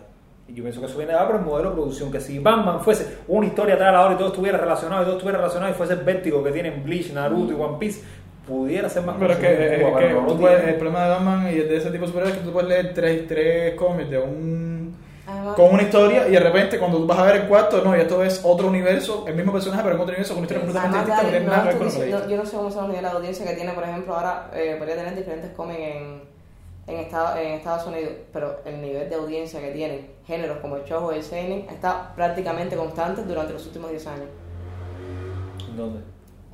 Y 0.49 0.55
yo 0.55 0.63
pienso 0.63 0.81
que 0.81 0.87
eso 0.87 0.97
viene 0.99 1.13
dado 1.13 1.27
por 1.29 1.37
el 1.37 1.43
modelo 1.43 1.71
de 1.71 1.75
producción, 1.77 2.11
que 2.13 2.21
si 2.21 2.39
Batman 2.39 2.81
fuese 2.81 3.19
una 3.29 3.47
historia 3.47 3.77
tal 3.79 3.89
a 3.89 3.93
la 3.93 4.05
hora 4.05 4.15
y 4.15 4.19
todo 4.19 4.29
estuviera 4.29 4.59
relacionado 4.59 5.03
y 5.03 5.05
todo 5.05 5.15
estuviera 5.17 5.39
relacionado 5.39 5.73
y 5.73 5.75
fuese 5.75 5.93
el 5.95 6.01
vértigo 6.01 6.43
que 6.45 6.53
tienen 6.53 6.83
Bleach, 6.85 7.13
Naruto 7.13 7.53
y 7.53 7.57
One 7.61 7.77
Piece, 7.81 8.03
pudiera 8.47 8.89
ser 8.89 9.03
más 9.05 9.17
Pero 9.19 9.33
es 9.33 9.39
que, 9.39 9.47
en 9.55 9.73
es 9.73 9.81
Cuba, 9.85 9.99
que 9.99 10.07
pero 10.07 10.23
no 10.23 10.29
tú 10.29 10.39
puedes- 10.39 10.65
el 10.69 10.75
problema 10.77 11.03
de 11.05 11.11
Batman 11.11 11.49
y 11.53 11.55
de 11.57 11.77
ese 11.77 11.91
tipo 11.91 12.03
de 12.03 12.07
superhéroes 12.09 12.35
es 12.35 12.41
que 12.41 12.47
tú 12.47 12.53
puedes 12.53 12.69
leer 12.69 12.95
tres, 12.95 13.27
tres 13.27 13.75
cómics 13.75 14.09
de 14.11 14.19
un 14.19 14.76
Con 15.57 15.75
una 15.75 15.83
historia 15.83 16.29
y 16.29 16.33
de 16.33 16.41
repente 16.41 16.79
cuando 16.79 16.99
tú 16.99 17.07
vas 17.07 17.19
a 17.19 17.25
ver 17.25 17.37
el 17.37 17.49
cuarto, 17.49 17.83
no, 17.83 17.97
y 17.97 18.01
esto 18.01 18.23
es 18.23 18.41
otro 18.45 18.69
universo, 18.69 19.25
el 19.27 19.35
mismo 19.35 19.53
personaje 19.53 19.83
pero 19.83 19.97
en 19.97 20.01
otro 20.01 20.13
universo 20.13 20.35
con 20.35 20.39
una 20.39 20.47
historia 20.47 20.65
completamente 20.65 20.99
distinta, 20.99 21.41
no 21.41 21.57
no, 21.57 21.65
ver 21.65 21.79
con 21.79 22.29
yo 22.31 22.37
no 22.37 22.47
sé 22.47 22.57
cómo 22.57 22.71
son 22.71 22.81
los 22.83 22.89
niveles 22.91 23.11
de 23.11 23.17
audiencia 23.17 23.47
que 23.47 23.55
tiene, 23.55 23.73
por 23.73 23.83
ejemplo, 23.85 24.15
ahora 24.15 24.51
eh, 24.55 24.77
podría 24.79 24.97
tener 24.97 25.17
diferentes 25.17 25.51
cómics 25.51 25.81
en, 25.81 26.23
en, 26.87 26.97
Estados, 27.01 27.39
en 27.39 27.53
Estados 27.55 27.87
Unidos, 27.89 28.13
pero 28.33 28.61
el 28.65 28.81
nivel 28.81 29.09
de 29.09 29.17
audiencia 29.17 29.61
que 29.61 29.71
tienen 29.73 30.11
géneros 30.27 30.59
como 30.59 30.77
el 30.77 30.85
shoujo 30.85 31.13
y 31.13 31.17
el 31.17 31.23
seinen 31.25 31.69
está 31.69 32.13
prácticamente 32.15 32.77
constante 32.77 33.23
durante 33.23 33.53
los 33.53 33.67
últimos 33.67 33.91
10 33.91 34.07
años. 34.07 34.29
¿Dónde? 35.77 36.01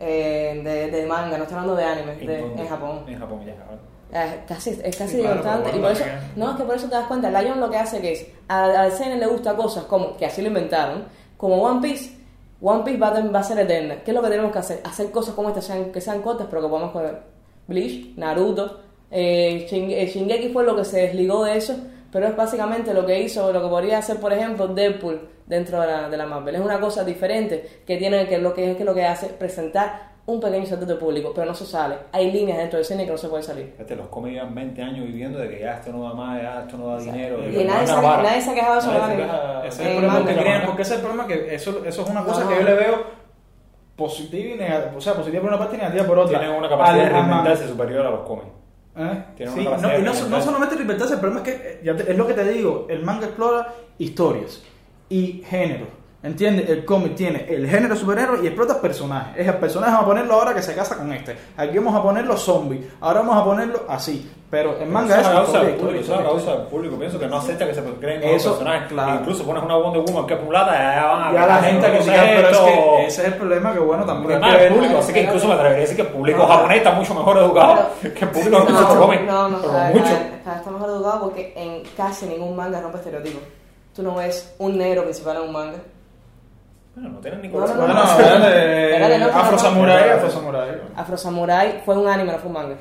Eh, 0.00 0.60
de, 0.64 0.90
de 0.90 1.06
manga, 1.06 1.36
no 1.36 1.44
estoy 1.44 1.58
hablando 1.58 1.76
de 1.76 1.84
anime, 1.84 2.14
de- 2.16 2.40
en 2.40 2.68
Japón. 2.68 3.04
En 3.06 3.18
Japón, 3.18 3.44
ya. 3.44 3.54
Eh, 4.14 4.40
casi, 4.46 4.78
es 4.84 4.96
casi 4.96 5.16
Sí, 5.16 5.22
constante. 5.26 5.70
y 5.74 5.78
por 5.80 5.90
eso, 5.92 6.04
no, 6.36 6.50
es 6.50 6.56
que 6.58 6.62
por 6.64 6.76
eso 6.76 6.86
te 6.88 6.94
das 6.96 7.06
cuenta, 7.06 7.30
Lion 7.30 7.58
lo 7.60 7.70
que 7.70 7.78
hace 7.78 8.00
que 8.00 8.12
es, 8.12 8.26
al, 8.48 8.76
al 8.76 8.92
seinen 8.92 9.18
le 9.20 9.26
gusta 9.26 9.56
cosas 9.56 9.84
como, 9.84 10.16
que 10.18 10.26
así 10.26 10.42
lo 10.42 10.48
inventaron, 10.48 11.04
como 11.38 11.62
One 11.62 11.80
Piece, 11.80 12.10
One 12.60 12.84
Piece 12.84 12.98
va 12.98 13.08
a, 13.08 13.20
va 13.28 13.38
a 13.40 13.42
ser 13.42 13.58
eterna. 13.60 13.96
¿Qué 14.04 14.10
es 14.10 14.14
lo 14.14 14.22
que 14.22 14.28
tenemos 14.28 14.52
que 14.52 14.58
hacer? 14.58 14.80
Hacer 14.84 15.10
cosas 15.10 15.34
como 15.34 15.48
estas, 15.48 15.64
sean, 15.64 15.90
que 15.90 16.00
sean 16.00 16.20
cortas, 16.20 16.46
pero 16.50 16.60
que 16.62 16.68
podamos 16.68 16.92
poner 16.92 17.20
Bleach, 17.66 18.14
Naruto, 18.16 18.80
eh, 19.10 19.66
eh, 19.70 20.06
Shingeki 20.06 20.50
fue 20.52 20.64
lo 20.64 20.76
que 20.76 20.84
se 20.84 21.00
desligó 21.00 21.44
de 21.44 21.56
eso, 21.56 21.74
pero 22.12 22.26
es 22.28 22.36
básicamente 22.36 22.92
lo 22.92 23.06
que 23.06 23.18
hizo, 23.20 23.50
lo 23.52 23.62
que 23.62 23.68
podría 23.68 23.98
hacer, 23.98 24.18
por 24.20 24.32
ejemplo, 24.32 24.68
Deadpool 24.68 25.26
dentro 25.46 25.80
de 25.80 25.86
la, 25.86 26.08
de 26.10 26.16
la 26.18 26.26
Marvel. 26.26 26.54
Es 26.54 26.60
una 26.60 26.78
cosa 26.78 27.02
diferente 27.02 27.80
que 27.86 27.96
tiene 27.96 28.26
que 28.28 28.36
lo 28.38 28.52
que 28.52 28.72
es 28.72 28.76
que 28.76 28.84
lo 28.84 28.94
que 28.94 29.06
hace 29.06 29.28
presentar 29.28 30.11
un 30.24 30.38
pequeño 30.40 30.76
de 30.76 30.94
público, 30.96 31.32
pero 31.34 31.46
no 31.48 31.54
se 31.54 31.66
sale. 31.66 31.96
Hay 32.12 32.30
líneas 32.30 32.58
dentro 32.58 32.76
del 32.78 32.86
cine 32.86 33.04
que 33.04 33.10
no 33.10 33.18
se 33.18 33.28
puede 33.28 33.42
salir. 33.42 33.72
Fíjate, 33.76 33.96
los 33.96 34.06
cómics 34.06 34.34
llevan 34.36 34.54
20 34.54 34.80
años 34.82 35.04
viviendo 35.06 35.38
de 35.38 35.48
que 35.50 35.60
ya 35.60 35.74
esto 35.74 35.90
no 35.92 36.04
da 36.04 36.14
más, 36.14 36.40
ya 36.40 36.60
esto 36.62 36.76
no 36.78 36.86
da 36.88 36.98
dinero. 37.00 37.38
Y 37.48 37.50
que 37.52 37.64
nadie 37.64 37.80
no 37.80 37.86
se 37.86 37.92
ha- 38.06 38.22
nadie 38.22 38.40
se 38.40 38.54
quejado 38.54 38.74
de 38.74 38.78
eso, 38.80 38.92
Nadie 38.92 39.24
Ese 39.68 39.68
es 39.68 39.78
el 39.80 39.92
problema 39.96 40.14
manga. 40.14 40.34
que 40.34 40.40
crean, 40.40 40.62
porque 40.66 40.82
ese 40.82 40.92
es 40.94 41.00
el 41.00 41.04
problema 41.06 41.26
que 41.26 41.54
eso, 41.54 41.84
eso 41.84 42.02
es 42.02 42.08
una 42.10 42.24
cosa 42.24 42.44
No. 42.44 42.50
que 42.50 42.56
yo 42.56 42.62
le 42.62 42.74
veo 42.74 43.22
positiva 43.96 44.54
y 44.54 44.58
negativa, 44.58 44.92
o 44.96 45.00
sea, 45.00 45.14
positiva 45.14 45.42
por 45.42 45.50
una 45.50 45.58
parte 45.58 45.76
y 45.76 45.78
negativa 45.78 46.04
por 46.06 46.18
otra. 46.18 46.38
Tienen 46.38 46.56
una 46.56 46.68
capacidad 46.68 47.02
de 47.04 47.08
reinventarse 47.10 47.68
superior 47.68 48.06
a 48.06 48.10
los 48.10 48.20
cómics. 48.20 48.48
¿Eh? 48.96 49.24
Tiene 49.36 49.52
Sí, 49.52 49.60
una 49.60 49.70
no, 49.70 49.76
capacidad 49.76 49.92
y 49.92 49.96
de 49.96 49.98
no, 49.98 50.04
no 50.06 50.12
reinventarse. 50.12 50.46
solamente 50.46 50.74
reinventarse, 50.76 51.14
el 51.14 51.20
problema 51.20 51.42
es 51.42 51.48
que 51.54 51.68
eh, 51.68 51.80
ya 51.82 51.96
te- 51.96 52.10
es 52.12 52.16
lo 52.18 52.26
que 52.26 52.34
te 52.34 52.44
digo, 52.44 52.86
el 52.88 53.02
manga 53.04 53.26
explora 53.26 53.74
historias 53.98 54.62
y 55.08 55.42
género. 55.46 55.86
¿Entiendes? 56.24 56.70
El 56.70 56.84
cómic 56.84 57.16
tiene 57.16 57.46
el 57.48 57.68
género 57.68 57.96
superhéroe 57.96 58.44
y 58.44 58.46
explota 58.46 58.80
personajes. 58.80 59.34
Es 59.38 59.48
el 59.48 59.56
personaje, 59.56 59.90
vamos 59.92 60.04
a 60.04 60.08
ponerlo 60.08 60.34
ahora 60.34 60.54
que 60.54 60.62
se 60.62 60.72
casa 60.72 60.96
con 60.96 61.12
este. 61.12 61.36
Aquí 61.56 61.76
vamos 61.78 61.96
a 61.96 62.02
ponerlo 62.02 62.36
zombie. 62.36 62.88
Ahora 63.00 63.20
vamos 63.20 63.36
a 63.38 63.44
ponerlo 63.44 63.82
así. 63.88 64.30
Pero 64.48 64.76
el 64.78 64.88
manga 64.88 65.14
eso 65.18 65.20
es 65.20 65.26
es 65.26 65.26
a 65.26 65.32
causa 65.32 65.46
historia, 65.50 65.68
del 65.70 65.78
público, 65.80 66.00
historia, 66.00 66.02
eso 66.02 66.12
es 66.12 66.12
a 66.12 66.22
historia. 66.30 66.44
causa 66.44 66.60
del 66.60 66.68
público. 66.70 66.96
Pienso 66.98 67.18
que 67.18 67.26
no 67.26 67.36
acepta 67.38 67.66
que 67.66 67.74
se 67.74 67.82
creen 67.82 68.20
nuevos 68.20 68.36
Eso, 68.40 68.50
personajes. 68.50 68.88
claro. 68.88 69.14
Incluso 69.18 69.44
pones 69.46 69.62
una 69.64 69.76
Wonder 69.76 70.02
Woman 70.02 70.26
que 70.26 70.34
es 70.34 70.42
mulata, 70.44 70.72
ya 70.72 71.06
van 71.06 71.22
a 71.22 71.32
Ya 71.32 71.46
la 71.46 71.56
gente 71.62 71.90
que 71.90 72.02
sí, 72.02 72.10
pero 72.14 72.48
es 72.50 72.58
que 72.58 73.06
ese 73.06 73.22
es 73.22 73.28
el 73.28 73.34
problema 73.34 73.72
que 73.72 73.78
bueno 73.80 74.04
también 74.04 74.38
problema 74.38 74.56
ver- 74.56 74.72
público, 74.74 74.98
así 74.98 75.12
que 75.12 75.22
incluso 75.22 75.48
me 75.48 75.54
atrevería 75.54 75.78
a 75.78 75.80
decir 75.80 75.96
que 75.96 76.02
el 76.02 76.08
público 76.08 76.38
No. 76.38 76.46
japonés 76.46 76.76
está 76.76 76.92
mucho 76.92 77.14
mejor 77.14 77.38
educado 77.38 77.88
Pero- 78.02 78.14
que 78.14 78.24
el 78.26 78.30
público 78.30 78.66
que 78.66 78.72
no, 78.72 79.48
no, 79.48 79.58
mucho. 79.58 80.04
está 80.46 80.70
mejor 80.70 80.88
educado 80.90 81.20
porque 81.22 81.52
en 81.56 81.82
casi 81.96 82.26
ningún 82.26 82.54
manga 82.54 82.80
rompe 82.80 82.98
estereotipos. 82.98 83.42
Tú 83.96 84.02
no 84.04 84.14
ves 84.16 84.54
un 84.58 84.76
negro 84.78 85.02
principal 85.02 85.36
en 85.38 85.42
un 85.44 85.52
manga. 85.52 85.78
Bueno, 86.94 87.08
no 87.10 87.18
tienen 87.20 87.40
ni 87.42 87.48
No, 87.48 87.54
no, 87.60 87.66
corazón. 87.66 87.88
no, 87.88 87.94
no. 87.94 88.48
eh, 88.48 89.24
Afro. 89.32 89.58
Samurai, 89.58 90.10
Afro 90.10 90.30
Samurai. 90.30 90.70
Afro 90.94 91.16
Samurai 91.16 91.82
fue 91.84 91.96
un 91.98 92.06
anime, 92.08 92.32
no 92.32 92.38
fue 92.38 92.48
un 92.48 92.52
manga. 92.52 92.76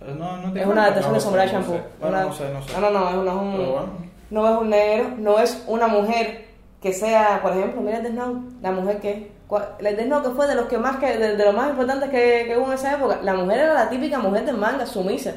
No, 0.00 0.36
no 0.38 0.42
tiene 0.44 0.60
Es 0.62 0.66
una 0.66 0.82
adaptación 0.84 1.14
de 1.14 1.20
Samurai 1.20 1.48
Shampoo. 1.48 1.80
no 2.00 2.32
sé, 2.32 2.48
no 2.52 2.62
sé. 2.62 2.72
No, 2.80 2.90
no, 2.90 2.90
no, 2.90 3.08
es, 3.10 3.36
un, 3.36 4.10
no 4.30 4.48
es 4.48 4.58
un 4.60 4.70
negro, 4.70 5.08
no 5.18 5.38
es 5.38 5.62
una 5.66 5.88
mujer 5.88 6.46
que 6.80 6.92
sea, 6.92 7.40
por 7.42 7.52
ejemplo, 7.52 7.80
mira 7.82 7.98
el 7.98 8.14
Note, 8.14 8.38
la 8.62 8.70
mujer 8.70 9.00
que... 9.00 9.32
El 9.80 10.08
Note 10.08 10.28
que 10.28 10.34
fue 10.34 10.46
de 10.46 10.54
los 10.54 10.66
que 10.66 10.78
más 10.78 10.96
que 10.98 11.16
de, 11.18 11.36
de 11.36 11.44
los 11.44 11.54
más 11.54 11.70
importantes 11.70 12.08
que, 12.10 12.44
que 12.46 12.56
hubo 12.56 12.66
en 12.68 12.74
esa 12.74 12.94
época. 12.94 13.18
La 13.22 13.34
mujer 13.34 13.58
era 13.60 13.74
la 13.74 13.90
típica 13.90 14.18
mujer 14.18 14.44
del 14.44 14.56
manga, 14.56 14.86
sumisa. 14.86 15.32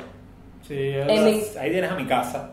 Sí, 0.67 0.93
mi- 1.07 1.41
Ahí 1.59 1.71
tienes 1.71 1.91
a 1.91 1.95
mi 1.95 2.05
casa. 2.05 2.49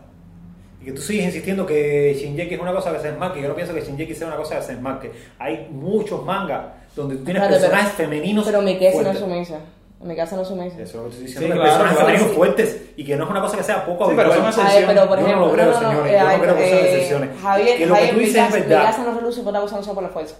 Y 0.81 0.85
que 0.85 0.91
tú 0.93 1.01
sigues 1.01 1.25
insistiendo 1.25 1.65
que 1.65 2.13
Shinjeki 2.17 2.53
es 2.55 2.59
una 2.61 2.71
cosa 2.73 2.93
que 2.93 2.99
se 2.99 3.09
enmarque. 3.09 3.41
Yo 3.41 3.49
no 3.49 3.55
pienso 3.55 3.73
que 3.73 3.81
Shinjeki 3.81 4.15
sea 4.15 4.27
una 4.27 4.37
cosa 4.37 4.57
que 4.57 4.63
se 4.63 4.71
enmarque. 4.73 5.11
Hay 5.37 5.67
muchos 5.71 6.23
mangas 6.23 6.65
donde 6.95 7.15
tú 7.17 7.23
tienes 7.25 7.43
Espérate, 7.43 7.61
personajes 7.65 7.93
pero- 7.97 8.09
femeninos. 8.09 8.45
Pero 8.45 8.61
mi 8.61 8.79
casa 8.79 9.01
no 9.03 9.13
sumisa. 9.13 9.59
Mi 10.01 10.15
casa 10.15 10.35
no 10.37 10.45
sumisa. 10.45 10.75
Eso 10.81 10.83
es 10.83 10.95
lo 10.95 11.03
que 11.03 11.09
estoy 11.09 11.25
diciendo. 11.25 11.47
Sí, 11.47 11.51
que 11.51 11.53
claro, 11.53 11.63
personajes 11.63 11.91
claro, 11.97 12.05
femeninos 12.07 12.29
sí. 12.29 12.35
fuertes 12.37 12.81
y 12.95 13.03
que 13.03 13.15
no 13.17 13.23
es 13.25 13.29
una 13.29 13.41
cosa 13.41 13.57
que 13.57 13.63
sea 13.63 13.85
poco 13.85 14.05
Sí, 14.09 14.13
pero 14.15 14.31
habitual. 14.31 14.53
son 14.53 14.65
A 14.67 14.73
ver, 14.73 14.85
pero 14.87 15.07
por 15.09 15.19
Yo 15.19 15.25
ejemplo, 15.25 15.39
no 15.41 15.47
lo 15.47 15.53
creo, 15.53 15.65
no, 15.65 15.71
no, 15.71 15.77
señores. 15.79 15.99
no, 16.13 16.17
Yo 16.17 16.23
no 16.23 16.31
eh, 16.31 16.39
creo 16.39 16.55
que 16.55 16.63
sean 16.69 16.77
eh, 16.79 16.89
excepciones. 16.93 17.29
Javier, 17.41 17.77
Que 17.77 17.85
lo 17.85 17.93
que 17.93 17.99
Javier, 17.99 18.13
tú 18.13 18.19
mi 18.21 18.25
dices 18.25 18.37
es 18.39 18.45
casa, 18.47 18.55
mi 18.57 18.61
verdad. 18.69 18.83
casa 18.83 19.03
no 19.03 19.19
reluce 19.19 19.39
por 19.41 19.49
otra 19.49 19.61
cosa, 19.61 19.75
no 19.75 19.83
sea 19.83 19.93
por 19.93 20.03
la 20.03 20.09
fuerza. 20.09 20.35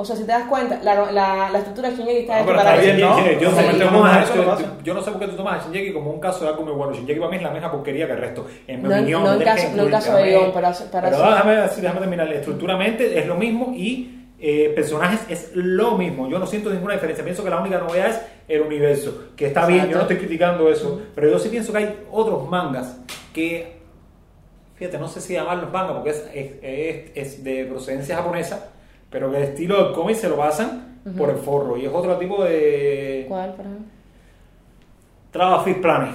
O 0.00 0.04
sea, 0.04 0.14
si 0.14 0.22
te 0.22 0.30
das 0.30 0.44
cuenta, 0.44 0.78
la, 0.84 1.10
la, 1.10 1.50
la 1.50 1.58
estructura 1.58 1.90
de 1.90 1.96
Shingeki 1.96 2.18
está 2.20 2.38
No, 2.38 2.46
pero 2.46 2.58
está 2.58 2.74
eso. 2.76 2.82
bien, 2.84 3.00
¿no? 3.00 3.16
Yo, 3.18 3.24
Sí. 3.32 3.34
tú 3.40 3.44
Eso 3.48 4.42
a- 4.42 4.46
pasa. 4.46 4.72
yo 4.84 4.94
no 4.94 5.02
sé 5.02 5.10
por 5.10 5.20
qué 5.20 5.26
tú 5.26 5.34
tomas 5.36 5.60
a 5.60 5.64
Shinjeki 5.64 5.92
como 5.92 6.12
un 6.12 6.20
caso 6.20 6.44
de 6.44 6.50
algo 6.50 6.62
muy 6.62 6.72
bueno. 6.72 6.92
Shinjeki 6.94 7.18
para 7.18 7.30
mí 7.32 7.36
es 7.38 7.42
la 7.42 7.50
misma 7.50 7.72
porquería 7.72 8.06
que 8.06 8.12
el 8.12 8.18
resto. 8.20 8.46
En 8.68 8.80
mi 8.80 8.88
No 8.88 8.94
en- 8.94 9.00
opinión, 9.00 9.24
no 9.24 9.32
en 9.34 9.42
caso- 9.42 9.68
no 9.74 9.82
en 9.82 9.90
caso 9.90 10.14
de 10.16 10.22
guion, 10.30 10.40
pero 10.40 10.52
pero 10.54 10.66
hacer- 10.68 10.88
déjame, 10.90 11.56
decir- 11.56 11.80
déjame 11.82 12.00
terminar. 12.00 12.32
Estructuralmente 12.32 13.18
es 13.18 13.26
lo 13.26 13.34
mismo 13.34 13.72
y 13.74 14.14
eh, 14.40 14.70
personajes 14.72 15.20
es 15.28 15.50
lo 15.54 15.98
mismo. 15.98 16.28
Yo 16.28 16.38
no 16.38 16.46
siento 16.46 16.70
ninguna 16.70 16.94
diferencia. 16.94 17.24
Pienso 17.24 17.42
que 17.42 17.50
la 17.50 17.60
única 17.60 17.78
novedad 17.78 18.08
es 18.10 18.20
el 18.46 18.60
universo. 18.62 19.24
Que 19.36 19.46
está 19.46 19.66
bien, 19.66 19.80
yo 19.80 19.84
no 19.86 19.90
Exacto. 19.94 20.12
estoy 20.12 20.26
criticando 20.28 20.70
eso. 20.70 21.02
Pero 21.12 21.28
yo 21.28 21.40
sí 21.40 21.48
pienso 21.48 21.72
que 21.72 21.78
hay 21.78 21.96
otros 22.12 22.48
mangas 22.48 23.00
que 23.34 23.78
fíjate, 24.76 24.96
no 24.96 25.08
sé 25.08 25.20
si 25.20 25.32
llamarlos 25.34 25.72
manga 25.72 25.92
porque 25.92 26.10
es, 26.10 26.24
es, 26.32 26.50
es- 26.62 27.10
es 27.16 27.42
de 27.42 27.64
procedencia 27.64 28.14
japonesa, 28.14 28.68
pero 29.10 29.30
que 29.30 29.38
el 29.38 29.42
estilo 29.44 29.84
del 29.84 29.94
cómic 29.94 30.16
se 30.16 30.28
lo 30.28 30.36
pasan 30.36 31.00
por 31.16 31.30
el 31.30 31.36
forro 31.36 31.76
y 31.76 31.86
es 31.86 31.92
otro 31.92 32.16
tipo 32.18 32.44
de 32.44 33.24
¿Cuál, 33.28 33.54
por 33.54 33.64
ejemplo? 33.64 33.86
Traba 35.30 35.62
Fish 35.62 35.80
Planet. 35.80 36.10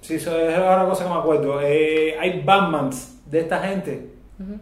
Sí, 0.00 0.14
eso 0.14 0.38
es 0.38 0.56
una 0.56 0.86
cosa 0.86 1.04
que 1.04 1.10
me 1.10 1.16
acuerdo. 1.16 1.60
Eh, 1.62 2.16
hay 2.18 2.42
Batmans 2.42 3.20
de 3.26 3.40
esta 3.40 3.58
gente 3.60 4.10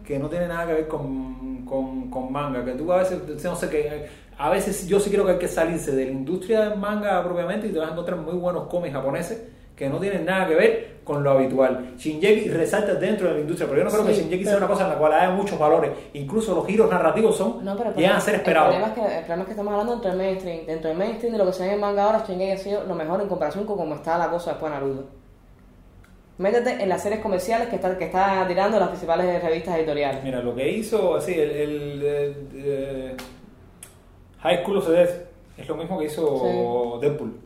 que 0.05 0.17
no 0.17 0.29
tiene 0.29 0.47
nada 0.47 0.67
que 0.67 0.73
ver 0.73 0.87
con, 0.87 1.65
con, 1.65 2.09
con 2.09 2.31
manga. 2.31 2.63
Que 2.65 2.71
tú 2.71 2.91
a 2.91 2.97
veces, 2.97 3.21
no 3.43 3.55
sé, 3.55 3.69
que 3.69 4.07
a 4.37 4.49
veces 4.49 4.87
yo 4.87 4.99
sí 4.99 5.09
creo 5.09 5.25
que 5.25 5.33
hay 5.33 5.37
que 5.37 5.47
salirse 5.47 5.95
de 5.95 6.05
la 6.05 6.11
industria 6.11 6.69
del 6.69 6.79
manga 6.79 7.23
propiamente 7.23 7.67
y 7.67 7.71
te 7.71 7.79
vas 7.79 7.89
a 7.89 7.91
encontrar 7.91 8.19
muy 8.19 8.33
buenos 8.33 8.67
cómics 8.67 8.93
japoneses 8.93 9.43
que 9.75 9.89
no 9.89 9.99
tienen 9.99 10.25
nada 10.25 10.47
que 10.47 10.55
ver 10.55 10.95
con 11.03 11.23
lo 11.23 11.31
habitual. 11.31 11.93
Shinjeki 11.97 12.49
resalta 12.49 12.95
dentro 12.95 13.27
de 13.27 13.35
la 13.35 13.39
industria, 13.41 13.67
pero 13.69 13.81
yo 13.81 13.85
no 13.85 13.91
creo 13.91 14.05
que 14.05 14.13
Shinjeki 14.13 14.43
sea 14.45 14.57
una 14.57 14.67
cosa 14.67 14.83
en 14.85 14.89
la 14.89 14.97
cual 14.97 15.13
haya 15.13 15.29
muchos 15.31 15.59
valores. 15.59 15.91
Incluso 16.13 16.55
los 16.55 16.65
giros 16.65 16.89
narrativos 16.89 17.35
son 17.37 17.63
No, 17.63 17.77
pero 17.77 17.93
llegan 17.93 18.15
a 18.15 18.21
ser 18.21 18.35
El 18.35 18.39
esperados. 18.41 18.73
problema, 18.75 18.87
es 18.87 18.93
que, 18.93 19.17
el 19.19 19.23
problema 19.25 19.41
es 19.41 19.45
que 19.45 19.51
estamos 19.51 19.71
hablando 19.71 19.91
dentro 19.93 20.09
del 20.11 20.19
mainstream. 20.19 20.65
Dentro 20.65 20.89
del 20.89 20.97
mainstream 20.97 21.31
de 21.33 21.37
lo 21.37 21.45
que 21.45 21.53
se 21.53 21.67
ve 21.67 21.73
en 21.73 21.79
manga 21.79 22.03
ahora, 22.05 22.23
Shingeki 22.27 22.51
ha 22.51 22.57
sido 22.57 22.83
lo 22.85 22.95
mejor 22.95 23.21
en 23.21 23.27
comparación 23.27 23.65
con 23.65 23.77
cómo 23.77 23.95
está 23.95 24.17
la 24.17 24.29
cosa 24.29 24.51
después 24.51 24.71
de 24.71 24.79
Naruto. 24.79 25.05
Métete 26.37 26.83
en 26.83 26.89
las 26.89 27.01
series 27.01 27.21
comerciales 27.21 27.69
que 27.69 27.75
está, 27.75 27.97
que 27.97 28.05
está 28.05 28.45
tirando 28.47 28.77
las 28.79 28.89
principales 28.89 29.41
revistas 29.41 29.77
editoriales. 29.77 30.21
Mira, 30.23 30.41
lo 30.41 30.53
que 30.53 30.69
hizo, 30.69 31.21
sí, 31.21 31.33
el, 31.33 31.51
el, 31.51 32.03
el, 32.03 32.47
eh, 32.55 33.17
High 34.41 34.63
School 34.63 34.77
of 34.77 34.89
es 35.57 35.67
lo 35.67 35.75
mismo 35.75 35.97
que 35.97 36.05
hizo 36.05 36.97
Deadpool. 36.99 37.39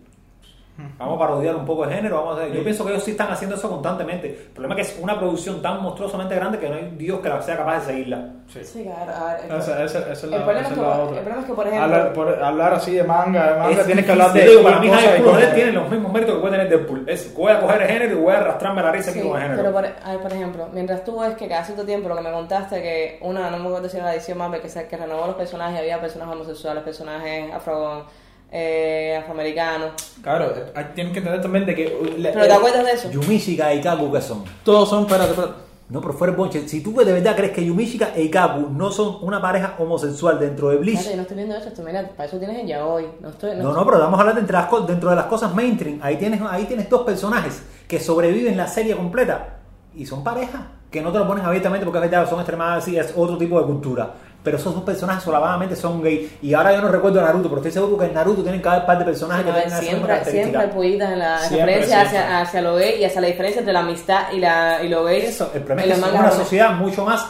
Vamos 0.98 1.16
a 1.16 1.20
parodiar 1.20 1.56
un 1.56 1.66
poco 1.66 1.84
el 1.86 1.92
género, 1.92 2.18
vamos 2.18 2.38
a 2.38 2.42
hacer- 2.44 2.54
Yo 2.56 2.64
pienso 2.64 2.84
que 2.86 2.92
ellos 2.92 3.04
sí 3.04 3.12
están 3.12 3.32
haciendo 3.32 3.56
eso 3.56 3.70
constantemente. 3.70 4.28
El 4.30 4.36
problema 4.54 4.76
es 4.80 4.88
que 4.88 4.94
es 4.96 5.00
una 5.04 5.18
producción 5.20 5.62
tan 5.62 5.82
monstruosamente 5.82 6.36
grande 6.36 6.58
que 6.60 6.70
no 6.70 6.76
hay 6.76 6.94
Dios 6.98 7.20
que 7.20 7.30
la 7.30 7.42
sea 7.42 7.58
capaz 7.58 7.80
de 7.80 7.86
seguirla. 7.94 8.30
Sí. 8.48 8.64
Sí, 8.64 8.84
claro. 8.84 9.12
a 9.14 9.34
ver, 9.34 9.46
el- 9.52 9.58
Esa, 9.58 9.84
esa- 9.84 10.00
esa 10.00 10.12
es 10.12 10.24
la, 10.24 10.38
El 10.38 10.44
problema 10.44 10.68
es 10.68 10.74
que- 10.74 10.82
la 10.82 10.88
el 10.96 11.00
otra. 11.02 11.16
problema 11.22 11.40
es 11.42 11.46
que, 11.46 11.54
por 11.54 11.68
ejemplo- 11.68 11.84
hablar, 11.86 12.14
por- 12.14 12.44
hablar 12.44 12.74
así 12.74 12.94
de 12.96 13.04
manga, 13.04 13.54
de 13.54 13.60
manga 13.60 13.72
Es 13.82 13.86
tienes 13.86 14.06
que 14.06 14.12
hablar 14.12 14.34
de. 14.34 14.48
digo, 14.48 14.64
para 14.64 14.80
mí. 14.80 14.90
Dead 14.90 15.54
tiene 15.56 15.72
los 15.74 15.90
mismos 15.90 16.12
méritos 16.14 16.36
que 16.36 16.42
puede 16.42 16.58
tener 16.58 16.70
Deadpool. 16.70 17.04
Es, 17.10 17.34
voy 17.36 17.52
a 17.52 17.60
coger 17.60 17.82
el 17.82 17.88
género 17.88 18.12
y 18.14 18.22
voy 18.22 18.34
a 18.34 18.38
arrastrarme 18.38 18.82
la 18.82 18.92
risa 18.92 19.12
aquí 19.12 19.20
Sí, 19.22 19.28
con 19.28 19.38
el 19.38 19.44
género. 19.44 19.62
pero 19.62 19.74
por, 19.74 19.86
a 19.86 20.12
ver, 20.12 20.20
por 20.22 20.34
ejemplo, 20.34 20.68
mientras 20.72 21.04
tú 21.04 21.20
ves 21.20 21.36
que 21.36 21.48
cada 21.48 21.64
cierto 21.64 21.86
tiempo 21.86 22.10
lo 22.10 22.16
que 22.16 22.22
me 22.22 22.32
contaste 22.32 22.82
que 22.82 23.20
una, 23.22 23.50
no 23.52 23.58
me 23.58 23.68
acuerdo 23.68 23.90
si 23.90 23.98
era 23.98 24.06
la 24.08 24.16
edición 24.16 24.38
Marvel 24.38 24.62
que, 24.62 24.70
se, 24.70 24.88
que 24.88 24.98
renovó 24.98 25.28
los 25.28 25.36
personajes, 25.36 25.80
había 25.80 26.00
personajes 26.00 26.34
homosexuales, 26.36 26.84
personajes 26.84 27.54
afro, 27.54 28.06
eh, 28.52 29.18
afroamericanos. 29.20 29.92
Claro, 30.22 30.54
hay- 30.76 30.86
tienen 30.96 31.14
que 31.14 31.20
entender 31.20 31.42
también 31.42 31.66
de 31.66 31.76
que. 31.76 31.86
uh, 31.88 32.22
¿Pero 32.22 32.42
te 32.46 32.48
eh, 32.48 32.54
acuerdas 32.54 32.86
de 32.86 32.92
eso? 32.92 33.12
Yumishika 33.12 33.74
y 33.74 33.82
Kaku, 33.82 34.12
¿qué 34.12 34.22
son? 34.22 34.44
Todos 34.64 34.90
son, 34.90 35.02
espérate, 35.04 35.32
espérate. 35.32 35.54
No, 35.90 36.02
pero 36.02 36.14
fuera 36.14 36.32
el 36.32 36.38
bonche. 36.38 36.68
Si 36.70 36.82
tú 36.82 36.96
de 37.04 37.12
verdad 37.12 37.36
crees 37.36 37.52
que 37.52 37.66
Yumishika 37.66 38.12
y 38.16 38.30
Kaku 38.30 38.70
no 38.70 38.92
son 38.92 39.18
una 39.24 39.42
pareja 39.42 39.74
homosexual 39.80 40.40
dentro 40.40 40.70
de 40.70 40.78
Bleach, 40.78 40.98
Espérate, 41.00 41.12
yo 41.12 41.16
no 41.18 41.22
estoy 41.24 41.38
viendo 41.38 41.56
eso, 41.56 41.68
esto, 41.70 41.82
mira, 41.84 42.08
para 42.16 42.30
eso 42.30 42.38
tienes 42.38 42.60
el 42.60 42.68
yaoi. 42.68 43.08
No 43.22 43.30
estoy, 43.30 43.56
No, 43.56 43.74
no, 43.74 43.86
pero 43.86 43.98
vamos 44.00 44.18
a 44.18 44.22
hablar 44.22 44.36
de 44.36 44.42
entre 44.42 44.56
las 44.56 44.68
co- 44.68 44.82
dentro 44.82 45.10
de 45.10 45.16
las 45.16 45.26
cosas 45.26 45.54
mainstream. 45.56 46.00
Ahí 46.04 46.18
tienes, 46.18 46.42
ahí 46.48 46.66
tienes 46.66 46.88
dos 46.90 47.02
personajes 47.02 47.64
que 47.88 48.00
sobreviven 48.00 48.56
la 48.56 48.68
serie 48.68 48.96
completa 48.96 49.58
y 49.96 50.06
son 50.06 50.24
pareja. 50.24 50.68
Que 50.92 51.02
no 51.02 51.12
te 51.12 51.20
lo 51.20 51.28
pones 51.28 51.44
abiertamente 51.44 51.86
porque 51.86 52.00
es 52.04 52.10
verdad, 52.10 52.28
son 52.30 52.40
extremadas 52.40 52.88
y 52.88 52.98
es 52.98 53.14
otro 53.16 53.38
tipo 53.38 53.60
de 53.60 53.66
cultura. 53.68 54.12
Pero 54.42 54.58
esos 54.58 54.74
dos 54.74 54.84
personajes 54.84 55.24
solamente 55.24 55.76
son 55.76 56.02
gay. 56.02 56.38
Y 56.42 56.54
ahora 56.54 56.74
yo 56.74 56.82
no 56.82 56.88
recuerdo 56.88 57.20
a 57.20 57.24
Naruto, 57.24 57.50
pero 57.50 57.58
estoy 57.58 57.72
seguro 57.74 57.98
que 57.98 58.06
en 58.06 58.14
Naruto 58.14 58.42
tienen 58.42 58.62
cada 58.62 58.86
par 58.86 58.98
de 58.98 59.06
personajes 59.06 59.44
que 59.44 59.52
A 59.52 59.54
ver, 59.56 59.64
tienen 59.66 59.80
siempre, 59.82 60.16
siempre 60.26 60.64
en 61.12 61.20
la 61.20 61.38
Siempre, 61.40 61.66
referencia 61.66 62.00
siempre. 62.00 62.20
hacia, 62.20 62.42
hacia 62.42 62.62
lo 62.62 62.76
gay 62.76 63.02
y 63.02 63.04
hacia 63.04 63.22
la 63.22 63.28
diferencia 63.28 63.60
entre 63.60 63.74
la 63.74 63.80
amistad 63.82 64.32
y, 64.32 64.40
la, 64.40 64.82
y 64.84 64.88
lo 64.88 65.04
gay. 65.04 65.22
Eso, 65.24 65.52
el 65.54 65.62
problema 65.64 65.82
es 65.94 66.00
que 66.00 66.06
es 66.08 66.14
una 66.14 66.32
sociedad 66.32 66.72
mucho 66.76 67.04
más 67.04 67.28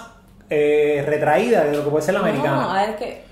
eh, 0.51 1.03
retraída 1.05 1.63
de 1.63 1.77
lo 1.77 1.83
que 1.83 1.89
puede 1.89 2.03
ser 2.05 2.13
la 2.13 2.21
No, 2.21 2.25
americana. 2.27 2.79
a 2.79 2.85
ver 2.85 2.95
que. 2.95 3.29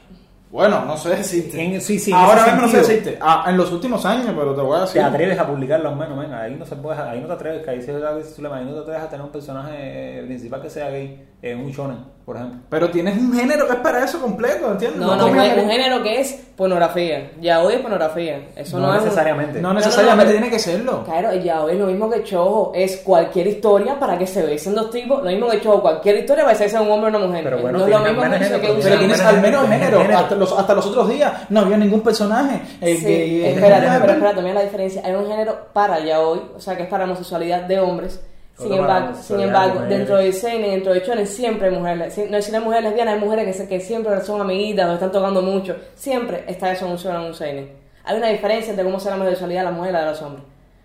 Bueno, 0.49 0.85
no 0.85 0.95
sé 0.97 1.09
decirte. 1.09 1.61
En- 1.61 1.81
sí, 1.81 2.11
Ahora 2.13 2.45
mismo 2.45 2.61
no 2.61 2.67
sé 2.69 2.77
decirte. 2.77 3.17
Ah, 3.21 3.45
en 3.47 3.57
los 3.57 3.71
últimos 3.71 4.03
años, 4.05 4.25
pero 4.35 4.55
te 4.55 4.61
voy 4.61 4.77
a 4.77 4.81
decir. 4.81 5.01
te 5.01 5.07
atreves 5.07 5.37
a 5.37 5.45
publicarlo 5.45 5.89
al 5.89 5.95
menos, 5.97 6.17
venga, 6.17 6.41
ahí 6.41 6.55
no 6.55 6.65
se 6.65 6.75
puede, 6.77 6.99
ahí 7.01 7.19
no 7.19 7.27
te 7.27 7.33
atreves, 7.33 7.63
que 7.63 7.69
ahí 7.69 7.79
es 7.79 7.87
es 7.87 8.33
problema, 8.33 8.57
ahí 8.57 8.65
no 8.65 8.73
te 8.73 8.79
atreves 8.79 9.01
a 9.03 9.09
tener 9.09 9.25
un 9.25 9.31
personaje 9.31 9.73
eh, 10.19 10.23
principal 10.25 10.61
que 10.61 10.69
sea 10.69 10.89
gay, 10.89 11.27
en 11.41 11.59
un 11.59 11.71
shonen, 11.71 11.97
por 12.27 12.35
ejemplo. 12.35 12.59
Pero 12.69 12.89
tienes 12.91 13.17
un 13.17 13.33
género 13.33 13.65
que 13.67 13.73
es 13.75 13.79
para 13.79 14.03
eso 14.03 14.19
completo, 14.19 14.69
¿entiendes? 14.73 14.99
No, 14.99 15.15
no, 15.15 15.27
un, 15.27 15.31
tienes- 15.33 15.63
un 15.63 15.69
género 15.69 16.03
que 16.03 16.19
es 16.19 16.33
pornografía. 16.57 17.31
Yaoi 17.39 17.75
es 17.75 17.79
pornografía. 17.79 18.49
Eso 18.53 18.77
no, 18.79 18.87
no 18.87 18.93
es. 18.95 18.99
un- 18.99 19.05
necesariamente. 19.05 19.61
No 19.61 19.69
no, 19.69 19.75
necesariamente 19.75 20.33
tiene 20.33 20.49
que 20.49 20.59
serlo. 20.59 21.05
Claro, 21.05 21.33
yaoi 21.33 21.71
es 21.73 21.79
lo 21.79 21.85
mismo 21.85 22.09
que 22.09 22.23
chojo. 22.23 22.73
Es 22.75 22.97
cualquier 22.97 23.47
historia 23.47 23.97
para 23.97 24.17
que 24.17 24.27
se 24.27 24.43
besen 24.43 24.75
dos 24.75 24.91
tipos. 24.91 25.23
Lo 25.23 25.29
mismo 25.31 25.47
que 25.47 25.61
chojo. 25.61 25.81
Cualquier 25.81 26.17
historia 26.17 26.43
para 26.43 26.57
que 26.57 26.67
sea 26.67 26.81
un 26.81 26.91
hombre 26.91 27.13
o 27.13 27.17
una 27.17 27.25
mujer. 27.27 27.43
Pero 27.45 27.59
bueno, 27.59 27.77
no 27.79 27.85
es 27.85 27.91
lo 27.91 27.99
mismo 28.01 28.21
que 28.21 28.29
género, 28.29 28.59
que 28.61 28.71
un 28.71 28.79
Pero 28.81 28.97
tienes 28.99 29.21
al 29.21 29.41
menos 29.41 29.61
género, 29.61 29.69
género. 29.69 29.97
género. 30.01 30.19
Hasta 30.19 30.35
los, 30.35 30.51
hasta 30.51 30.73
los 30.75 30.85
otros 30.85 31.09
días 31.09 31.31
no 31.47 31.61
había 31.61 31.77
ningún 31.77 32.01
personaje. 32.01 32.61
eh, 32.81 32.97
Sí, 32.97 33.05
que- 33.05 33.51
espérate, 33.53 33.87
pero 34.01 34.11
espérate, 34.13 34.41
mira 34.41 34.53
la 34.55 34.63
diferencia. 34.63 35.01
Hay 35.05 35.13
un 35.13 35.27
género 35.27 35.57
para 35.71 35.99
yaoi, 36.03 36.41
o 36.57 36.59
sea 36.59 36.75
que 36.75 36.83
es 36.83 36.89
para 36.89 37.05
homosexualidad 37.05 37.61
de 37.61 37.79
hombres. 37.79 38.19
Sin 38.57 38.73
embargo, 38.73 39.07
sin 39.21 39.39
embargo 39.39 39.73
de 39.81 39.87
dentro 39.97 40.17
del 40.17 40.33
seinen, 40.33 40.71
dentro 40.71 40.93
de 40.93 40.99
shonen, 41.01 41.27
siempre 41.27 41.67
hay 41.69 41.75
mujeres. 41.75 42.13
Si, 42.13 42.23
no, 42.23 42.41
si 42.41 42.51
no 42.51 42.57
hay 42.57 42.63
mujeres 42.63 42.83
lesbianas, 42.85 43.13
hay 43.13 43.19
mujeres 43.19 43.45
que, 43.45 43.53
se- 43.53 43.67
que 43.67 43.79
siempre 43.79 44.19
son 44.21 44.41
amiguitas 44.41 44.89
o 44.89 44.93
están 44.93 45.11
tocando 45.11 45.41
mucho. 45.41 45.75
Siempre 45.95 46.43
está 46.47 46.71
eso 46.71 46.85
en 46.87 46.91
un 46.93 46.97
en 47.15 47.27
un 47.27 47.33
seinen. 47.35 47.71
Hay 48.03 48.17
una 48.17 48.29
diferencia 48.29 48.71
entre 48.71 48.83
cómo 48.85 48.99
será 48.99 49.15
la 49.15 49.21
homosexualidad 49.21 49.61
de 49.61 49.65
las 49.65 49.73
mujeres 49.73 49.91
y 49.91 49.93
la 49.93 50.05
de 50.05 50.11
los 50.11 50.21
hombres. 50.21 50.43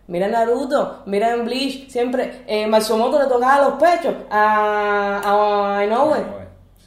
Mira 0.09 0.29
Naruto, 0.29 1.03
mira 1.07 1.33
en 1.33 1.45
Bleach, 1.45 1.89
siempre 1.89 2.43
eh, 2.47 2.67
Matsumoto 2.67 3.19
le 3.23 3.29
tocaba 3.29 3.69
los 3.69 3.75
pechos 3.75 4.15
a, 4.31 5.79
a 5.79 5.85
Inoue. 5.85 6.17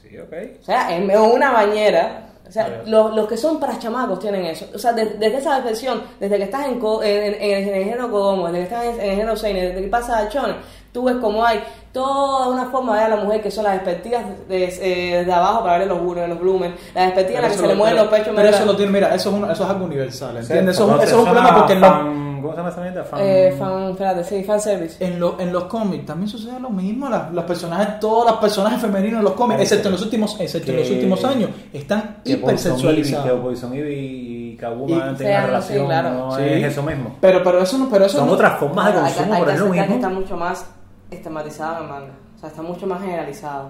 Sí. 0.04 0.18
O 0.62 0.64
sea, 0.64 0.96
es 0.96 1.18
una 1.20 1.52
bañera. 1.52 2.25
O 2.56 2.58
sea, 2.58 2.68
Claro. 2.68 2.84
los, 2.86 3.16
los 3.18 3.28
que 3.28 3.36
son 3.36 3.60
para 3.60 3.78
chamacos 3.78 4.18
tienen 4.20 4.46
eso. 4.46 4.66
O 4.74 4.80
sea, 4.80 4.94
de- 4.94 5.06
desde 5.20 5.40
esa 5.40 5.56
definición, 5.56 6.02
desde 6.22 6.38
que 6.38 6.44
estás 6.44 6.68
en, 6.68 6.80
co- 6.80 7.04
en, 7.04 7.34
en- 7.34 7.42
en 7.42 7.76
el 7.76 7.84
género 7.84 8.10
Kodomo, 8.10 8.46
desde 8.48 8.60
que 8.60 8.64
estás 8.64 8.86
en, 8.86 9.02
el 9.02 9.16
género 9.18 9.36
Seinen, 9.36 9.68
desde 9.70 9.82
que 9.82 9.88
pasa 9.90 10.20
a 10.20 10.30
Shonen, 10.30 10.56
tú 10.96 11.04
ves 11.04 11.18
como 11.18 11.44
hay 11.46 11.62
toda 11.92 12.48
una 12.48 12.66
forma 12.68 12.94
de 12.98 13.04
ver 13.04 13.14
a 13.14 13.16
la 13.18 13.24
mujer 13.24 13.42
que 13.42 13.52
son 13.52 13.66
las 13.66 13.80
perspectivas 13.80 14.24
de- 14.48 14.64
eh, 14.66 15.18
desde 15.20 15.32
abajo 15.34 15.62
para 15.64 15.78
ver 15.80 15.88
los, 15.90 16.00
blu- 16.00 16.26
los 16.28 16.40
blumen, 16.40 16.74
las 16.94 17.12
perspectivas 17.12 17.36
en 17.36 17.42
las 17.44 17.52
que 17.52 17.58
se 17.58 17.68
le 17.68 17.76
mueven 17.76 17.94
pero- 17.96 18.04
los 18.06 18.14
pechos. 18.14 18.28
Pero 18.34 18.46
mira, 18.48 18.58
eso 18.58 18.66
lo 18.66 18.76
tiene, 18.78 18.92
mira, 18.94 19.14
eso 19.14 19.30
es, 19.30 19.36
un- 19.36 19.52
eso 19.52 19.64
es 19.66 19.70
algo 19.70 19.86
universal, 19.86 20.38
¿entiendes? 20.38 20.76
Sí, 20.78 20.84
eso, 20.84 20.96
es 20.98 21.04
eso 21.04 21.12
es 21.16 21.20
un 21.20 21.24
problema 21.26 21.56
porque 21.58 21.74
en 21.74 21.82
los, 21.82 21.90
fan- 21.90 22.26
¿Cómo 22.46 22.54
se 22.54 22.58
llama 22.58 22.70
esa 22.70 22.82
mierda? 22.82 23.04
Fan- 23.06 23.20
eh, 23.24 23.56
fan, 23.58 23.90
espérate, 23.92 24.24
sí, 24.24 24.44
fanservice. 24.44 25.04
en, 25.06 25.20
lo- 25.20 25.40
en 25.40 25.52
los 25.52 25.64
cómics 25.66 26.06
también 26.06 26.28
sucede 26.30 26.60
lo 26.60 26.70
mismo. 26.70 27.10
Las, 27.10 27.32
los 27.32 27.44
personajes, 27.44 28.00
todos 28.00 28.26
los 28.30 28.38
personajes 28.40 28.80
femeninos 28.80 29.18
en 29.20 29.24
los 29.24 29.34
cómics, 29.34 29.58
Sí, 29.58 29.64
excepto 29.64 29.84
sí. 29.84 29.88
en 29.88 29.92
los 29.94 30.02
últimos, 30.04 30.40
excepto 30.40 30.72
en 30.72 30.78
los 30.78 30.90
últimos 30.92 31.26
años, 31.26 31.50
están 31.74 32.18
hipersexualizados. 32.24 33.42
Poison 33.42 33.74
Ivy 33.74 33.94
y 33.94 34.58
tenido 34.58 34.94
una 34.94 35.18
Sí, 35.18 35.24
relación, 35.26 35.86
claro. 35.88 36.10
no 36.12 36.32
Sí. 36.36 36.42
es 36.46 36.64
eso 36.72 36.84
mismo. 36.84 37.16
Pero, 37.20 37.44
pero 37.44 37.62
eso 37.64 37.78
no, 37.78 37.90
pero 37.90 38.06
eso 38.06 38.18
Son 38.20 38.28
no- 38.28 38.34
otras 38.34 38.60
formas 38.60 38.94
de 38.94 39.00
consumo, 39.02 39.34
hay 39.34 39.40
pero 39.42 39.52
es 39.52 39.60
lo 39.60 39.66
mismo. 39.70 39.96
está 39.96 40.10
mucho 40.10 40.38
más 40.38 40.66
estigmatizado 41.12 41.78
en 41.78 41.84
el 41.84 41.90
manga. 41.90 42.14
O 42.36 42.40
sea, 42.40 42.50
está 42.50 42.62
mucho 42.62 42.88
más 42.88 43.02
generalizado. 43.02 43.70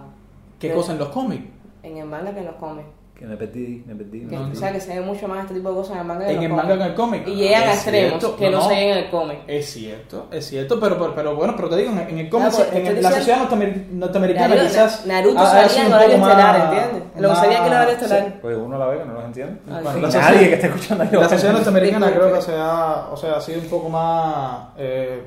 ¿Qué 0.60 0.72
cosa 0.74 0.94
en 0.94 1.00
los 1.00 1.10
cómics? 1.10 1.44
En 1.84 1.98
el 1.98 2.06
manga 2.06 2.34
que 2.34 2.40
en 2.40 2.46
los 2.46 2.56
cómics. 2.56 2.88
Que 3.18 3.26
me 3.26 3.38
perdí, 3.38 3.82
me 3.88 3.96
perdí. 3.96 4.22
Que, 4.26 4.36
perdí. 4.36 4.52
o 4.52 4.56
sea, 4.56 4.74
que 4.74 4.80
se 4.82 5.00
ve 5.00 5.06
mucho 5.06 5.26
más 5.26 5.40
este 5.44 5.54
tipo 5.54 5.70
de 5.70 5.76
cosas 5.76 5.94
en 5.94 6.00
el 6.02 6.06
manga 6.08 6.26
que 6.26 6.34
En 6.34 6.44
el 6.44 6.50
cómics. 6.50 6.58
manga 6.68 6.76
que 6.78 6.82
en 6.84 6.90
el 6.90 6.96
cómic. 6.96 7.28
Y 7.28 7.36
llegan 7.36 7.64
a 7.64 7.74
extremos 7.74 8.10
cierto, 8.20 8.36
que 8.36 8.50
no, 8.50 8.58
no, 8.58 8.64
se 8.64 8.70
no. 8.70 8.76
ven 8.76 8.90
en 8.90 8.98
el 8.98 9.10
cómic. 9.10 9.38
Es 9.48 9.66
cierto, 9.72 10.28
es 10.32 10.46
cierto, 10.48 10.80
pero, 10.82 10.98
pero, 10.98 11.16
pero 11.16 11.36
bueno, 11.38 11.54
pero 11.56 11.70
te 11.70 11.78
digo, 11.78 11.92
en, 11.92 12.00
en 12.00 12.18
el 12.20 12.30
cómic, 12.30 12.50
Ah, 12.52 12.56
pues, 12.72 12.74
en 12.88 13.02
la 13.02 13.12
sociedad 13.12 13.38
norteamer- 13.50 13.88
norteamericana 13.90 14.48
Naruto, 14.50 14.68
quizás... 14.68 15.06
Naruto 15.06 15.40
ha 15.40 15.46
salía 15.70 15.86
en 15.88 15.94
horario 15.94 16.16
estelar, 16.16 16.38
más- 16.60 16.74
¿entiendes? 16.74 17.22
Lo 17.22 17.30
que 17.30 17.36
salía 17.36 17.58
que 17.60 17.66
en 17.68 17.72
horario 17.74 17.94
estelar. 17.94 18.42
Pues 18.42 18.58
uno 18.58 18.78
la 18.78 18.86
ve 18.88 18.98
que 18.98 19.06
no 19.06 19.14
los 19.14 19.24
entiende. 19.26 19.60
Ah, 19.70 19.80
Bueno, 19.82 19.92
sí. 19.94 20.02
la 20.02 20.08
Y 20.08 20.12
sociedad- 20.12 20.32
nadie 20.34 20.48
que 20.50 20.54
esté 20.56 20.68
escuchando 20.68 21.04
ahí 21.06 21.10
La 21.14 21.30
sociedad 21.30 21.54
norteamericana 21.54 22.12
creo 22.12 22.34
que 22.34 22.42
se 22.42 22.54
ha, 22.58 23.08
o 23.14 23.16
sea, 23.18 23.36
ha 23.38 23.42
sido 23.42 23.62
un 23.62 23.68
poco 23.68 23.88
más 23.90 24.68
eh, 24.78 25.24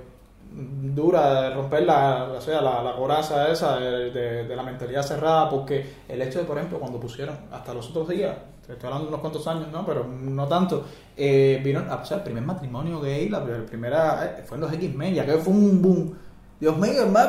dura 0.53 1.43
de 1.43 1.51
romper 1.55 1.83
la, 1.85 2.25
o 2.37 2.41
sea, 2.41 2.61
la, 2.61 2.83
la 2.83 2.95
coraza 2.97 3.49
esa 3.51 3.77
de, 3.79 4.11
de- 4.45 4.57
la 4.57 4.63
mentalidad 4.63 5.03
cerrada, 5.03 5.49
porque 5.49 5.85
el 6.09 6.21
hecho 6.23 6.41
de, 6.41 6.45
por 6.45 6.57
ejemplo, 6.57 6.79
cuando 6.81 6.99
pusieron 6.99 7.37
hasta 7.53 7.73
los 7.75 7.89
otros 7.91 8.09
días, 8.09 8.37
estoy 8.63 8.77
hablando 8.87 9.05
de 9.05 9.09
unos 9.09 9.21
cuantos 9.21 9.47
años, 9.47 9.69
¿no? 9.73 9.85
Pero 9.87 10.05
no 10.07 10.47
tanto, 10.49 10.85
eh, 11.17 11.61
vino, 11.65 11.83
o 11.89 12.05
sea, 12.05 12.19
el 12.19 12.23
primer 12.23 12.43
matrimonio 12.45 13.01
gay, 13.01 13.29
la 13.29 13.45
primera, 13.45 14.25
eh, 14.39 14.43
fue 14.47 14.57
en 14.57 14.63
los 14.63 14.73
X-Men, 14.73 15.15
ya 15.15 15.25
que 15.27 15.33
fue 15.39 15.53
un 15.53 15.81
boom. 15.83 16.15
Dios 16.61 16.77
mío, 16.77 17.07
más, 17.07 17.29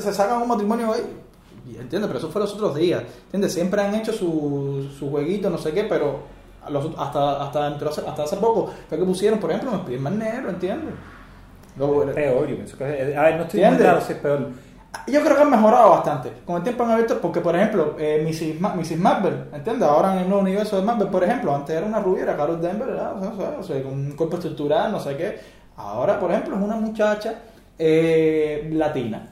se 0.00 0.12
sacan 0.12 0.40
un 0.42 0.48
matrimonio 0.48 0.92
gay. 0.92 1.02
¿Entiendes? 1.78 2.06
Pero 2.08 2.18
eso 2.18 2.30
fue 2.30 2.40
los 2.40 2.54
otros 2.54 2.74
días. 2.76 3.02
¿Entiendes? 3.24 3.52
Siempre 3.52 3.82
han 3.82 3.94
hecho 3.94 4.12
su, 4.12 4.88
su 4.98 5.10
jueguito, 5.10 5.50
no 5.50 5.58
sé 5.58 5.72
qué, 5.72 5.84
pero 5.84 6.20
los- 6.70 6.90
hasta, 6.96 7.42
hasta, 7.42 7.66
hasta 7.66 8.22
hace 8.22 8.36
poco 8.38 8.70
fue 8.88 8.96
que 8.98 9.04
pusieron, 9.04 9.38
por 9.38 9.50
ejemplo, 9.50 9.82
me 9.86 9.98
más 9.98 10.12
negro, 10.14 10.48
¿entiendes? 10.50 10.94
Es 12.10 12.14
peor, 12.14 12.46
yo 12.48 12.56
pienso 12.56 12.76
que 12.78 12.84
es- 13.10 13.16
A 13.16 13.22
ver, 13.22 13.36
no 13.36 13.42
estoy 13.44 13.60
claro 13.60 14.00
si 14.00 14.12
es 14.12 14.18
peor. 14.18 14.48
yo 15.06 15.20
creo 15.22 15.36
que 15.36 15.42
han 15.42 15.50
mejorado 15.50 15.90
bastante. 15.90 16.32
Con 16.46 16.56
el 16.56 16.62
tiempo 16.62 16.84
han 16.84 16.90
abierto, 16.92 17.18
porque 17.20 17.40
por 17.40 17.54
ejemplo, 17.54 17.94
eh, 17.98 18.22
Mrs. 18.26 18.60
Ma- 18.60 18.74
Mrs. 18.74 18.98
Marvel, 18.98 19.44
¿entiendes? 19.52 19.88
Ahora 19.88 20.14
en 20.14 20.18
el 20.20 20.28
nuevo 20.28 20.42
universo 20.42 20.76
de 20.76 20.82
Marvel, 20.82 21.08
por 21.08 21.22
ejemplo, 21.24 21.54
antes 21.54 21.76
era 21.76 21.86
una 21.86 22.00
rubia, 22.00 22.22
era 22.24 22.36
Carol 22.36 22.60
Denver, 22.60 22.88
¿verdad? 22.88 23.16
O 23.16 23.20
sea, 23.20 23.30
o 23.30 23.36
sea, 23.36 23.58
o 23.60 23.62
sea, 23.62 23.82
con 23.82 23.92
un 23.92 24.12
cuerpo 24.12 24.36
estructural, 24.36 24.90
no 24.92 24.98
sé 25.00 25.16
qué. 25.16 25.38
Ahora, 25.76 26.18
por 26.18 26.30
ejemplo, 26.30 26.56
es 26.56 26.62
una 26.62 26.76
muchacha 26.76 27.34
eh, 27.78 28.68
latina. 28.72 29.28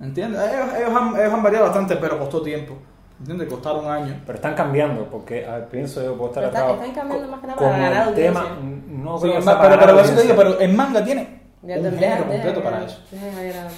¿Entiendes? 0.00 0.40
Ellos, 0.40 0.68
ellos 0.78 0.90
han, 0.98 1.20
ellos 1.20 1.34
han 1.34 1.42
variado 1.42 1.66
bastante, 1.66 1.96
pero 1.96 2.18
costó 2.18 2.40
tiempo. 2.40 2.74
¿Entiendes? 3.18 3.48
Costaron 3.48 3.86
años. 3.90 4.16
Pero 4.24 4.36
están 4.36 4.54
cambiando, 4.54 5.04
porque 5.04 5.44
a 5.44 5.56
ver, 5.56 5.68
pienso 5.68 6.02
yo, 6.02 6.14
puedo 6.16 6.30
estar 6.30 6.50
Pero 6.50 6.70
están 6.72 6.92
cambiando 6.92 7.28
más 7.28 7.40
que 7.40 7.46
nada 7.48 7.58
para 7.58 7.78
ganar 7.78 8.08
el 8.08 8.14
tema, 8.14 8.40
audiencia. 8.40 8.64
no 8.88 9.18
Sí, 9.18 9.30
pero, 9.60 9.78
pero, 9.78 10.00
eso 10.00 10.14
te 10.14 10.22
digo, 10.22 10.32
audiencia. 10.32 10.36
pero 10.36 10.60
en 10.62 10.76
manga 10.76 11.04
tiene 11.04 11.39
Ya 11.62 11.76
un 11.76 11.82
te- 11.82 11.90
género 11.90 12.00
deja- 12.00 12.18
completo 12.18 12.48
deja 12.48 12.62
para 12.62 12.78
que- 12.80 12.86
eso. 12.86 13.00
deja 13.10 13.40
que 13.40 13.48
era- 13.48 13.68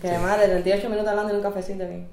Que 0.00 0.08
además 0.08 0.38
de 0.38 0.48
38 0.48 0.88
minutos 0.88 1.08
hablando 1.08 1.30
en 1.30 1.36
un 1.36 1.42
cafecito 1.42 1.84
aquí. 1.84 2.04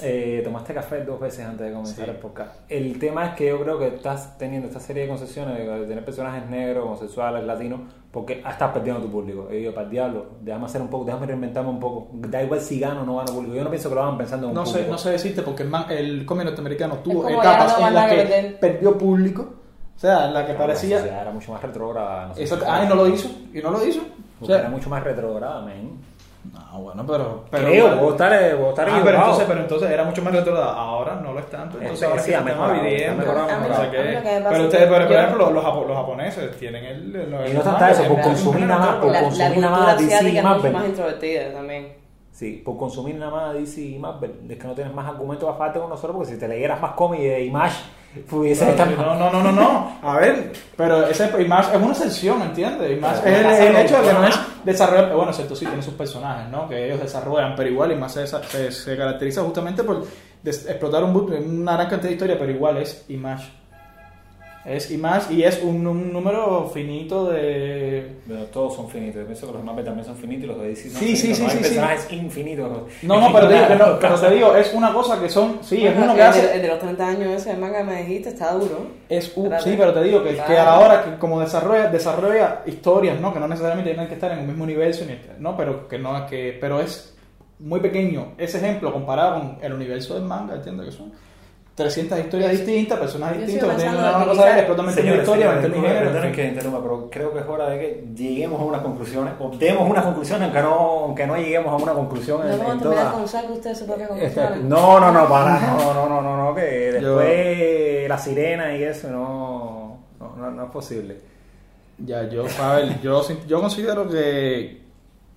Eh, 0.00 0.42
tomaste 0.44 0.74
café 0.74 1.02
dos 1.04 1.18
veces 1.18 1.44
antes 1.44 1.66
de 1.66 1.72
comenzar 1.72 2.04
Sí. 2.04 2.10
el 2.10 2.16
podcast. 2.18 2.52
El 2.68 2.98
tema 3.00 3.26
es 3.26 3.34
que 3.34 3.48
yo 3.48 3.60
creo 3.62 3.78
que 3.80 3.88
estás 3.88 4.38
teniendo 4.38 4.68
esta 4.68 4.78
serie 4.78 5.02
de 5.04 5.08
concesiones 5.08 5.56
de 5.58 5.86
tener 5.86 6.04
personajes 6.04 6.48
negros, 6.48 6.84
homosexuales, 6.84 7.42
latinos, 7.44 7.80
porque 8.12 8.34
estás 8.48 8.70
perdiendo 8.72 9.02
tu 9.02 9.10
público. 9.10 9.48
Y 9.52 9.62
yo, 9.62 9.74
para 9.74 9.86
el 9.86 9.90
diablo, 9.90 10.26
déjame 10.40 10.66
hacer 10.66 10.82
un 10.82 10.88
poco, 10.88 11.04
déjame 11.04 11.26
reinventarme 11.26 11.70
un 11.70 11.80
poco. 11.80 12.10
Da 12.12 12.42
igual 12.42 12.60
si 12.60 12.78
gano 12.78 13.00
o 13.02 13.04
no 13.04 13.16
gano 13.16 13.32
público. 13.32 13.56
Yo 13.56 13.64
no 13.64 13.70
pienso 13.70 13.88
que 13.88 13.94
lo 13.96 14.02
hagan 14.02 14.18
pensando 14.18 14.46
en 14.46 14.50
un 14.50 14.54
No 14.54 14.66
sé, 14.66 14.86
no 14.86 14.98
sé 14.98 15.10
decirte 15.10 15.42
porque 15.42 15.62
el, 15.64 15.68
man- 15.68 15.86
el 15.90 16.24
cómic 16.26 16.44
norteamericano 16.44 16.98
tuvo 16.98 17.28
etapas 17.28 17.80
no 17.80 17.88
en 17.88 17.94
las 17.94 18.10
que 18.12 18.56
perdió 18.60 18.96
público. 18.96 19.54
O 19.98 20.00
sea, 20.00 20.26
en 20.26 20.34
la 20.34 20.46
que 20.46 20.52
la 20.52 20.58
parecía. 20.60 20.98
sociedad 20.98 21.22
era 21.22 21.30
mucho 21.32 21.52
más 21.52 21.60
retrógrada. 21.60 22.26
No 22.28 22.34
sé 22.36 22.44
Eso, 22.44 22.56
si- 22.56 22.62
ah, 22.66 22.82
y 22.84 22.88
no 22.88 22.94
lo 22.94 23.06
hizo. 23.08 23.28
Y 23.52 23.58
no 23.60 23.70
lo 23.72 23.84
hizo. 23.84 24.00
O 24.00 24.04
porque 24.40 24.52
sea, 24.52 24.60
era 24.62 24.70
mucho 24.70 24.88
más 24.88 25.02
retrógrada, 25.02 25.60
man. 25.62 25.90
no, 26.72 26.78
bueno, 26.80 27.04
pero. 27.04 27.44
pero 27.50 27.64
Creo, 27.66 28.10
estar, 28.12 28.32
estar 28.32 28.54
Ah, 28.54 28.72
pero 28.72 28.88
equivocado. 28.96 29.16
entonces, 29.24 29.44
pero 29.48 29.60
entonces 29.60 29.90
era 29.90 30.04
mucho 30.04 30.22
más 30.22 30.32
retrógrada. 30.34 30.72
Ahora 30.72 31.16
no 31.16 31.32
lo 31.32 31.40
es 31.40 31.50
tanto. 31.50 31.78
Entonces 31.80 32.08
ahora 32.08 32.22
sí, 32.22 32.30
mejorado, 32.44 32.74
viviendo. 32.80 33.24
no 33.26 33.32
Pero 33.32 34.54
es 34.54 34.60
ustedes, 34.60 34.88
pero, 34.88 35.06
por 35.08 35.16
ejemplo, 35.16 35.50
los, 35.50 35.64
japo- 35.64 35.86
los 35.86 35.96
japoneses 35.96 36.56
tienen 36.58 36.84
el. 36.84 37.16
el- 37.16 37.50
Y 37.50 37.54
no 37.54 37.60
tanto 37.62 37.84
eso, 37.86 38.04
por 38.04 38.20
consumir 38.20 38.66
nada 38.66 38.80
más, 38.86 38.94
por 38.96 39.06
La, 39.06 39.12
la 39.12 39.22
consumir 39.22 39.58
nada 39.58 39.78
más 39.78 39.98
DC 39.98 40.42
Marvel. 40.42 40.72
más 40.72 40.86
introvertida 40.86 41.52
también. 41.52 41.98
Sí, 42.30 42.62
por 42.64 42.76
consumir 42.76 43.16
nada 43.16 43.32
más 43.32 43.54
DC 43.54 43.80
y 43.80 43.98
Marvel. 43.98 44.32
Es 44.48 44.56
que 44.58 44.66
no 44.68 44.74
tienes 44.74 44.94
más 44.94 45.08
argumentos 45.08 45.48
a 45.48 45.54
falta 45.54 45.80
con 45.80 45.88
nosotros, 45.90 46.16
porque 46.18 46.32
si 46.34 46.38
te 46.38 46.46
leyeras 46.46 46.80
más 46.80 46.92
cómics 46.92 47.22
de 47.24 47.44
Image, 47.44 47.74
pudiese 48.28 48.64
No, 48.64 48.70
estar 48.72 48.90
no, 48.90 49.14
no, 49.14 49.30
no, 49.30 49.42
no, 49.42 49.52
no. 49.52 49.98
A 50.02 50.16
ver, 50.18 50.52
pero 50.76 51.06
ese 51.06 51.30
Image 51.40 51.70
es 51.70 51.82
una 51.82 51.92
excepción, 51.92 52.42
¿entiendes? 52.42 53.02
Es 53.24 53.60
el, 53.60 53.76
hecho 53.76 54.00
de 54.00 54.08
que 54.08 54.12
no 54.12 54.26
es 54.26 54.38
desarrollar. 54.64 55.14
Bueno, 55.14 55.32
cierto, 55.32 55.56
sí, 55.56 55.66
tiene 55.66 55.82
sus 55.82 55.94
personajes, 55.94 56.50
¿no? 56.50 56.68
Que 56.68 56.86
ellos 56.86 57.00
desarrollan, 57.00 57.54
pero 57.56 57.68
igual 57.68 57.92
Image 57.92 58.26
se, 58.26 58.26
se, 58.26 58.72
se 58.72 58.96
caracteriza 58.96 59.42
justamente 59.42 59.82
por 59.82 60.04
explotar 60.44 61.04
un, 61.04 61.16
una 61.16 61.74
gran 61.74 61.88
cantidad 61.88 62.08
de 62.08 62.14
historia, 62.14 62.38
pero 62.38 62.52
igual 62.52 62.78
es 62.78 63.04
Image. 63.08 63.57
Es 64.68 64.90
Image 64.90 65.32
y 65.32 65.42
es 65.44 65.62
un, 65.62 65.86
un 65.86 66.12
número 66.12 66.70
finito 66.74 67.30
de. 67.30 68.16
Pero 68.26 68.44
todos 68.46 68.74
son 68.76 68.88
finitos. 68.90 69.20
Yo 69.22 69.26
pienso 69.26 69.46
que 69.46 69.52
los 69.54 69.64
Marvel 69.64 69.84
también 69.84 70.04
son 70.04 70.14
finitos 70.16 70.44
y 70.44 70.46
los 70.48 70.60
de 70.60 70.68
DC 70.68 70.90
son 70.90 71.00
Sí, 71.00 71.16
sí, 71.16 71.34
finitos. 71.34 71.36
sí, 71.38 71.42
no 71.42 71.48
hay 71.48 71.50
sí, 71.50 71.56
sí. 71.56 71.62
personajes 71.64 72.12
infinitos. 72.12 72.70
No, 73.02 73.20
no, 73.20 73.32
pero 73.32 73.48
te, 73.48 73.54
digo, 73.54 73.66
que 73.68 73.74
no, 73.76 73.98
pero 74.00 74.20
te 74.20 74.30
digo, 74.30 74.54
es 74.56 74.74
una 74.74 74.92
cosa 74.92 75.20
que 75.20 75.28
son. 75.30 75.58
Sí, 75.62 75.86
es 75.86 75.94
Bueno, 75.96 76.12
uno 76.12 76.12
el 76.12 76.16
que 76.18 76.22
de- 76.22 76.28
hace. 76.46 76.56
El 76.56 76.62
de 76.62 76.68
los 76.68 76.78
30 76.80 77.06
años 77.08 77.32
ese 77.32 77.56
manga 77.56 77.78
que 77.78 77.84
me 77.84 78.02
dijiste 78.02 78.28
está 78.28 78.52
duro. 78.52 78.86
Es 79.08 79.32
un, 79.36 79.50
sí, 79.60 79.74
pero 79.78 79.94
te 79.94 80.02
digo 80.02 80.22
que, 80.22 80.34
que 80.34 80.40
a 80.40 80.46
la 80.46 80.46
Claro. 80.64 80.80
hora 80.84 81.04
que 81.04 81.18
como 81.18 81.40
desarrolla, 81.40 81.88
desarrolla 81.88 82.62
historias, 82.66 83.18
¿no? 83.20 83.32
Que 83.32 83.40
no 83.40 83.48
necesariamente 83.48 83.90
tienen 83.92 84.08
que 84.08 84.14
estar 84.14 84.30
en 84.32 84.40
un 84.40 84.46
mismo 84.48 84.64
universo, 84.64 85.04
ni- 85.06 85.18
¿no? 85.38 85.56
Pero 85.56 85.88
que 85.88 85.98
no 85.98 86.16
es 86.16 86.22
que, 86.24 86.58
pero 86.60 86.80
es 86.80 87.16
muy 87.58 87.80
pequeño. 87.80 88.32
Ese 88.38 88.58
ejemplo 88.58 88.92
comparado 88.92 89.38
con 89.40 89.58
el 89.62 89.72
universo 89.72 90.14
del 90.14 90.24
manga, 90.24 90.56
entiendo 90.56 90.84
que 90.84 90.92
son 90.92 91.10
300 91.78 92.18
historias 92.18 92.50
distintas, 92.50 92.98
yo 93.00 93.08
sigo 93.08 93.28
que 93.68 93.74
tienen 93.76 93.96
una 93.96 94.18
que 94.18 94.24
cosa 94.26 94.44
de 94.44 94.48
quizás- 94.50 94.58
explotan 94.58 94.84
una 94.84 94.90
historia, 94.90 95.12
señores, 95.12 95.28
20 95.28 95.68
disculpen, 95.68 95.82
géneros, 95.82 96.02
perdonen 96.02 96.16
en 96.16 96.22
fin. 96.22 96.32
que 96.44 96.48
interrumpa, 96.48 96.82
pero 96.82 97.10
creo 97.10 97.32
que 97.32 97.38
es 97.38 97.46
hora 97.46 97.68
de 97.70 97.78
que 97.78 98.04
lleguemos 98.14 98.60
a 98.60 98.64
unas 98.64 98.82
conclusiones, 98.82 99.34
o 99.38 99.50
demos 99.56 99.88
unas 99.90 100.04
conclusiones, 100.04 100.42
aunque 100.44 100.62
no, 100.62 100.74
aunque 101.04 101.26
no 101.26 101.36
lleguemos 101.36 101.72
a 101.72 101.76
una 101.84 101.92
conclusión 101.92 102.40
No 102.40 102.44
en, 102.52 102.58
vamos 102.58 102.72
en 102.74 102.78
terminar 102.80 103.04
toda... 103.04 103.12
con 103.14 103.28
saco 103.28 103.52
usted 103.52 103.74
su 103.74 103.86
propia 103.86 104.04
Este, 104.16 104.40
conclusión. 104.40 104.68
no, 104.68 105.00
no, 105.00 105.12
no, 105.12 105.28
para, 105.28 105.60
no, 105.60 105.94
no, 105.94 106.08
no, 106.08 106.20
no, 106.20 106.36
no, 106.48 106.54
que 106.54 106.98
Yo- 107.00 107.16
después 107.18 108.08
la 108.08 108.18
sirena 108.18 108.76
y 108.76 108.82
eso 108.82 109.08
no, 109.10 109.98
no, 110.18 110.36
no, 110.36 110.50
no 110.50 110.64
es 110.64 110.70
posible. 110.70 111.16
Ya, 111.98 112.28
yo, 112.28 112.44
a 112.60 112.74
ver, 112.76 113.00
yo, 113.00 113.22
yo 113.46 113.60
considero 113.60 114.08
que, 114.08 114.82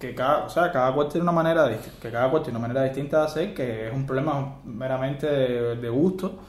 que 0.02 0.14
cada, 0.16 0.46
o 0.46 0.50
sea, 0.50 0.70
cada 0.72 0.94
cual 0.94 1.08
tiene 1.08 1.24
una 1.24 1.32
manera 1.32 1.70
dist- 1.70 2.00
que 2.02 2.10
cada 2.12 2.30
cual 2.30 2.44
tiene 2.44 2.58
una 2.60 2.68
manera 2.68 2.84
distinta 2.86 3.20
de 3.20 3.26
hacer, 3.26 3.54
que 3.54 3.88
es 3.88 3.94
un 3.94 4.06
problema 4.06 4.56
meramente 4.66 5.28
de, 5.28 5.76
de 5.78 5.90
gusto. 5.90 6.40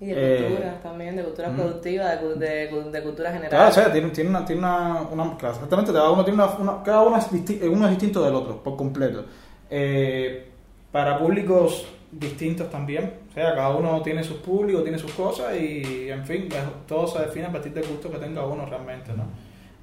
Y 0.00 0.06
de 0.06 0.14
Eh, 0.16 0.46
cultura 0.48 0.80
también, 0.82 1.14
de 1.14 1.22
cultura 1.22 1.48
mm. 1.50 1.54
productiva, 1.56 2.16
de, 2.16 2.34
de, 2.34 2.90
de 2.90 3.02
cultura 3.04 3.30
general. 3.30 3.50
Claro, 3.50 3.68
o 3.68 3.72
sea, 3.72 3.92
tiene, 3.92 4.08
tiene 4.10 4.30
una, 4.30 4.44
tiene 4.44 4.60
una, 4.62 5.02
una- 5.12 5.36
claro, 5.36 5.54
exactamente, 5.54 5.92
cada 5.92 6.10
uno 6.10 6.24
tiene 6.24 6.42
una, 6.42 6.52
una- 6.56 6.82
cada 6.82 7.02
uno 7.02 7.16
es, 7.18 7.30
disti- 7.30 7.68
uno 7.70 7.84
es 7.84 7.90
distinto 7.90 8.24
del 8.24 8.34
otro, 8.34 8.60
por 8.64 8.76
completo. 8.76 9.24
Eh, 9.70 10.48
para 10.90 11.18
públicos 11.18 11.86
distintos 12.10 12.68
también, 12.68 13.14
o 13.30 13.32
sea, 13.32 13.54
cada 13.54 13.70
uno 13.70 14.02
tiene 14.02 14.22
sus 14.24 14.36
públicos, 14.38 14.82
tiene 14.82 14.98
sus 14.98 15.12
cosas 15.12 15.54
y, 15.56 16.10
en 16.10 16.24
fin, 16.26 16.48
todo 16.86 17.06
se 17.06 17.20
define 17.20 17.46
a 17.46 17.52
partir 17.52 17.72
del 17.72 17.86
gusto 17.86 18.10
que 18.10 18.18
tenga 18.18 18.44
uno 18.44 18.66
realmente, 18.66 19.12
¿no? 19.16 19.24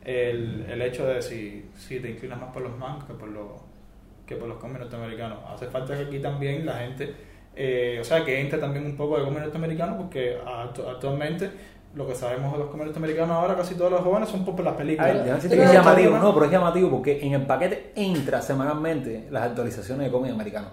El, 0.06 0.66
el 0.70 0.82
hecho 0.82 1.06
de 1.06 1.22
si, 1.22 1.70
si 1.78 2.00
te 2.00 2.10
inclinas 2.12 2.40
más 2.40 2.52
por 2.54 2.62
los 2.62 2.78
mangas 2.78 3.06
que 3.06 3.14
por 3.14 3.28
los, 3.30 3.48
que 4.26 4.36
por 4.36 4.48
los 4.48 4.58
cómics 4.58 4.80
norteamericanos. 4.80 5.40
Hace 5.54 5.68
falta 5.68 5.96
que 5.96 6.04
aquí 6.04 6.20
también 6.20 6.66
la 6.66 6.76
gente, 6.76 7.14
eh, 7.56 7.98
o 8.00 8.04
sea, 8.04 8.24
que 8.24 8.40
entre 8.40 8.60
también 8.60 8.86
un 8.86 8.96
poco 8.96 9.18
de 9.18 9.24
cómics 9.26 9.42
norteamericanos 9.44 9.98
porque 9.98 10.38
actu- 10.40 10.88
actualmente 10.90 11.50
lo 11.96 12.08
que 12.08 12.14
sabemos 12.16 12.54
de 12.54 12.60
los 12.60 12.68
cómics 12.70 12.86
norteamericanos 12.88 13.32
ahora 13.36 13.56
casi 13.56 13.76
todos 13.76 13.92
los 13.92 14.02
jóvenes 14.02 14.30
son 14.30 14.46
por 14.46 14.60
las 14.64 14.74
A 14.74 14.78
películas. 14.78 15.14
ver, 15.14 15.26
ya 15.26 15.34
no 15.36 15.42
sé 15.42 15.50
si 15.50 15.56
Pero 15.56 15.64
es 15.64 15.74
llamativo, 15.74 16.12
no. 16.12 16.20
no, 16.24 16.34
pero 16.34 16.46
es 16.46 16.52
llamativo 16.52 16.90
porque 16.92 17.20
en 17.26 17.34
el 17.34 17.46
paquete 17.46 17.92
entra 17.96 18.42
semanalmente 18.42 19.28
las 19.32 19.44
actualizaciones 19.44 20.06
de 20.08 20.12
cómics 20.12 20.34
americanos. 20.34 20.70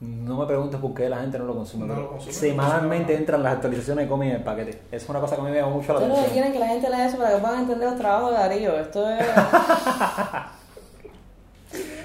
No 0.00 0.38
me 0.38 0.46
preguntes 0.46 0.78
por 0.78 0.94
qué 0.94 1.08
la 1.08 1.18
gente 1.18 1.38
no 1.38 1.44
lo 1.44 1.56
consume. 1.56 1.86
No 1.86 1.96
lo 1.96 2.08
consume, 2.10 2.32
semanalmente 2.32 3.14
no 3.14 3.18
entran 3.18 3.42
las 3.42 3.54
actualizaciones 3.54 4.04
de 4.04 4.08
cómics 4.08 4.30
en 4.30 4.36
el 4.36 4.44
paquete. 4.44 4.78
Es 4.92 5.08
una 5.08 5.18
cosa 5.18 5.34
que 5.34 5.40
a 5.40 5.44
mí 5.44 5.50
me 5.50 5.56
llama 5.56 5.72
mucho 5.72 5.92
la 5.92 5.98
atención. 5.98 6.30
quieren 6.30 6.52
que 6.52 6.58
la 6.60 6.68
gente 6.68 6.88
lea 6.88 7.06
eso 7.06 7.18
para 7.18 7.34
que 7.34 7.40
puedan 7.40 7.60
entender 7.60 7.88
los 7.88 7.98
trabajos 7.98 8.30
de 8.30 8.36
Darío. 8.36 8.78
Esto 8.78 9.10
es. 9.10 9.18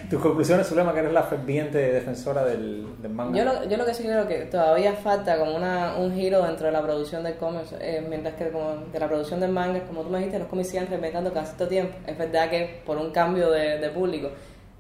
Tus 0.09 0.21
conclusiones, 0.21 0.67
Zulema, 0.67 0.93
que 0.93 0.99
eres 0.99 1.13
la 1.13 1.23
ferviente 1.23 1.77
defensora 1.77 2.43
del, 2.43 3.01
del 3.01 3.11
manga. 3.11 3.37
Yo 3.37 3.45
lo, 3.45 3.63
yo 3.65 3.77
lo 3.77 3.85
que 3.85 3.93
sí 3.93 4.03
creo 4.03 4.27
que 4.27 4.45
todavía 4.45 4.93
falta 4.93 5.37
como 5.37 5.55
una, 5.55 5.95
un 5.95 6.13
giro 6.13 6.43
dentro 6.43 6.65
de 6.65 6.71
la 6.71 6.81
producción 6.81 7.23
del 7.23 7.37
cómic, 7.37 7.65
eh, 7.79 8.05
mientras 8.07 8.35
que 8.35 8.49
como 8.49 8.75
de 8.91 8.99
la 8.99 9.07
producción 9.07 9.39
del 9.39 9.51
manga, 9.51 9.79
como 9.85 10.01
tú 10.01 10.09
me 10.09 10.17
dijiste, 10.17 10.39
los 10.39 10.47
cómics 10.47 10.69
siguen 10.69 10.87
reinventando 10.87 11.31
cada 11.31 11.45
cierto 11.45 11.67
tiempo. 11.67 11.95
Es 12.05 12.17
verdad 12.17 12.49
que 12.49 12.81
por 12.85 12.97
un 12.97 13.11
cambio 13.11 13.49
de, 13.51 13.77
de 13.77 13.89
público, 13.89 14.29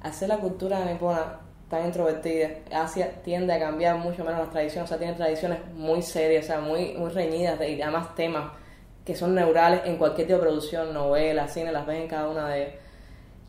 hacer 0.01 0.29
la 0.29 0.37
cultura 0.37 0.83
nipona 0.85 1.39
tan 1.73 1.85
introvertida, 1.87 2.49
Asia 2.71 3.09
tiende 3.23 3.51
a 3.51 3.59
cambiar 3.59 3.97
mucho 3.97 4.23
menos 4.23 4.41
las 4.41 4.51
tradiciones, 4.51 4.87
o 4.87 4.89
sea, 4.89 4.99
tiene 4.99 5.13
tradiciones 5.13 5.57
muy 5.73 6.03
serias, 6.03 6.45
o 6.45 6.47
sea, 6.47 6.59
muy, 6.59 6.93
muy 6.93 7.09
reñidas 7.09 7.59
y 7.67 7.81
además 7.81 8.13
temas 8.13 8.51
que 9.03 9.15
son 9.15 9.33
neurales 9.33 9.81
en 9.85 9.97
cualquier 9.97 10.27
tipo 10.27 10.37
de 10.37 10.43
producción, 10.43 10.93
novela, 10.93 11.47
cine, 11.47 11.71
las 11.71 11.87
ven 11.87 12.03
en 12.03 12.07
cada 12.07 12.29
una 12.29 12.49
de 12.49 12.61
ellas. 12.61 12.75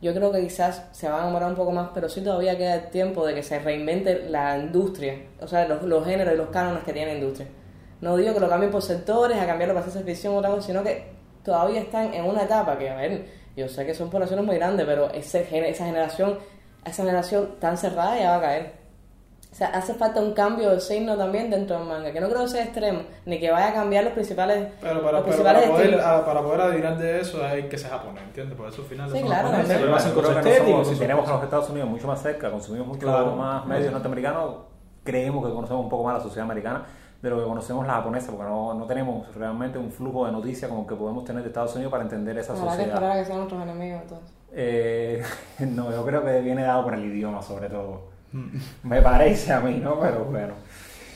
Yo 0.00 0.14
creo 0.14 0.32
que 0.32 0.40
quizás 0.40 0.88
se 0.92 1.06
va 1.06 1.22
a 1.22 1.26
demorar 1.26 1.50
un 1.50 1.54
poco 1.54 1.70
más, 1.70 1.90
pero 1.92 2.08
sí 2.08 2.22
todavía 2.22 2.56
queda 2.56 2.76
el 2.76 2.88
tiempo 2.88 3.26
de 3.26 3.34
que 3.34 3.42
se 3.42 3.58
reinvente 3.58 4.30
la 4.30 4.56
industria, 4.56 5.16
o 5.42 5.46
sea, 5.46 5.68
los, 5.68 5.82
los 5.82 6.02
géneros 6.06 6.32
y 6.32 6.36
los 6.38 6.48
cánones 6.48 6.82
que 6.82 6.94
tiene 6.94 7.12
la 7.12 7.18
industria. 7.18 7.46
No 8.00 8.16
digo 8.16 8.32
que 8.32 8.40
lo 8.40 8.48
cambien 8.48 8.72
por 8.72 8.80
sectores, 8.80 9.38
a 9.38 9.46
cambiarlo 9.46 9.74
para 9.74 9.86
hacer 9.86 10.02
ficción 10.02 10.34
o 10.34 10.42
cosa, 10.42 10.62
sino 10.62 10.82
que 10.82 11.04
todavía 11.44 11.82
están 11.82 12.14
en 12.14 12.24
una 12.24 12.44
etapa 12.44 12.78
que, 12.78 12.88
a 12.88 12.96
ver, 12.96 13.26
yo 13.54 13.68
sé 13.68 13.84
que 13.84 13.94
son 13.94 14.08
poblaciones 14.08 14.46
muy 14.46 14.56
grandes, 14.56 14.86
pero 14.86 15.10
ese, 15.12 15.46
esa 15.68 15.84
generación, 15.84 16.38
esa 16.84 17.02
generación 17.02 17.50
tan 17.60 17.76
cerrada 17.76 18.18
ya 18.18 18.30
va 18.30 18.36
a 18.36 18.40
caer. 18.40 18.84
O 19.50 19.56
sea, 19.56 19.68
hace 19.68 19.94
falta 19.94 20.20
un 20.20 20.32
cambio 20.34 20.70
de 20.70 20.80
signo 20.80 21.16
también 21.16 21.48
dentro 21.48 21.78
del 21.78 21.86
manga, 21.86 22.12
que 22.12 22.20
no 22.20 22.28
creo 22.28 22.40
que 22.42 22.48
sea 22.48 22.64
extremo, 22.64 23.02
ni 23.24 23.38
que 23.38 23.52
vaya 23.52 23.68
a 23.68 23.72
cambiar 23.72 24.02
los 24.02 24.12
principales, 24.12 24.66
Pero 24.80 25.00
para, 25.00 25.12
los 25.20 25.22
pero 25.22 25.22
principales 25.22 25.62
para, 25.62 25.72
poder, 25.72 26.00
a- 26.00 26.24
para 26.24 26.42
poder 26.42 26.60
adivinar 26.62 26.98
de 26.98 27.20
eso 27.20 27.44
hay 27.44 27.68
que 27.68 27.78
ser 27.78 27.90
japonés, 27.92 28.24
¿entiendes? 28.24 28.56
Por 28.56 28.68
eso 28.68 28.82
al 28.82 28.88
final 28.88 29.10
Sí, 29.12 29.22
claro, 29.22 29.48
japoneses, 29.50 29.76
sí. 29.76 29.78
Que 29.78 29.84
que 29.84 29.90
no 29.90 29.96
estética, 30.40 30.66
somos- 30.66 30.88
si 30.88 30.96
tenemos 30.98 31.28
a 31.28 31.32
los 31.34 31.42
Estados 31.44 31.70
Unidos 31.70 31.88
mucho 31.88 32.06
más 32.08 32.20
cerca, 32.20 32.50
consumimos 32.50 32.88
mucho 32.88 33.06
Claro. 33.06 33.36
más 33.36 33.64
medios 33.66 33.92
norteamericanos, 33.92 34.54
creemos 35.04 35.46
que 35.46 35.52
conocemos 35.54 35.84
un 35.84 35.88
poco 35.88 36.02
más 36.02 36.14
la 36.14 36.20
sociedad 36.20 36.46
americana 36.46 36.82
de 37.22 37.30
lo 37.30 37.38
que 37.38 37.44
conocemos 37.44 37.86
la 37.86 37.92
japonesa, 37.94 38.32
porque 38.32 38.44
no, 38.50 38.74
no 38.74 38.86
tenemos 38.86 39.32
realmente 39.36 39.78
un 39.78 39.92
flujo 39.92 40.26
de 40.26 40.32
noticias 40.32 40.68
como 40.68 40.82
el 40.82 40.88
que 40.88 40.96
podemos 40.96 41.24
tener 41.24 41.42
de 41.42 41.48
Estados 41.48 41.72
Unidos 41.76 41.92
para 41.92 42.02
entender 42.02 42.36
esa 42.38 42.54
que 42.54 42.58
sociedad. 42.58 42.80
esperar 42.88 43.10
a 43.12 43.14
que 43.20 43.24
sean 43.24 43.38
nuestros 43.38 43.62
enemigos 43.62 44.02
entonces. 44.02 44.34
Eh, 44.54 45.22
no, 45.60 45.90
yo 45.90 46.04
creo 46.04 46.24
que 46.24 46.40
viene 46.40 46.62
dado 46.62 46.84
por 46.84 46.94
el 46.94 47.04
idioma, 47.04 47.42
sobre 47.42 47.68
todo. 47.68 48.08
Mm. 48.32 48.56
Me 48.84 49.02
parece 49.02 49.52
a 49.52 49.60
mí, 49.60 49.78
¿no? 49.82 49.98
Pero 50.00 50.24
bueno. 50.24 50.54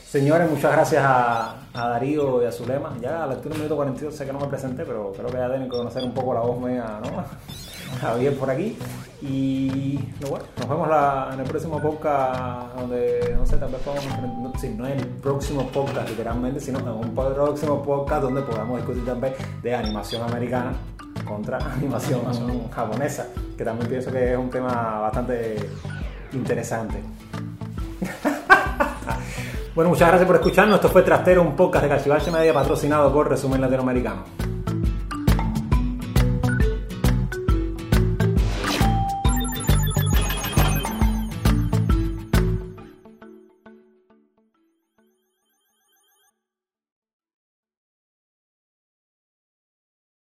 Señores, 0.05 0.49
muchas 0.49 0.71
gracias 0.71 1.03
a, 1.05 1.55
a 1.71 1.87
Darío 1.89 2.41
y 2.41 2.45
a 2.47 2.51
Zulema. 2.51 2.95
Ya 2.99 3.23
a 3.23 3.27
la 3.27 3.33
altura 3.33 3.49
del 3.53 3.59
minuto 3.59 3.75
42 3.75 4.15
sé 4.15 4.25
que 4.25 4.33
no 4.33 4.39
me 4.39 4.47
presenté, 4.47 4.83
pero 4.83 5.13
creo 5.13 5.27
que 5.27 5.37
ya 5.37 5.47
tienen 5.49 5.69
que 5.69 5.77
conocer 5.77 6.03
un 6.03 6.13
poco 6.13 6.33
la 6.33 6.39
voz 6.39 6.59
mía, 6.59 6.99
¿no? 7.03 7.23
Javier 8.01 8.35
por 8.35 8.49
aquí. 8.49 8.75
Y 9.21 9.99
no, 10.21 10.29
bueno, 10.29 10.45
nos 10.57 10.67
vemos 10.69 10.87
la- 10.87 11.29
en 11.33 11.39
el 11.41 11.45
próximo 11.45 11.79
podcast, 11.79 12.73
donde, 12.75 13.35
no 13.37 13.45
sé, 13.45 13.57
tal 13.57 13.69
vez 13.69 13.81
podamos, 13.81 14.05
no, 14.21 14.51
sí, 14.59 14.73
no 14.75 14.87
en 14.87 14.99
el 14.99 15.05
próximo 15.07 15.67
podcast 15.67 16.09
literalmente, 16.09 16.59
sino 16.59 16.79
en 16.79 16.87
un 16.87 17.13
próximo 17.13 17.83
podcast 17.83 18.23
donde 18.23 18.41
podamos 18.41 18.77
discutir 18.77 19.05
también 19.05 19.33
de 19.61 19.75
animación 19.75 20.23
americana 20.23 20.71
contra 21.29 21.57
animación 21.57 22.21
japonesa, 22.71 23.27
que 23.55 23.63
también 23.63 23.87
pienso 23.87 24.11
que 24.11 24.33
es 24.33 24.37
un 24.37 24.49
tema 24.49 24.99
bastante 24.99 25.57
interesante. 26.33 27.01
bueno, 29.75 29.91
muchas 29.91 30.07
gracias 30.07 30.27
por 30.27 30.35
escucharnos. 30.37 30.75
Esto 30.75 30.89
fue 30.89 31.03
Trastero, 31.03 31.43
un 31.43 31.55
podcast 31.55 31.83
de 31.83 31.89
Cachivache 31.89 32.31
Media 32.31 32.53
patrocinado 32.53 33.13
por 33.13 33.29
Resumen 33.29 33.61
Latinoamericano. 33.61 34.23